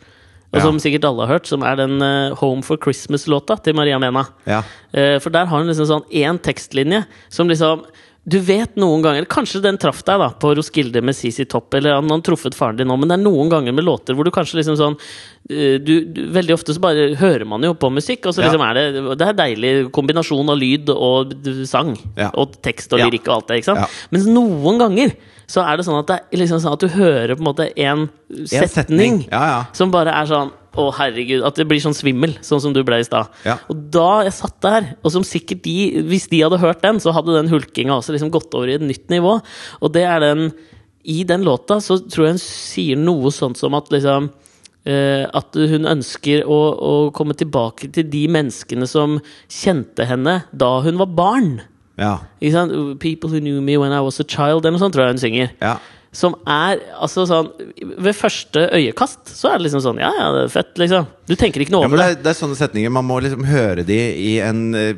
[0.51, 0.63] Og Ja.
[0.65, 4.25] som sikkert alle har hørt, som er den eh, Home for Christmas-låta til Maria Mena.
[4.49, 4.63] ja.
[4.91, 7.83] Eh, for der har hun liksom sånn én tekstlinje som liksom
[8.29, 11.97] Du vet noen ganger Kanskje den traff deg da på Roskilde med CC Topp, eller
[11.97, 14.31] han har truffet faren din nå, men det er noen ganger med låter hvor du
[14.35, 14.97] kanskje liksom sånn
[15.49, 18.49] eh, du, du, Veldig ofte så bare hører man jo på musikk, og så Ja.
[18.49, 21.33] liksom er det Det er deilig kombinasjon av lyd og
[21.69, 21.95] sang.
[22.19, 22.29] Ja.
[22.37, 23.99] Og tekst og lyrikk og alt det, ikke sant?
[24.13, 25.15] Mens noen ganger
[25.49, 28.07] så er det sånn at det liksom sånn at du hører på en måte en
[28.29, 29.59] En setning Ja, ja.
[29.73, 31.41] som bare er sånn å, herregud.
[31.43, 33.31] At det blir sånn svimmel, sånn som du ble i stad.
[33.43, 33.57] Ja.
[33.73, 37.11] Og da jeg satt der, og som sikkert de Hvis de hadde hørt den, så
[37.15, 39.39] hadde den hulkinga også liksom gått over i et nytt nivå.
[39.81, 40.51] Og det er den
[41.03, 44.31] I den låta så tror jeg hun sier noe sånt som at liksom
[44.87, 49.17] Uh, at hun ønsker å, å komme tilbake til de menneskene som
[49.51, 51.49] kjente henne da hun var barn.
[51.99, 52.15] Ja.
[52.41, 52.99] Ikke sant?
[53.03, 55.23] People who knew me when I was a child, eller noe sånt, tror jeg hun
[55.27, 55.55] synger.
[55.61, 55.77] ja.
[56.11, 57.51] Som er altså sånn
[58.01, 61.05] Ved første øyekast så er det liksom sånn Ja, ja, det er fett, liksom.
[61.29, 63.43] Du tenker ikke noe over ja, det, er, det er sånne setninger Man må liksom
[63.45, 64.95] høre de i en eh,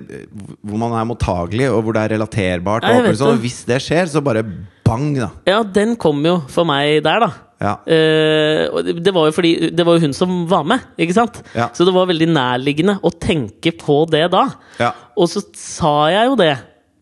[0.64, 2.88] Hvor man er mottagelig, og hvor det er relaterbart.
[2.88, 4.46] Ja, Og, sånn, og hvis det skjer, så bare
[4.88, 5.28] bang, da.
[5.52, 7.32] Ja, den kom jo for meg der, da.
[7.60, 7.76] Ja.
[7.84, 11.44] Uh, det- det var jo fordi Det var jo hun som var med, ikke sant?
[11.54, 11.68] Ja.
[11.76, 14.48] Så det var veldig nærliggende å tenke på det da.
[14.80, 14.94] Ja.
[15.20, 16.54] Og så sa jeg jo det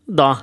[0.09, 0.33] da.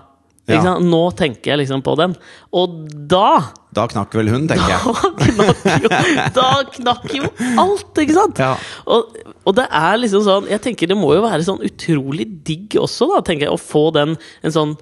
[0.47, 0.77] Ja.
[0.79, 2.13] Nå tenker jeg liksom på den.
[2.55, 2.75] Og
[3.11, 4.79] da Da knakk vel hun, tenker jeg.
[5.17, 5.91] Da knakk jo,
[6.31, 7.31] da knakk jo
[7.65, 8.39] alt, ikke sant?
[8.39, 8.53] Ja.
[8.87, 12.79] Og, og det er liksom sånn Jeg tenker det må jo være sånn utrolig digg
[12.79, 14.15] også, da, tenker jeg, å få den
[14.47, 14.77] en sånn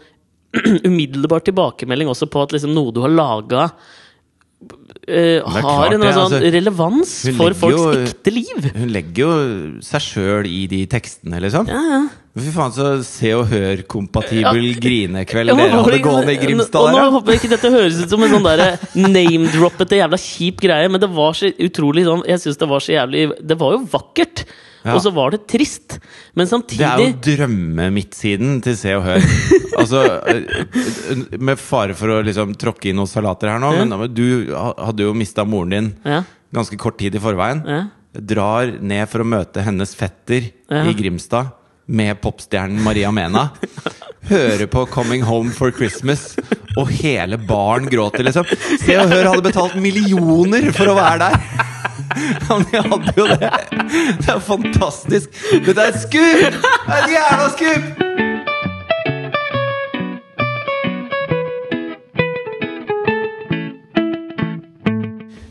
[0.88, 3.70] umiddelbar tilbakemelding også på at liksom noe du har laga
[5.06, 6.40] har klart en sånn altså.
[6.54, 8.68] relevans for folks jo- ekte liv.
[8.74, 9.32] Hun legger jo
[9.84, 11.68] seg sjøl i de tekstene, liksom.
[11.68, 12.02] Ja, ja.
[12.34, 14.80] Fy faen, så Se og Hør-kompatibel Ja.
[14.82, 18.32] grinekveld dere hadde gående i Grimstad nå håper jeg ikke dette høres ut som en
[18.34, 18.48] sånn
[19.14, 22.96] name-droppete jævla kjip greie, men det var så utrolig sånn Jeg syns det var så
[22.96, 24.44] jævlig Det var jo vakkert!
[24.84, 24.94] Ja.
[24.94, 25.98] Og så var det trist.
[26.36, 29.24] Men samtidig Det er jo drømmemidtsiden til Se og Hør.
[29.80, 33.84] altså, eh, med fare for å liksom tråkke i noen salater her nå, Ja.
[33.88, 36.22] men du hadde jo mista moren din Ja.
[36.54, 37.64] ganske kort tid i forveien.
[38.14, 41.50] Drar ned for å møte hennes fetter i Grimstad
[41.88, 43.50] med popstjernen Maria Mena.
[44.28, 46.38] Hører på 'Coming Home for Christmas',
[46.78, 48.46] og hele baren gråter, liksom.
[48.80, 51.40] Se og Hør hadde betalt millioner for å være der!
[52.48, 53.52] Men jeg hadde jo det.
[54.20, 55.42] Det er fantastisk.
[55.66, 56.58] Dette er et skup!
[56.60, 58.04] Det er et jævla skup!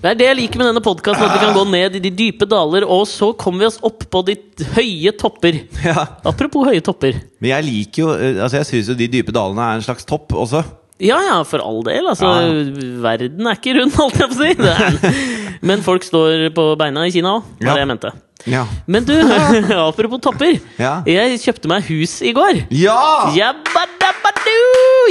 [0.04, 2.10] Det er det jeg liker med denne podkasten, at vi kan gå ned i de
[2.12, 4.36] dype daler, og så kommer vi oss opp på de
[4.76, 5.62] høye topper.
[5.84, 6.04] Ja.
[6.28, 7.22] Apropos høye topper.
[7.40, 10.04] Men jeg liker jo eh, Altså jeg syns jo de dype dalene er en slags
[10.08, 10.60] topp også.
[11.02, 12.06] Ja ja, for all del.
[12.08, 12.52] Altså, Ja.
[13.02, 14.52] verden er ikke rund, holdt jeg på å si.
[14.62, 17.74] Er, men folk står på beina i Kina òg, var Ja.
[17.74, 18.12] det jeg mente.
[18.46, 18.66] Ja.
[18.88, 19.14] Men du,
[19.88, 20.60] apropos topper.
[20.78, 20.98] Ja.
[21.08, 22.66] Jeg kjøpte meg hus i går.
[22.76, 23.32] Ja!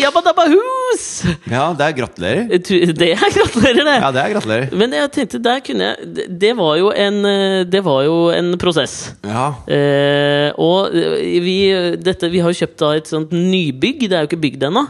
[0.03, 1.05] Jabbadabbahus!
[1.51, 2.49] ja, det er gratulerer.
[2.53, 3.95] Det er gratulerer, det.
[4.03, 4.69] Ja, det er gratulerer.
[4.77, 7.23] Men jeg tenkte, der kunne jeg det- var jo en,
[7.71, 9.15] det var jo en prosess.
[9.25, 9.47] Ja.
[9.67, 11.57] Eh, og vi,
[12.03, 14.09] dette, vi har jo kjøpt da et sånt nybygg.
[14.09, 14.87] Det er jo ikke bygd ennå.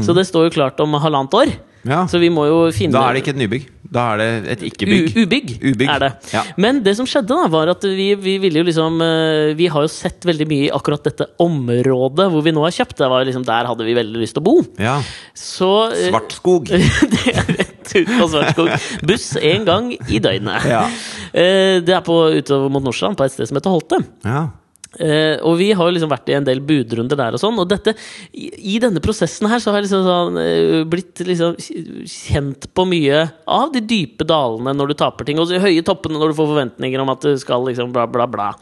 [0.00, 1.52] Så det står jo klart om halvannet år.
[1.84, 2.06] ja.
[2.06, 3.64] Så vi må jo finne Da er det ikke et nybygg.
[3.92, 5.16] Da er det et ikke-bygg.
[5.26, 6.10] Ubygg, Ubygg, er det.
[6.32, 6.42] ja.
[6.56, 9.82] Men det som skjedde, da var at vi, vi ville jo liksom eh, Vi har
[9.84, 12.96] jo sett veldig mye i akkurat dette området hvor vi nå har kjøpt.
[13.02, 14.54] Det var liksom Der hadde vi veldig lyst til å bo.
[14.80, 14.94] Ja.
[15.36, 16.70] Så eh, Svartskog.
[17.12, 18.72] det er rett ut på Svartskog.
[19.10, 20.64] Buss én gang i døgnet.
[20.72, 20.86] Ja.
[21.34, 24.00] Eh, Det er på, utover mot Nordstrand, på et sted som heter Holte.
[24.24, 24.46] Ja.
[25.00, 27.60] Eh, og vi har liksom vært i en del budrunder der og sånn.
[27.62, 27.94] Og dette,
[28.32, 31.56] i, i denne prosessen her så har jeg liksom sånn, uh, blitt liksom
[32.08, 36.20] kjent på mye av de dype dalene når du taper ting, og de høye toppene
[36.20, 38.52] når du får forventninger om at du skal liksom bla, bla, bla.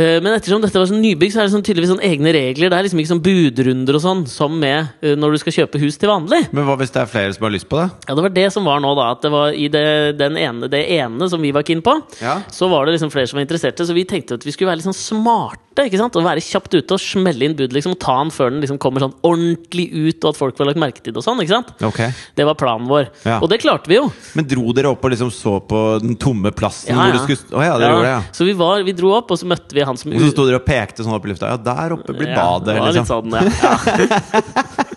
[0.00, 2.70] Eh, Men ettersom dette var sånn nybygg, så er det sånn tydeligvis sånn egne regler.
[2.72, 5.80] Det er liksom ikke sånn budrunder og sånn som med eh, når du skal kjøpe
[5.82, 6.42] hus til vanlig.
[6.56, 7.88] Men hva hvis det er flere som har lyst på det?
[8.08, 9.10] Ja, Det var det som var nå, da.
[9.14, 9.86] At det var i det,
[10.18, 12.40] den ene, det ene som vi var keen på, Ja.
[12.50, 13.84] så var det liksom flere som var interesserte.
[13.86, 15.58] Så vi tenkte at vi skulle være litt sånn smarte.
[15.80, 16.16] ikke sant?
[16.18, 18.76] Og være kjapt ute og smelle inn bud liksom, og ta den før den liksom
[18.78, 21.40] kommer sånn ordentlig ut, og at folk får lagt merke til det og sånn.
[21.40, 21.70] ikke sant?
[21.86, 22.00] Ok
[22.36, 23.06] Det var planen vår.
[23.24, 23.38] Ja.
[23.40, 24.10] Og det klarte vi jo.
[24.36, 26.90] Men dro dere opp og liksom så på den tomme plassen?
[26.92, 28.20] Ja, hvor du skulle Å ja, dere gjorde det, ja.
[28.36, 30.46] Så vi, var, vi dro opp, og så møtte vi han som Og så sto
[30.46, 31.50] dere og pekte sånn opp i lufta.
[31.50, 33.08] Ja, der oppe blir Ja, badet, det var litt liksom.
[33.10, 33.40] sånn, ja.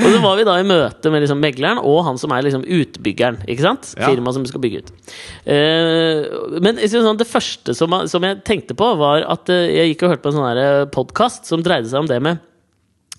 [0.00, 2.64] og så var vi da i møte med liksom megleren og han som er liksom
[2.64, 3.42] utbyggeren.
[3.50, 3.92] Ikke sant?
[3.98, 4.92] Firmaet som skal bygge ut.
[5.46, 6.20] Uh,
[6.62, 10.14] men sånn, det første som, som jeg tenkte på, var at uh, jeg gikk og
[10.14, 12.55] hørte på en sånn podkast som dreide seg om det med eh,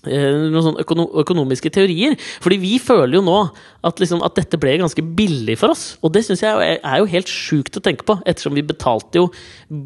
[0.06, 2.16] noen sånne økono økonomiske teorier.
[2.44, 3.38] Fordi vi føler jo nå
[3.86, 5.96] at, liksom, at dette ble ganske billig for oss.
[6.02, 9.28] Og det syns jeg er jo helt sjukt å tenke på, ettersom vi betalte jo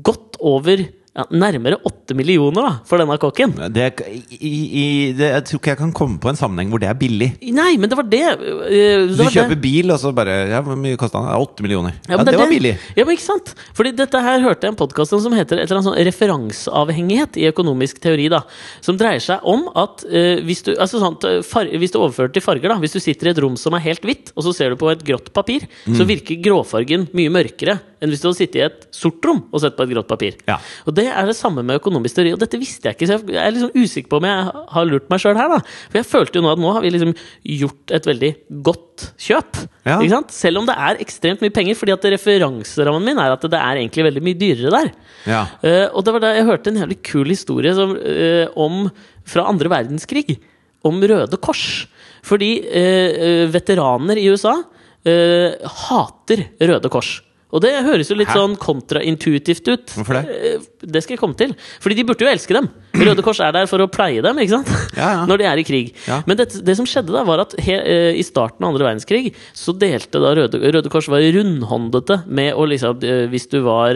[0.05, 3.51] godt over ja, nærmere åtte millioner da, for denne kokken.
[3.75, 4.53] Det, i,
[4.83, 7.29] i, det, jeg tror ikke jeg kan komme på en sammenheng hvor det er billig.
[7.53, 8.23] Nei, men det var det.
[8.33, 11.29] eh, det Du var kjøper bil, og så bare ja, Hvor mye kosta den?
[11.45, 11.99] Åtte millioner.
[12.09, 12.73] Ja, ja det, var billig.
[12.97, 13.53] Ja, men ikke sant?
[13.77, 17.47] Fordi dette her hørte jeg en podkast som heter et eller annet sånn referanseavhengighet i
[17.51, 18.31] økonomisk teori.
[18.33, 18.43] da
[18.81, 22.33] Som dreier seg om at uh, hvis, du, altså sånt, eh, far, hvis du overfører
[22.33, 24.57] til farger da Hvis du sitter i et rom som er helt hvitt, og så
[24.57, 25.97] ser du på et grått papir, Mm.
[25.99, 29.63] så virker gråfargen mye mørkere enn hvis du hadde sittet i et sort rom og
[29.63, 30.37] sett på et grått papir.
[30.49, 30.59] Ja.
[30.89, 32.33] Og det er det samme med økonomisk teori.
[32.35, 35.07] Og dette visste jeg ikke, så jeg er liksom usikker på om jeg har lurt
[35.13, 35.55] meg sjøl her.
[35.55, 37.15] da For jeg følte jo nå at nå har vi liksom
[37.63, 38.33] gjort et veldig
[38.69, 39.63] godt kjøp.
[39.87, 39.97] Ja.
[39.97, 40.35] Ikke sant?
[40.35, 43.81] Selv om det er ekstremt mye penger, fordi at referanserammen min er at det er
[43.81, 44.93] egentlig veldig mye dyrere der.
[45.31, 45.43] Ja.
[45.63, 48.87] Uh, og det var da jeg hørte en jævlig kul historie som, uh, om,
[49.29, 50.41] fra andre verdenskrig.
[50.83, 51.87] Om Røde Kors.
[52.27, 54.57] Fordi eh, veteraner i USA
[55.03, 57.21] hater Røde Kors.
[57.53, 58.37] Og det høres jo litt Hæ?
[58.39, 59.91] sånn kontraintuitivt ut.
[59.99, 60.37] Hvorfor det?
[60.55, 61.53] Eh, Det skal jeg komme til.
[61.85, 62.67] Fordi de burde jo elske dem.
[62.97, 64.71] Røde Kors er der for å pleie dem, ikke sant?
[64.97, 65.27] Ja, ja.
[65.29, 65.93] Når de er i krig.
[66.09, 66.23] Ja.
[66.27, 69.35] Men det, det som skjedde da, var at he, eh, i starten av andre verdenskrig
[69.53, 73.95] så delte da Røde, Røde Kors var rundhåndete med å liksom eh, Hvis du var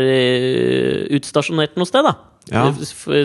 [1.16, 2.14] utstasjonert noe sted, da.
[2.52, 2.68] Ja.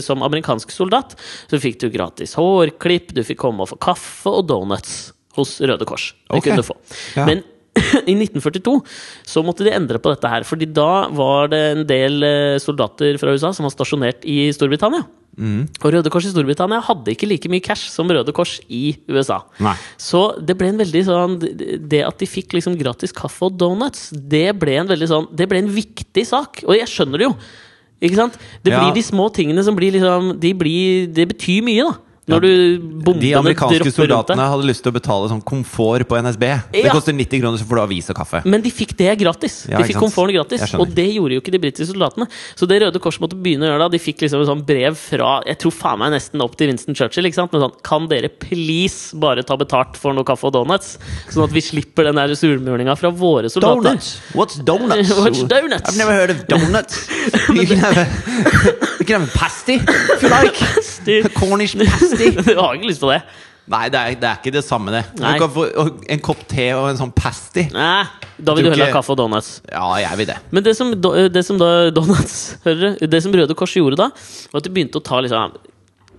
[0.01, 1.13] Som amerikansk soldat,
[1.51, 5.85] så fikk du gratis hårklipp, du fikk komme og få kaffe og donuts hos Røde
[5.87, 6.11] Kors.
[6.27, 6.43] Det Ok.
[6.47, 6.75] kunne du få.
[7.15, 7.25] Ja.
[7.29, 7.43] Men
[8.11, 8.73] i 1942
[9.31, 13.15] så måtte de endre på dette her, fordi da var det en del eh, soldater
[13.21, 15.05] fra USA som var stasjonert i Storbritannia.
[15.39, 15.61] Mm.
[15.79, 19.37] Og Røde Kors i Storbritannia hadde ikke like mye cash som Røde Kors i USA.
[19.63, 19.77] Nei.
[19.95, 24.09] Så det ble en veldig sånn Det at de fikk liksom gratis kaffe og donuts,
[24.11, 26.65] det ble en veldig sånn Det ble en viktig sak.
[26.67, 27.35] Og jeg skjønner det jo.
[28.03, 28.35] Ikke sant?
[28.65, 28.81] Det Ja.
[28.83, 31.95] blir de små tingene som blir liksom De blir Det betyr mye, da.
[32.29, 32.51] Når du
[33.17, 36.43] De amerikanske soldatene hadde lyst til å betale sånn komfort på NSB.
[36.75, 38.41] Det koster 90 kroner, så får du avis og kaffe.
[38.45, 39.55] Men de fikk det gratis.
[39.71, 40.67] Ja, de fikk komforten gratis.
[40.77, 42.27] Og det gjorde jo ikke de britiske soldatene.
[42.55, 44.95] Så det Røde Kors måtte begynne å gjøre da, de fikk liksom et sånt brev
[44.99, 47.25] fra Jeg tror faen meg nesten opp til Winston Churchill.
[47.25, 47.55] ikke sant?
[47.55, 50.97] Men sånn Kan dere please bare ta betalt for noe kaffe og donuts?
[51.33, 53.89] Sånn at vi slipper den der surmulinga fra våre soldater.
[53.89, 54.13] Donuts!
[54.37, 55.09] What's donuts?
[55.25, 55.89] What's donuts?
[55.89, 57.07] I've never heard of donuts.
[57.49, 58.05] you can have a,
[59.01, 61.33] you can have a pasty, if you like.
[61.33, 62.10] Cornish pasty.
[62.17, 63.21] Du har ikke lyst på det?
[63.71, 65.03] Nei, det er, det er ikke det samme, det.
[65.21, 65.35] Nei.
[65.37, 65.65] Du kan få
[66.11, 67.67] en kopp te og en sånn pasty.
[67.71, 68.03] Nei,
[68.41, 69.51] da vil du heller ha kaffe og donuts.
[69.69, 70.37] Ja, jeg vil det.
[70.51, 73.05] Men det som, det som da Donuts hører du?
[73.13, 74.09] Det som Røde Kors gjorde da,
[74.51, 75.55] var at de begynte å ta liksom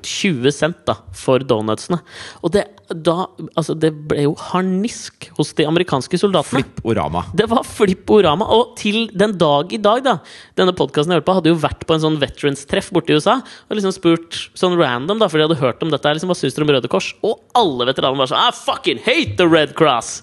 [0.07, 1.98] 20 cent da, for donutsene.
[2.42, 3.26] Og det, da,
[3.57, 6.62] altså, det ble jo harnisk hos de amerikanske soldatene.
[6.62, 7.24] Flipp-orama.
[7.36, 8.48] Det var flipporama.
[8.53, 10.16] Og til den dag i dag, da
[10.59, 13.38] Denne podkasten jeg hørte på, hadde jo vært på en sånn veterans-treff borte i USA.
[13.70, 16.05] Og liksom spurt sånn random, da, for de hadde hørt om dette.
[16.09, 17.12] her, Liksom, Hva syns dere om Røde Kors?
[17.24, 20.20] Og alle veteranene var sånn I fucking hate the Red Cross!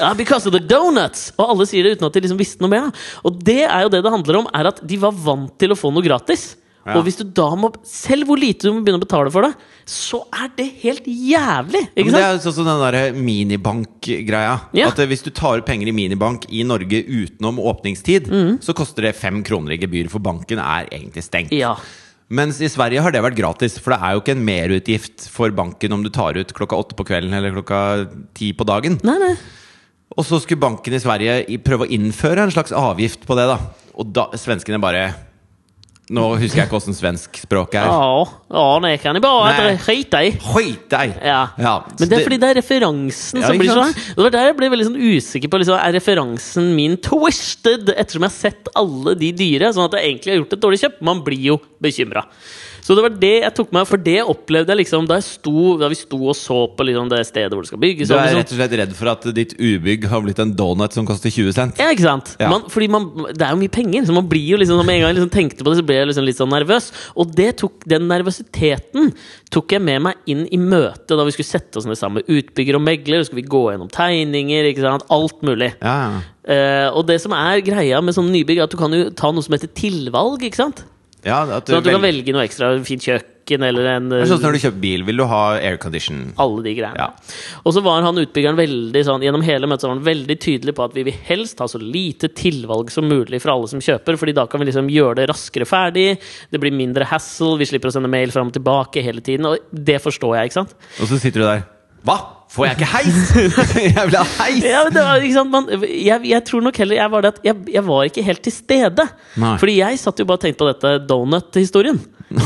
[0.00, 1.30] Ja, because of the donuts!
[1.38, 2.90] Og alle sier det uten at de liksom visste noe mer.
[2.90, 3.06] Da.
[3.28, 5.78] Og det er jo det det handler om, er at de var vant til å
[5.78, 6.54] få noe gratis.
[6.84, 6.98] Ja.
[6.98, 9.54] Og hvis du da må Selv hvor lite du må begynne å betale for det,
[9.88, 11.80] så er det helt jævlig!
[11.96, 14.54] Ikke Men det er sånn som den der minibank-greia.
[14.76, 14.88] Ja.
[14.90, 18.58] At eh, Hvis du tar ut penger i minibank i Norge utenom åpningstid, Mm.
[18.64, 21.52] så koster det fem kroner i gebyr, for banken er egentlig stengt.
[21.52, 21.74] Ja.
[22.30, 25.50] Mens i Sverige har det vært gratis, for det er jo ikke en merutgift for
[25.50, 28.98] banken om du tar ut klokka åtte på kvelden eller klokka ti på dagen.
[29.04, 29.34] Nei, nei.
[30.16, 33.58] Og så skulle banken i Sverige prøve å innføre en slags avgift på det, da.
[33.98, 35.08] Og da, svenskene bare
[36.12, 37.86] Nå husker jeg ikke åssen svensk språk er.
[37.88, 39.76] Ja, ja, nei, kan jeg bare Nei.
[39.80, 40.32] skite i.
[40.36, 41.14] Skit deg!
[41.24, 41.38] Ja.
[41.56, 41.72] ja.
[41.96, 43.94] Men det er fordi det er referansen Ja, som blir sånn.
[44.10, 48.26] Det var der jeg ble veldig sånn usikker på liksom, Er referansen min twisted ettersom
[48.26, 51.00] jeg har sett alle de dyre, sånn at jeg egentlig har gjort et dårlig kjøp.
[51.08, 52.26] Man blir jo bekymra.
[52.84, 55.74] Så det var det jeg tok meg For det opplevde jeg liksom da, jeg sto,
[55.80, 58.10] da vi sto og så på liksom det stedet hvor det skal bygges.
[58.10, 60.96] Du er liksom, rett og slett redd for at ditt ubygg har blitt en donut
[60.96, 61.80] som koster 20 cent?
[61.80, 62.34] Ja, ikke sant?
[62.40, 62.50] Ja.
[62.52, 65.04] Man, fordi man, det er jo mye penger, så man blir jo liksom Med en
[65.04, 66.90] gang jeg liksom tenkte på det, så ble jeg liksom litt sånn nervøs.
[67.20, 69.12] Og det tok, den nervøsiteten
[69.54, 72.28] tok jeg med meg inn i møtet da vi skulle sette oss ned sammen med
[72.36, 73.22] utbygger og megler.
[73.22, 75.06] Så skulle vi gå gjennom tegninger, ikke sant?
[75.14, 75.72] alt mulig.
[75.80, 76.20] Ja.
[76.44, 79.30] Eh, og det som er greia med sånne nybygg, er at du kan jo ta
[79.32, 80.44] noe som heter tilvalg.
[80.44, 80.84] ikke sant?
[81.24, 82.72] Ja at du Sånn at du kan velge noe ekstra.
[82.84, 85.40] Fint kjøkken eller en Det er sånn som når du kjøper bil, vil du ha
[85.58, 86.20] aircondition?
[86.40, 86.96] alle de greiene.
[86.96, 87.10] Ja.
[87.64, 90.86] Og så var han utbyggeren veldig sånn Gjennom hele møtet var han veldig tydelig på
[90.86, 94.36] at vi vil helst ha så lite tilvalg som mulig for alle som kjøper, Fordi
[94.36, 96.08] da kan vi liksom gjøre det raskere ferdig.
[96.50, 99.46] Det blir mindre hassle, vi slipper å sende mail fram og tilbake hele tiden.
[99.50, 100.76] Og det forstår jeg, ikke sant?
[101.00, 101.64] Og så sitter du der.
[102.04, 102.16] Hva?
[102.54, 103.30] Får jeg ikke heis?!
[103.96, 104.62] jeg vil ha heis!
[104.62, 105.46] Ja, var?
[105.50, 108.54] Man, jeg, jeg tror nok heller jeg var det jeg, jeg var ikke helt til
[108.54, 109.06] stede.
[109.42, 109.54] Nei.
[109.58, 111.98] Fordi jeg satt jo bare og tenkte på dette donut-historien.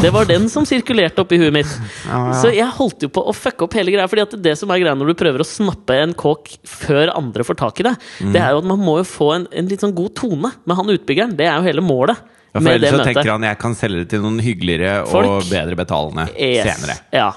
[0.02, 1.68] Det var den som sirkulerte oppi huet mitt.
[2.08, 2.38] Ja, ja.
[2.40, 4.08] Så jeg holdt jo på å fucke opp hele greia.
[4.08, 7.44] Fordi at det som er greia når du prøver å snappe en kåk før andre
[7.44, 8.32] får tak i det, Mm.
[8.34, 10.76] det er jo at man må jo få en, en litt sånn god tone med
[10.80, 11.36] han utbyggeren.
[11.38, 12.16] Det er jo hele målet.
[12.54, 13.12] Ja, for ellers så møtet.
[13.12, 15.28] tenker han jeg kan selge det til noen hyggeligere Folk.
[15.28, 16.64] og bedre betalende Yes.
[16.72, 16.96] senere.
[17.12, 17.28] Ja.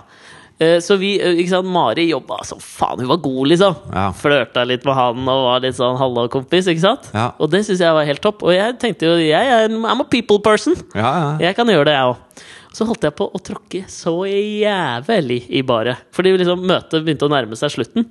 [0.61, 2.99] Eh, Så vi, eh, ikke sant, Mari jobba som faen.
[3.01, 3.75] Hun var god, liksom.
[3.95, 4.11] Ja.
[4.13, 6.67] Flørta litt med han og var litt sånn halla-kompis.
[6.69, 7.09] ikke sant?
[7.17, 7.31] Ja.
[7.41, 8.43] Og det syns jeg var helt topp.
[8.45, 10.75] Og jeg tenkte jo jeg er en I'm a people person.
[10.93, 11.37] Ja, ja.
[11.47, 12.17] Jeg kan gjøre det, jeg òg.
[12.71, 15.97] Så holdt jeg på å tråkke så jævlig i baret.
[16.15, 18.05] Fordi liksom møtet begynte å nærme seg slutten.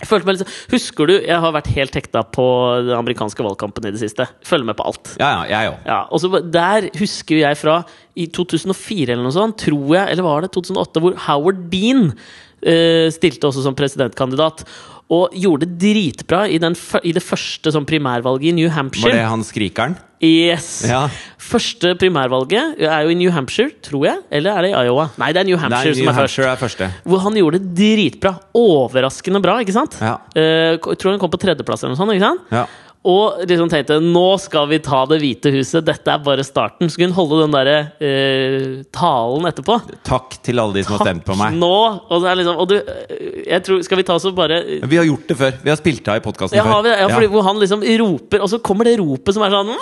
[0.00, 2.44] Meg liksom, Husker du, jeg har vært helt hekta på
[2.86, 4.26] den amerikanske valgkampen i det siste.
[4.46, 5.14] Følger med på alt.
[5.20, 5.88] ja, ja jeg også.
[5.90, 7.80] Ja, og så Der husker jeg fra
[8.16, 13.08] i 2004 eller noe sånt, tror jeg, eller var det 2008, hvor Howard Dean eh,
[13.14, 14.64] stilte også som presidentkandidat.
[15.10, 19.10] Og gjorde det dritbra i, den, i det første sånn primærvalget i New Hampshire.
[19.10, 19.96] Var det han skrikeren?
[20.22, 20.68] Yes!
[20.84, 21.06] Ja.
[21.40, 24.20] Første primærvalget er jo i New Hampshire, tror jeg.
[24.30, 25.08] Eller er det i Iowa?
[25.18, 26.36] Nei, det er New Nei, Hampshire New som er først.
[26.36, 26.90] Hampshire er første.
[27.08, 28.34] Hvor han gjorde det dritbra.
[28.60, 29.96] Overraskende bra, ikke sant?
[29.98, 30.18] Ja.
[30.36, 32.14] Uh, jeg tror han kom på tredjeplass eller noe sånt.
[32.14, 32.54] ikke sant?
[32.54, 32.66] Ja.
[33.08, 36.90] Og liksom tenkte nå skal vi ta Det hvite huset, dette er bare starten.
[36.90, 39.78] Så kunne hun holde den derre eh, talen etterpå.
[40.04, 41.56] Takk til alle de som har stemt på meg.
[41.56, 41.72] Nå!
[42.10, 45.08] Og, er liksom, og du, eh, jeg tror, skal vi ta og bare Vi har
[45.08, 45.56] gjort det før.
[45.64, 46.76] Vi har spilt av i podkasten ja, før.
[46.76, 49.56] har vi, ja, fordi, Hvor han liksom roper, og så kommer det ropet som er
[49.56, 49.74] sånn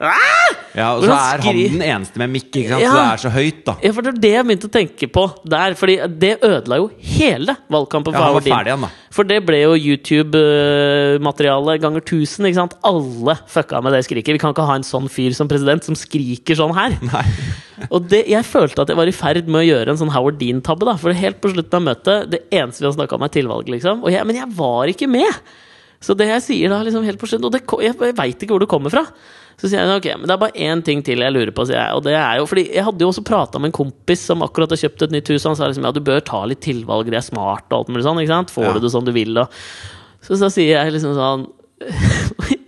[0.00, 2.82] Ja, og så han er han den eneste med mikk, ikke sant?
[2.84, 2.90] Ja.
[2.90, 3.74] så det er så høyt, da.
[3.80, 5.76] Ja, for det er det jeg begynte å tenke på der.
[5.80, 8.90] Fordi det ødela jo hele valgkampen for Ja, han var ferdig igjen, da.
[9.16, 12.48] For det ble jo YouTube-materiale ganger 1000.
[12.50, 12.76] ikke sant?
[12.84, 14.36] Alle fucka med det skriket.
[14.36, 16.96] Vi kan ikke ha en sånn fyr som president som skriker sånn her.
[17.92, 20.38] Og det, jeg følte at jeg var i ferd med å gjøre en sånn Howard
[20.40, 20.88] Dean-tabbe.
[20.88, 23.72] da For helt på slutten av møtet, det eneste vi har snakka om, er tilvalg.
[23.72, 25.40] liksom og jeg, Men jeg var ikke med!
[26.04, 28.52] Så det jeg sier da, liksom helt på slutten Og det, jeg, jeg veit ikke
[28.52, 29.06] hvor det kommer fra.
[29.56, 31.64] Så sier jeg ok, men det er bare én ting til jeg lurer på.
[31.64, 34.20] Sier jeg, og det er jo, fordi Jeg hadde jo også prata med en kompis
[34.28, 35.44] som akkurat har kjøpt et nytt hus.
[35.46, 37.88] Og han sa liksom ja, du bør ta litt tilvalg, det er smart og alt
[37.94, 38.20] mulig sånn.
[38.20, 38.52] ikke sant?
[38.52, 38.72] Får Ja.
[38.76, 39.32] du det som du vil.
[39.40, 39.48] Og,
[40.20, 41.46] så, så sier jeg liksom sånn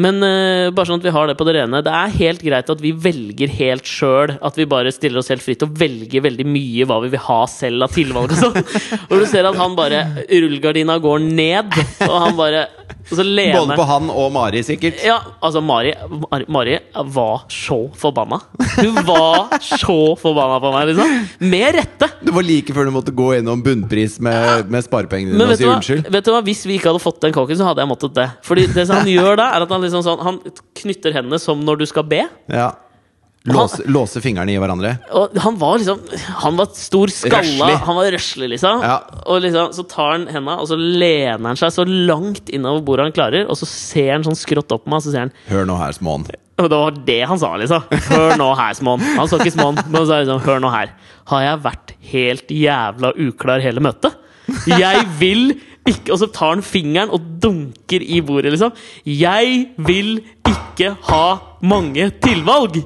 [0.00, 1.82] Men uh, bare sånn at vi har det på det rene.
[1.84, 4.36] Det er helt greit at vi velger helt sjøl.
[4.40, 7.40] At vi bare stiller oss helt fritt og velger veldig mye hva vi vil ha
[7.50, 8.32] selv av tilvalg.
[8.32, 8.58] Og sånn
[9.10, 11.74] Og du ser at han bare Rullegardina går ned,
[12.06, 12.62] og han bare
[13.10, 15.00] Og så lener Både på han og Mari, sikkert.
[15.04, 15.92] ja, altså Mari,
[16.30, 16.76] Mari, Mari
[17.14, 18.38] var så forbanna.
[18.76, 21.14] Hun var så forbanna på meg, liksom.
[21.50, 22.08] Med rette!
[22.20, 25.66] Det var like før du måtte gå gjennom bunnpris med, med sparepengene dine og si
[25.66, 26.06] unnskyld.
[26.12, 28.28] vet du hva, hvis vi ikke hadde fått den kaken, så hadde jeg måttet det.
[28.46, 30.38] Fordi det som han gjør da, er at han liksom sånn Han
[30.78, 32.22] knytter hendene som når du skal be.
[32.50, 32.70] Ja.
[33.48, 34.98] Låse, låse fingrene i hverandre.
[35.16, 36.02] Og han var liksom
[36.42, 37.40] Han var stor skalla.
[37.40, 37.78] Røslig.
[37.86, 38.82] Han var røslig, liksom.
[38.84, 38.98] Ja.
[39.24, 43.08] Og liksom, så tar han henda, og så lener han seg så langt innover bordet
[43.08, 45.34] han klarer, og så ser han sånn skrått opp på meg, og så sier han
[45.48, 46.28] Hør nå her, småen.
[46.60, 48.00] Og det var det han sa, liksom.
[48.10, 49.04] Hør nå her, Smån.
[49.16, 50.92] Han sa ikke småen, men han sa liksom Hør nå her.
[51.32, 54.18] Har jeg vært helt jævla uklar hele møtet?
[54.68, 55.54] Jeg vil
[55.90, 58.72] ikke Og så tar han fingeren og dunker i bordet, liksom.
[59.06, 61.24] Jeg vil ikke ha
[61.62, 62.82] mange tilvalg!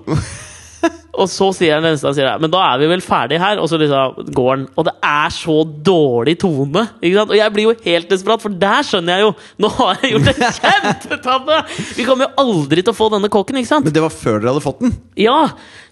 [1.20, 3.60] Og så sier han neste sier, men da er vi vel ferdig her.
[3.62, 4.64] Og så liksom går han.
[4.74, 5.56] Og det er så
[5.86, 6.82] dårlig tone.
[6.98, 7.30] Ikke sant?
[7.30, 9.30] Og jeg blir jo helt desperat, for der skjønner jeg jo
[9.62, 11.60] Nå har jeg gjort en kjempetabbe!
[11.94, 13.86] Vi kommer jo aldri til å få denne kåken, ikke sant?
[13.86, 14.94] Men det var før dere hadde fått den.
[15.20, 15.38] Ja!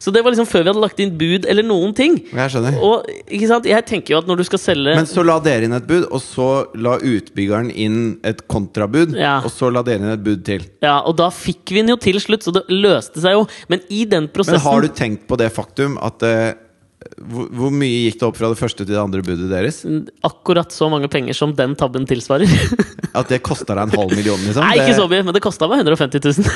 [0.03, 2.17] Så det var liksom før vi hadde lagt inn bud eller noen ting.
[2.35, 2.81] Jeg skjønner.
[2.83, 5.69] Og ikke sant, jeg tenker jo at når du skal selge Men så la dere
[5.69, 9.15] inn et bud, og så la utbyggeren inn et kontrabud.
[9.15, 9.37] Ja.
[9.47, 10.67] Og så la dere inn et bud til.
[10.83, 13.47] Ja, og da fikk vi den jo til slutt, så det løste seg jo.
[13.71, 16.53] Men i den prosessen har du tenkt på det faktum at uh,
[17.23, 19.83] hvor, hvor mye gikk det opp fra det første til det andre budet deres?
[20.27, 22.51] Akkurat så mange penger som den tabben tilsvarer.
[23.19, 24.65] At det kosta deg en halv million, liksom?
[24.65, 26.47] Nei, ikke så mye, men det kosta meg 150 000.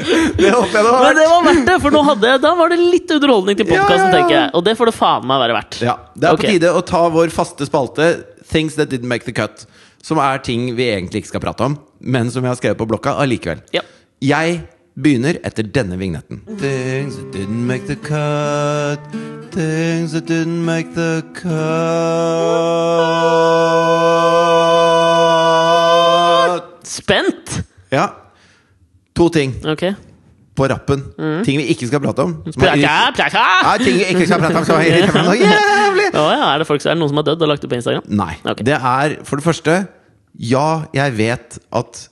[0.00, 2.50] Det håper jeg det var Men det var verdt det, for nå hadde jeg, da
[2.56, 4.14] var det litt underholdning til podkasten, Ja, ja, ja.
[4.16, 4.48] tenker jeg.
[4.56, 5.78] Og det får det faen meg være verdt.
[5.84, 8.06] Ja, Det er på på tide å ta vår faste spalte
[8.50, 9.66] Things that didn't make the cut.
[10.02, 12.88] Som er ting vi egentlig ikke skal prate om, men som jeg har skrevet på
[12.88, 13.60] blokka allikevel.
[13.76, 13.84] Ja.
[14.24, 14.62] Jeg
[15.02, 16.42] begynner etter denne vignetten.
[16.60, 19.00] Things that didn't make the cut.
[19.50, 21.22] Things that didn't make the
[25.80, 26.86] cut.
[26.86, 27.62] Spent!
[27.92, 28.06] Ja.
[29.16, 29.94] To ting Okay.
[30.56, 31.02] på rappen.
[31.44, 32.34] Ting vi ikke skal prate om.
[32.52, 33.44] Plaka, plaka!
[33.64, 36.06] Ja, ting vi ikke skal prate om som er irriterende noe jævlig!
[36.14, 37.78] Ja, ja, er det folk, er det noen som har dødd og lagt det på
[37.78, 38.04] Instagram?
[38.20, 38.34] Nei.
[38.44, 38.64] Okay.
[38.68, 39.78] Det er for det første
[40.40, 42.02] Ja, jeg vet at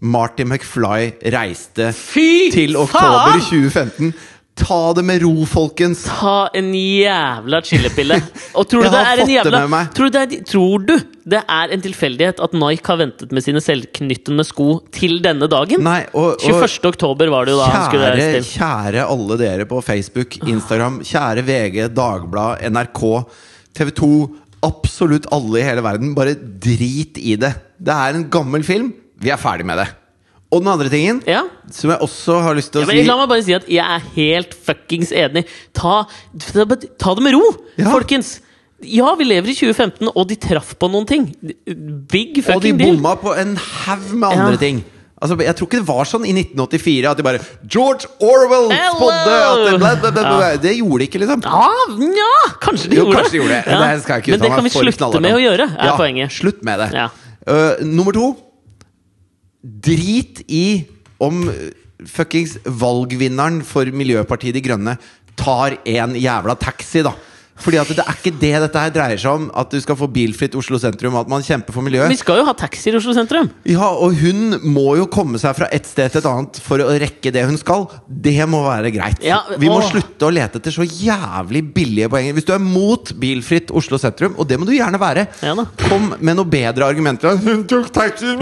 [0.00, 3.46] Marty McFly reiste Fy til oktober faen!
[3.48, 4.12] 2015.
[4.58, 6.00] Ta det med ro, folkens!
[6.08, 8.16] Ta en jævla chillepille.
[8.58, 9.90] Og tror du Jeg det har er en fått det jævla med meg.
[9.94, 10.94] tror du, det er, tror du
[11.28, 15.82] det er en tilfeldighet at Nike har ventet med sine selvknyttende sko til denne dagen?
[15.86, 16.90] Nei, og, og 21.
[16.90, 18.50] oktober var det jo da han skulle kjære, reise til.
[18.58, 23.02] kjære alle dere på Facebook, Instagram, kjære VG, Dagblad, NRK,
[23.78, 24.12] TV 2
[24.66, 26.16] Absolutt alle i hele verden.
[26.18, 27.52] Bare drit i det.
[27.78, 28.88] Det er en gammel film.
[29.20, 29.88] Vi er ferdig med det.
[30.48, 31.42] Og den andre tingen, Ja.
[31.70, 33.66] som jeg også har lyst til Ja, å men si La meg bare si at
[33.68, 35.44] jeg er helt fuckings enig.
[35.74, 36.04] Ta,
[36.40, 37.90] ta, ta det med ro, Ja.
[37.92, 38.40] folkens!
[38.80, 41.34] Ja, vi lever i 2015, og de traff på noen ting.
[42.08, 42.56] Big fucking deal.
[42.56, 43.22] Og de bomma deal.
[43.24, 44.56] på en haug med andre Ja.
[44.56, 44.84] ting.
[45.20, 49.34] Altså, jeg tror ikke det var sånn i 1984 at de bare George Orwell spådde
[49.82, 50.22] at det.
[50.22, 50.72] Ja.
[50.78, 51.42] gjorde de ikke, liksom.
[51.42, 53.64] Ja, ja kanskje de Jo, gjorde kanskje de gjorde det.
[53.66, 53.78] Ja.
[53.80, 56.30] Det Men det kan vi slutte med å gjøre, er ja, poenget.
[56.30, 56.92] Slutt med det.
[56.94, 57.08] Ja.
[57.48, 58.36] Uh, nummer to
[59.62, 60.86] Drit i
[61.18, 61.42] om
[62.06, 64.94] fuckings valgvinneren for Miljøpartiet De Grønne
[65.38, 67.14] tar en jævla taxi, da.
[67.62, 69.48] Fordi at det er ikke det dette her dreier seg om.
[69.58, 72.10] At du skal få bilfritt Oslo sentrum, at man kjemper for miljøet.
[72.12, 73.50] Vi skal jo ha taxi i Oslo sentrum.
[73.68, 76.90] Ja, og hun må jo komme seg fra et sted til et annet for å
[77.02, 77.88] rekke det hun skal.
[78.08, 79.22] Det må være greit.
[79.24, 82.36] Ja, Vi må slutte å lete etter så jævlig billige poenger.
[82.38, 85.54] Hvis du er mot bilfritt Oslo sentrum, og det må du gjerne være, Ja
[85.88, 87.38] kom med noe bedre argumenter.
[87.42, 88.34] Hun tok taxi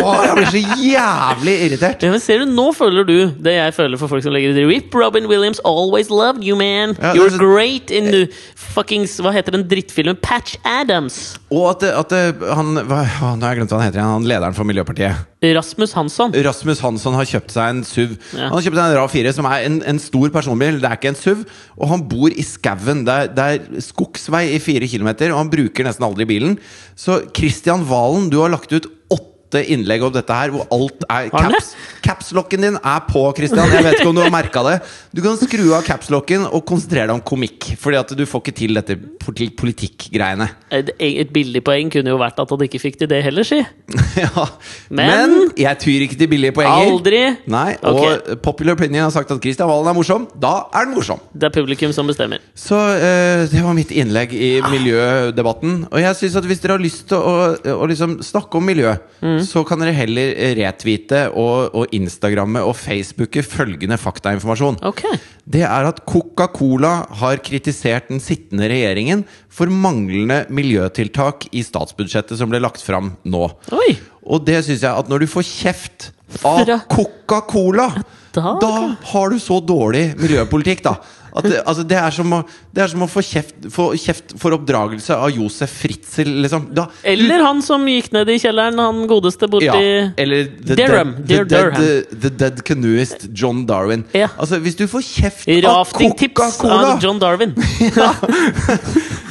[0.00, 2.04] Åh, jeg blir så jævlig irritert.
[2.04, 4.60] Ja, men ser du, Nå føler du det jeg føler for folk som legger ut
[4.70, 4.94] RIP.
[4.96, 6.79] Robin Williams always loved you, man.
[7.00, 8.22] Ja, You're så- great in the
[8.56, 10.18] fuckings Hva heter den drittfilmen?
[10.20, 11.36] Patch Adams.
[11.50, 12.12] Og at, at
[12.56, 14.14] han hva, å, Nå har jeg glemt hva han heter igjen.
[14.16, 15.26] Han lederen for Miljøpartiet.
[15.40, 16.34] Rasmus Hansson.
[16.44, 18.16] Rasmus Hansson har kjøpt seg en SUV.
[18.36, 18.50] Ja.
[18.50, 20.80] Han har kjøpt seg en RAV4, som er en, en stor personbil.
[20.82, 21.44] Det er ikke en SUV.
[21.80, 23.04] Og han bor i skauen.
[23.08, 26.58] Det, det er skogsvei i fire kilometer, og han bruker nesten aldri bilen.
[26.98, 28.86] Så Christian Valen, du har lagt ut
[29.50, 31.72] åtte innlegg om dette her, hvor alt er caps.
[32.04, 33.68] Capslocken din er på, Christian.
[33.74, 34.76] Jeg vet ikke om du har merka det.
[35.14, 37.72] Du kan skru av capslocken og konsentrere deg om komikk.
[37.80, 40.46] Fordi at du får ikke til dette politi- politikkgreiene.
[40.70, 43.58] Et, et billig poeng kunne jo vært at han ikke fikk til det heller, si.
[44.22, 44.46] ja.
[44.88, 46.86] Men- Men, jeg tyr ikke til billige poenger.
[46.92, 47.20] Aldri.
[47.50, 50.28] Nei, og Popular Opinion har sagt at Christian Valen er morsom.
[50.40, 51.18] Da er den morsom.
[51.34, 52.38] Det er publikum som bestemmer.
[52.54, 55.88] Så uh, det var mitt innlegg i miljødebatten.
[55.90, 57.34] Og jeg synes at hvis dere har lyst til å,
[57.82, 58.94] å liksom snakke om miljø,
[59.46, 64.78] så kan dere heller retvite og, og instagramme og facebooke følgende faktainformasjon.
[64.90, 65.18] Okay.
[65.50, 72.50] Det er at Coca-Cola har kritisert den sittende regjeringen for manglende miljøtiltak i statsbudsjettet som
[72.52, 73.46] ble lagt fram nå.
[73.74, 73.96] Oi!
[74.30, 76.10] Og det syns jeg at når du får kjeft
[76.46, 77.88] av Coca-Cola,
[78.32, 78.68] Da- da
[79.10, 80.92] har du så dårlig miljøpolitikk, da.
[81.30, 82.40] Det, altså det, er som å,
[82.74, 86.68] det er som å få kjeft, få kjeft for oppdragelse av Josef Fritzel, liksom.
[86.74, 91.14] Da, Eller han som gikk ned i kjelleren, han godeste borti ja, eller the Derham.
[91.20, 94.04] dead, the, dead, the, dead canoeist John Darwin.
[94.16, 94.28] Ja.
[94.36, 97.54] Altså, hvis du får kjeft av Coca-Cola av John Darwin.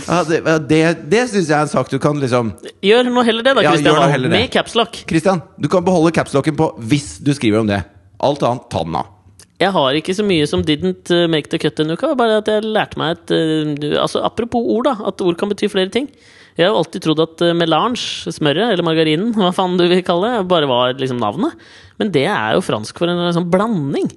[0.10, 0.82] ja, Det, det,
[1.12, 2.54] det syns jeg er en sak du kan liksom
[2.86, 4.32] Gjør nå heller det, da, Ja, Christian Ja.
[4.32, 5.04] Med capslock.
[5.10, 7.84] Christian, du kan beholde capslocken på hvis du skriver om det.
[8.20, 9.19] Alt annet, ta den av.
[9.60, 12.14] Jeg har ikke så mye som didn't uh, make the cut denne uka.
[12.20, 14.96] Bare at jeg lærte meg et uh, altså Apropos ord, da.
[15.12, 16.08] At ord kan bety flere ting.
[16.56, 20.32] Jeg har alltid trodd at uh, melange, smøret, eller margarinen, hva faen du vil kalle
[20.38, 21.60] det, bare var liksom navnet.
[22.00, 24.08] Men det er jo fransk for en sånn blanding.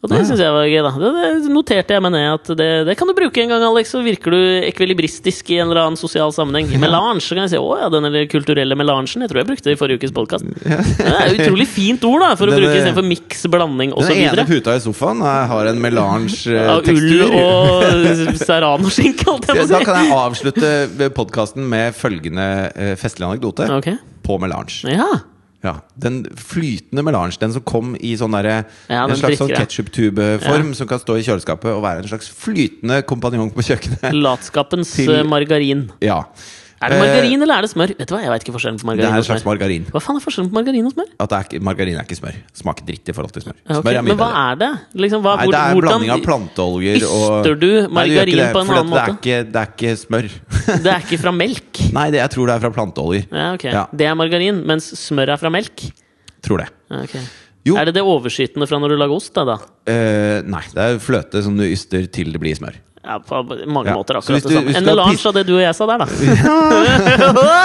[0.00, 0.24] Og det Ja.
[0.24, 0.90] synes syns jeg var gøy, da.
[0.96, 3.90] Det, noterte jeg meg ned at det, det kan du bruke en gang, Alex.
[3.92, 6.70] Så virker du ekvilibristisk i en eller annen sosial sammenheng.
[6.80, 9.04] Melange, så kan jeg si å ja, den kulturelle melangen.
[9.20, 10.46] Jeg tror jeg brukte det i forrige ukes podkast.
[10.64, 14.22] Det er et utrolig fint ord, da, for å Denne- bruke istedenfor miks, blanding Den
[14.24, 17.34] ene puta i sofaen eh, har en Av ull melange-tekstur.
[17.36, 19.84] og serranoskinke, holdt jeg på Da å si.
[19.84, 23.98] kan jeg avslutte podkasten med følgende festlige anekdote Okay.
[24.24, 24.80] på melange.
[24.88, 25.10] Ja.
[25.62, 30.70] Ja, Den flytende melange, den som kom i sånn der, Ja, En slags sånn ketsjuptubeform
[30.72, 30.78] ja.
[30.78, 34.14] som kan stå i kjøleskapet og være en slags flytende kompanjong på kjøkkenet.
[34.16, 35.90] Latskapens Til- margarin.
[36.00, 36.22] Ja.
[36.80, 37.90] Er det margarin eller er det smør?
[37.98, 39.82] Vet du hva, Jeg vet ikke forskjellen på margarin Det er en slags margarin.
[39.92, 41.08] Hva faen er forskjellen på margarin og smør?
[41.20, 42.38] At det er, margarin er ikke smør.
[42.56, 43.56] Smaker dritt i forhold til smør.
[43.66, 44.44] Okay, Smør er mye Men hva bedre.
[44.46, 44.70] er det?
[45.04, 48.32] Liksom, hva, Nei, det er en hvordan- blanding av planteoljer og Yster du Nei, margarin
[48.32, 49.20] ikke det, på en annen annen det er måte?
[49.20, 50.30] ikke, det er ikke smør.
[50.86, 51.82] Det er ikke fra melk.
[51.98, 53.24] Nei, det, jeg tror det er fra planteoljer.
[53.28, 53.64] Ja, ok.
[53.68, 53.84] Ja.
[53.92, 55.84] Det er margarin, mens smør er fra melk.
[56.40, 56.68] Tror det.
[57.04, 57.20] Okay.
[57.68, 57.74] Jo.
[57.76, 59.34] Er det det overskytende fra når du lager ost?
[59.36, 59.58] Da, da?
[59.90, 62.78] Eh, nei, det er fløte som du yster til det blir smør.
[63.00, 64.74] Ja, på mange Ja, måter akkurat du, det samme.
[64.76, 66.06] En melange av det du og jeg sa der, da.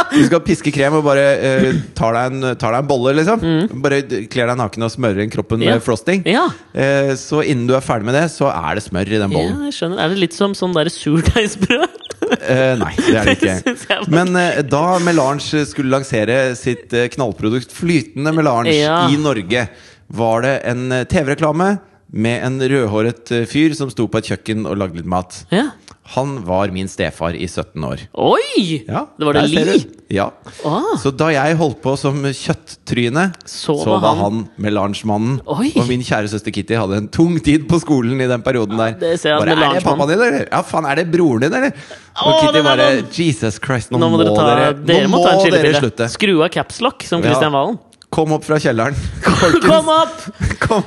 [0.13, 3.43] Du skal piske krem og bare uh, tar, deg en, tar deg en bolle, liksom.
[3.83, 3.99] Bare
[4.31, 5.69] kler deg naken og smører inn kroppen Mm.
[5.71, 6.21] Med frosting.
[6.27, 6.45] Ja.
[6.75, 9.53] Eh, så innen du er ferdig med det, så er det smør i den bollen.
[9.55, 10.01] ja, jeg skjønner.
[10.03, 12.01] Er det litt som sånn der surdeigsbrød?
[12.25, 13.97] Uh, nei, det er det ikke.
[14.15, 19.05] Men uh, da Melange skulle lansere sitt uh, knallprodukt Flytende Melange Ja.
[19.11, 19.67] i Norge,
[20.15, 21.71] var det en eh, TV-reklame
[22.15, 25.41] med en rødhåret eh, fyr som sto på et kjøkken og lagde litt mat.
[25.51, 25.69] Ja.
[26.13, 28.03] Han var min stefar i 17 år.
[28.21, 28.83] Oi!
[28.85, 29.79] Ja, det var det Li?
[30.13, 30.27] Ja.
[30.63, 35.39] Ah, Så da jeg holdt på som kjøtttryne, Så så, var han- han Melange-mannen.
[35.49, 38.93] Og min kjære søster Kitty hadde en tung tid på skolen i den perioden der.
[39.01, 40.47] det ser jeg bare, er det pappaen din, eller?
[40.51, 41.73] Ja, faen, er det broren din, eller?
[42.21, 42.87] Og Å, Kitty bare.
[43.11, 46.07] Jesus Christ, nå, nå må dere ta, dere, dere må ta en dere slutte.
[46.13, 47.31] Skru av capslock, som Ja.
[47.33, 47.79] Kristian Valen.
[48.11, 48.93] Kom opp fra kjelleren.
[49.65, 50.21] Kom opp!
[50.69, 50.83] Kom.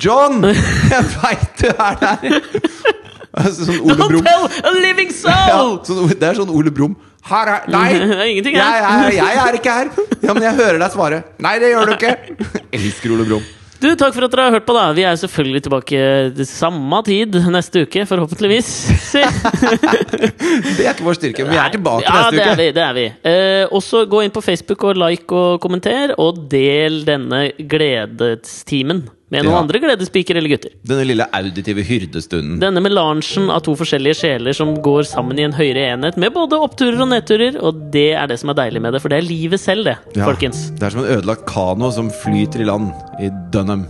[0.00, 0.42] John!
[0.90, 2.38] Jeg veit du er der!
[3.50, 5.72] Sånn Ole tell a living Ja, soul!
[5.88, 6.94] sånn, det er sånn Ole Brumm.
[7.24, 7.88] Her er Nei!
[7.98, 8.84] Det er ingenting Jeg her.
[9.08, 9.90] er, jeg er ikke her!
[10.22, 11.18] Ja, men jeg hører deg svare.
[11.42, 12.12] Nei, det gjør du ikke!
[12.78, 13.46] Elsker Ole Brumm.
[13.84, 14.72] Du, Takk for at dere har hørt på.
[14.72, 15.98] da Vi er selvfølgelig tilbake
[16.38, 18.70] til samme tid neste uke, forhåpentligvis.
[20.78, 22.54] Det er ikke vår styrke, men vi er tilbake ja, neste det uke.
[22.62, 23.04] vi, det er vi.
[23.28, 29.04] Eh, også gå inn på Facebook og like og kommenter, og del denne gledestimen
[29.34, 29.60] med noen Ja.
[29.64, 30.72] andre gledespiker eller gutter.
[30.86, 32.58] Denne lille auditive hyrdestunden.
[32.62, 36.58] Denne melangen av to forskjellige sjeler som går sammen i en høyere enhet, med både
[36.62, 39.26] oppturer og nedturer, og det er det som er deilig med det, for det er
[39.28, 40.70] livet selv, det, Ja, folkens.
[40.78, 43.86] Det er som en ødelagt kano som flyter i land i Dunham.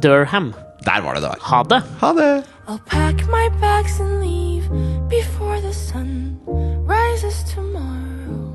[0.00, 0.52] Durham.
[0.84, 1.38] Der var det det var.
[1.40, 1.82] Ha det!
[2.00, 2.44] Ha det!
[2.68, 4.64] I'll pack my bags and leave
[5.08, 6.36] before the sun
[6.86, 8.52] rises tomorrow.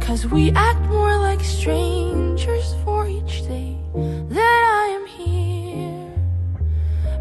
[0.00, 6.12] Cause we act more like strangers for each day that I am here.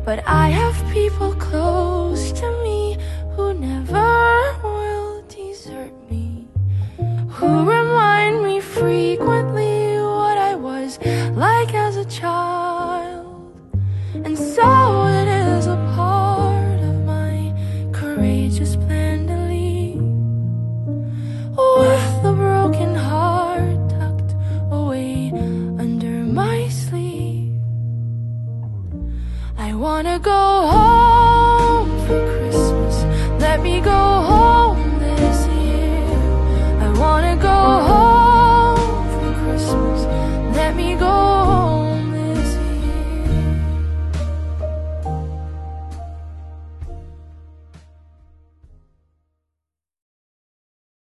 [0.05, 2.97] But I have people close to me
[3.35, 6.47] who never will desert me.
[7.29, 10.99] Who remind me frequently what I was
[11.35, 13.59] like as a child.
[14.13, 15.28] And so it
[29.79, 33.03] wanna go home for Christmas.
[33.39, 34.58] Let me go home.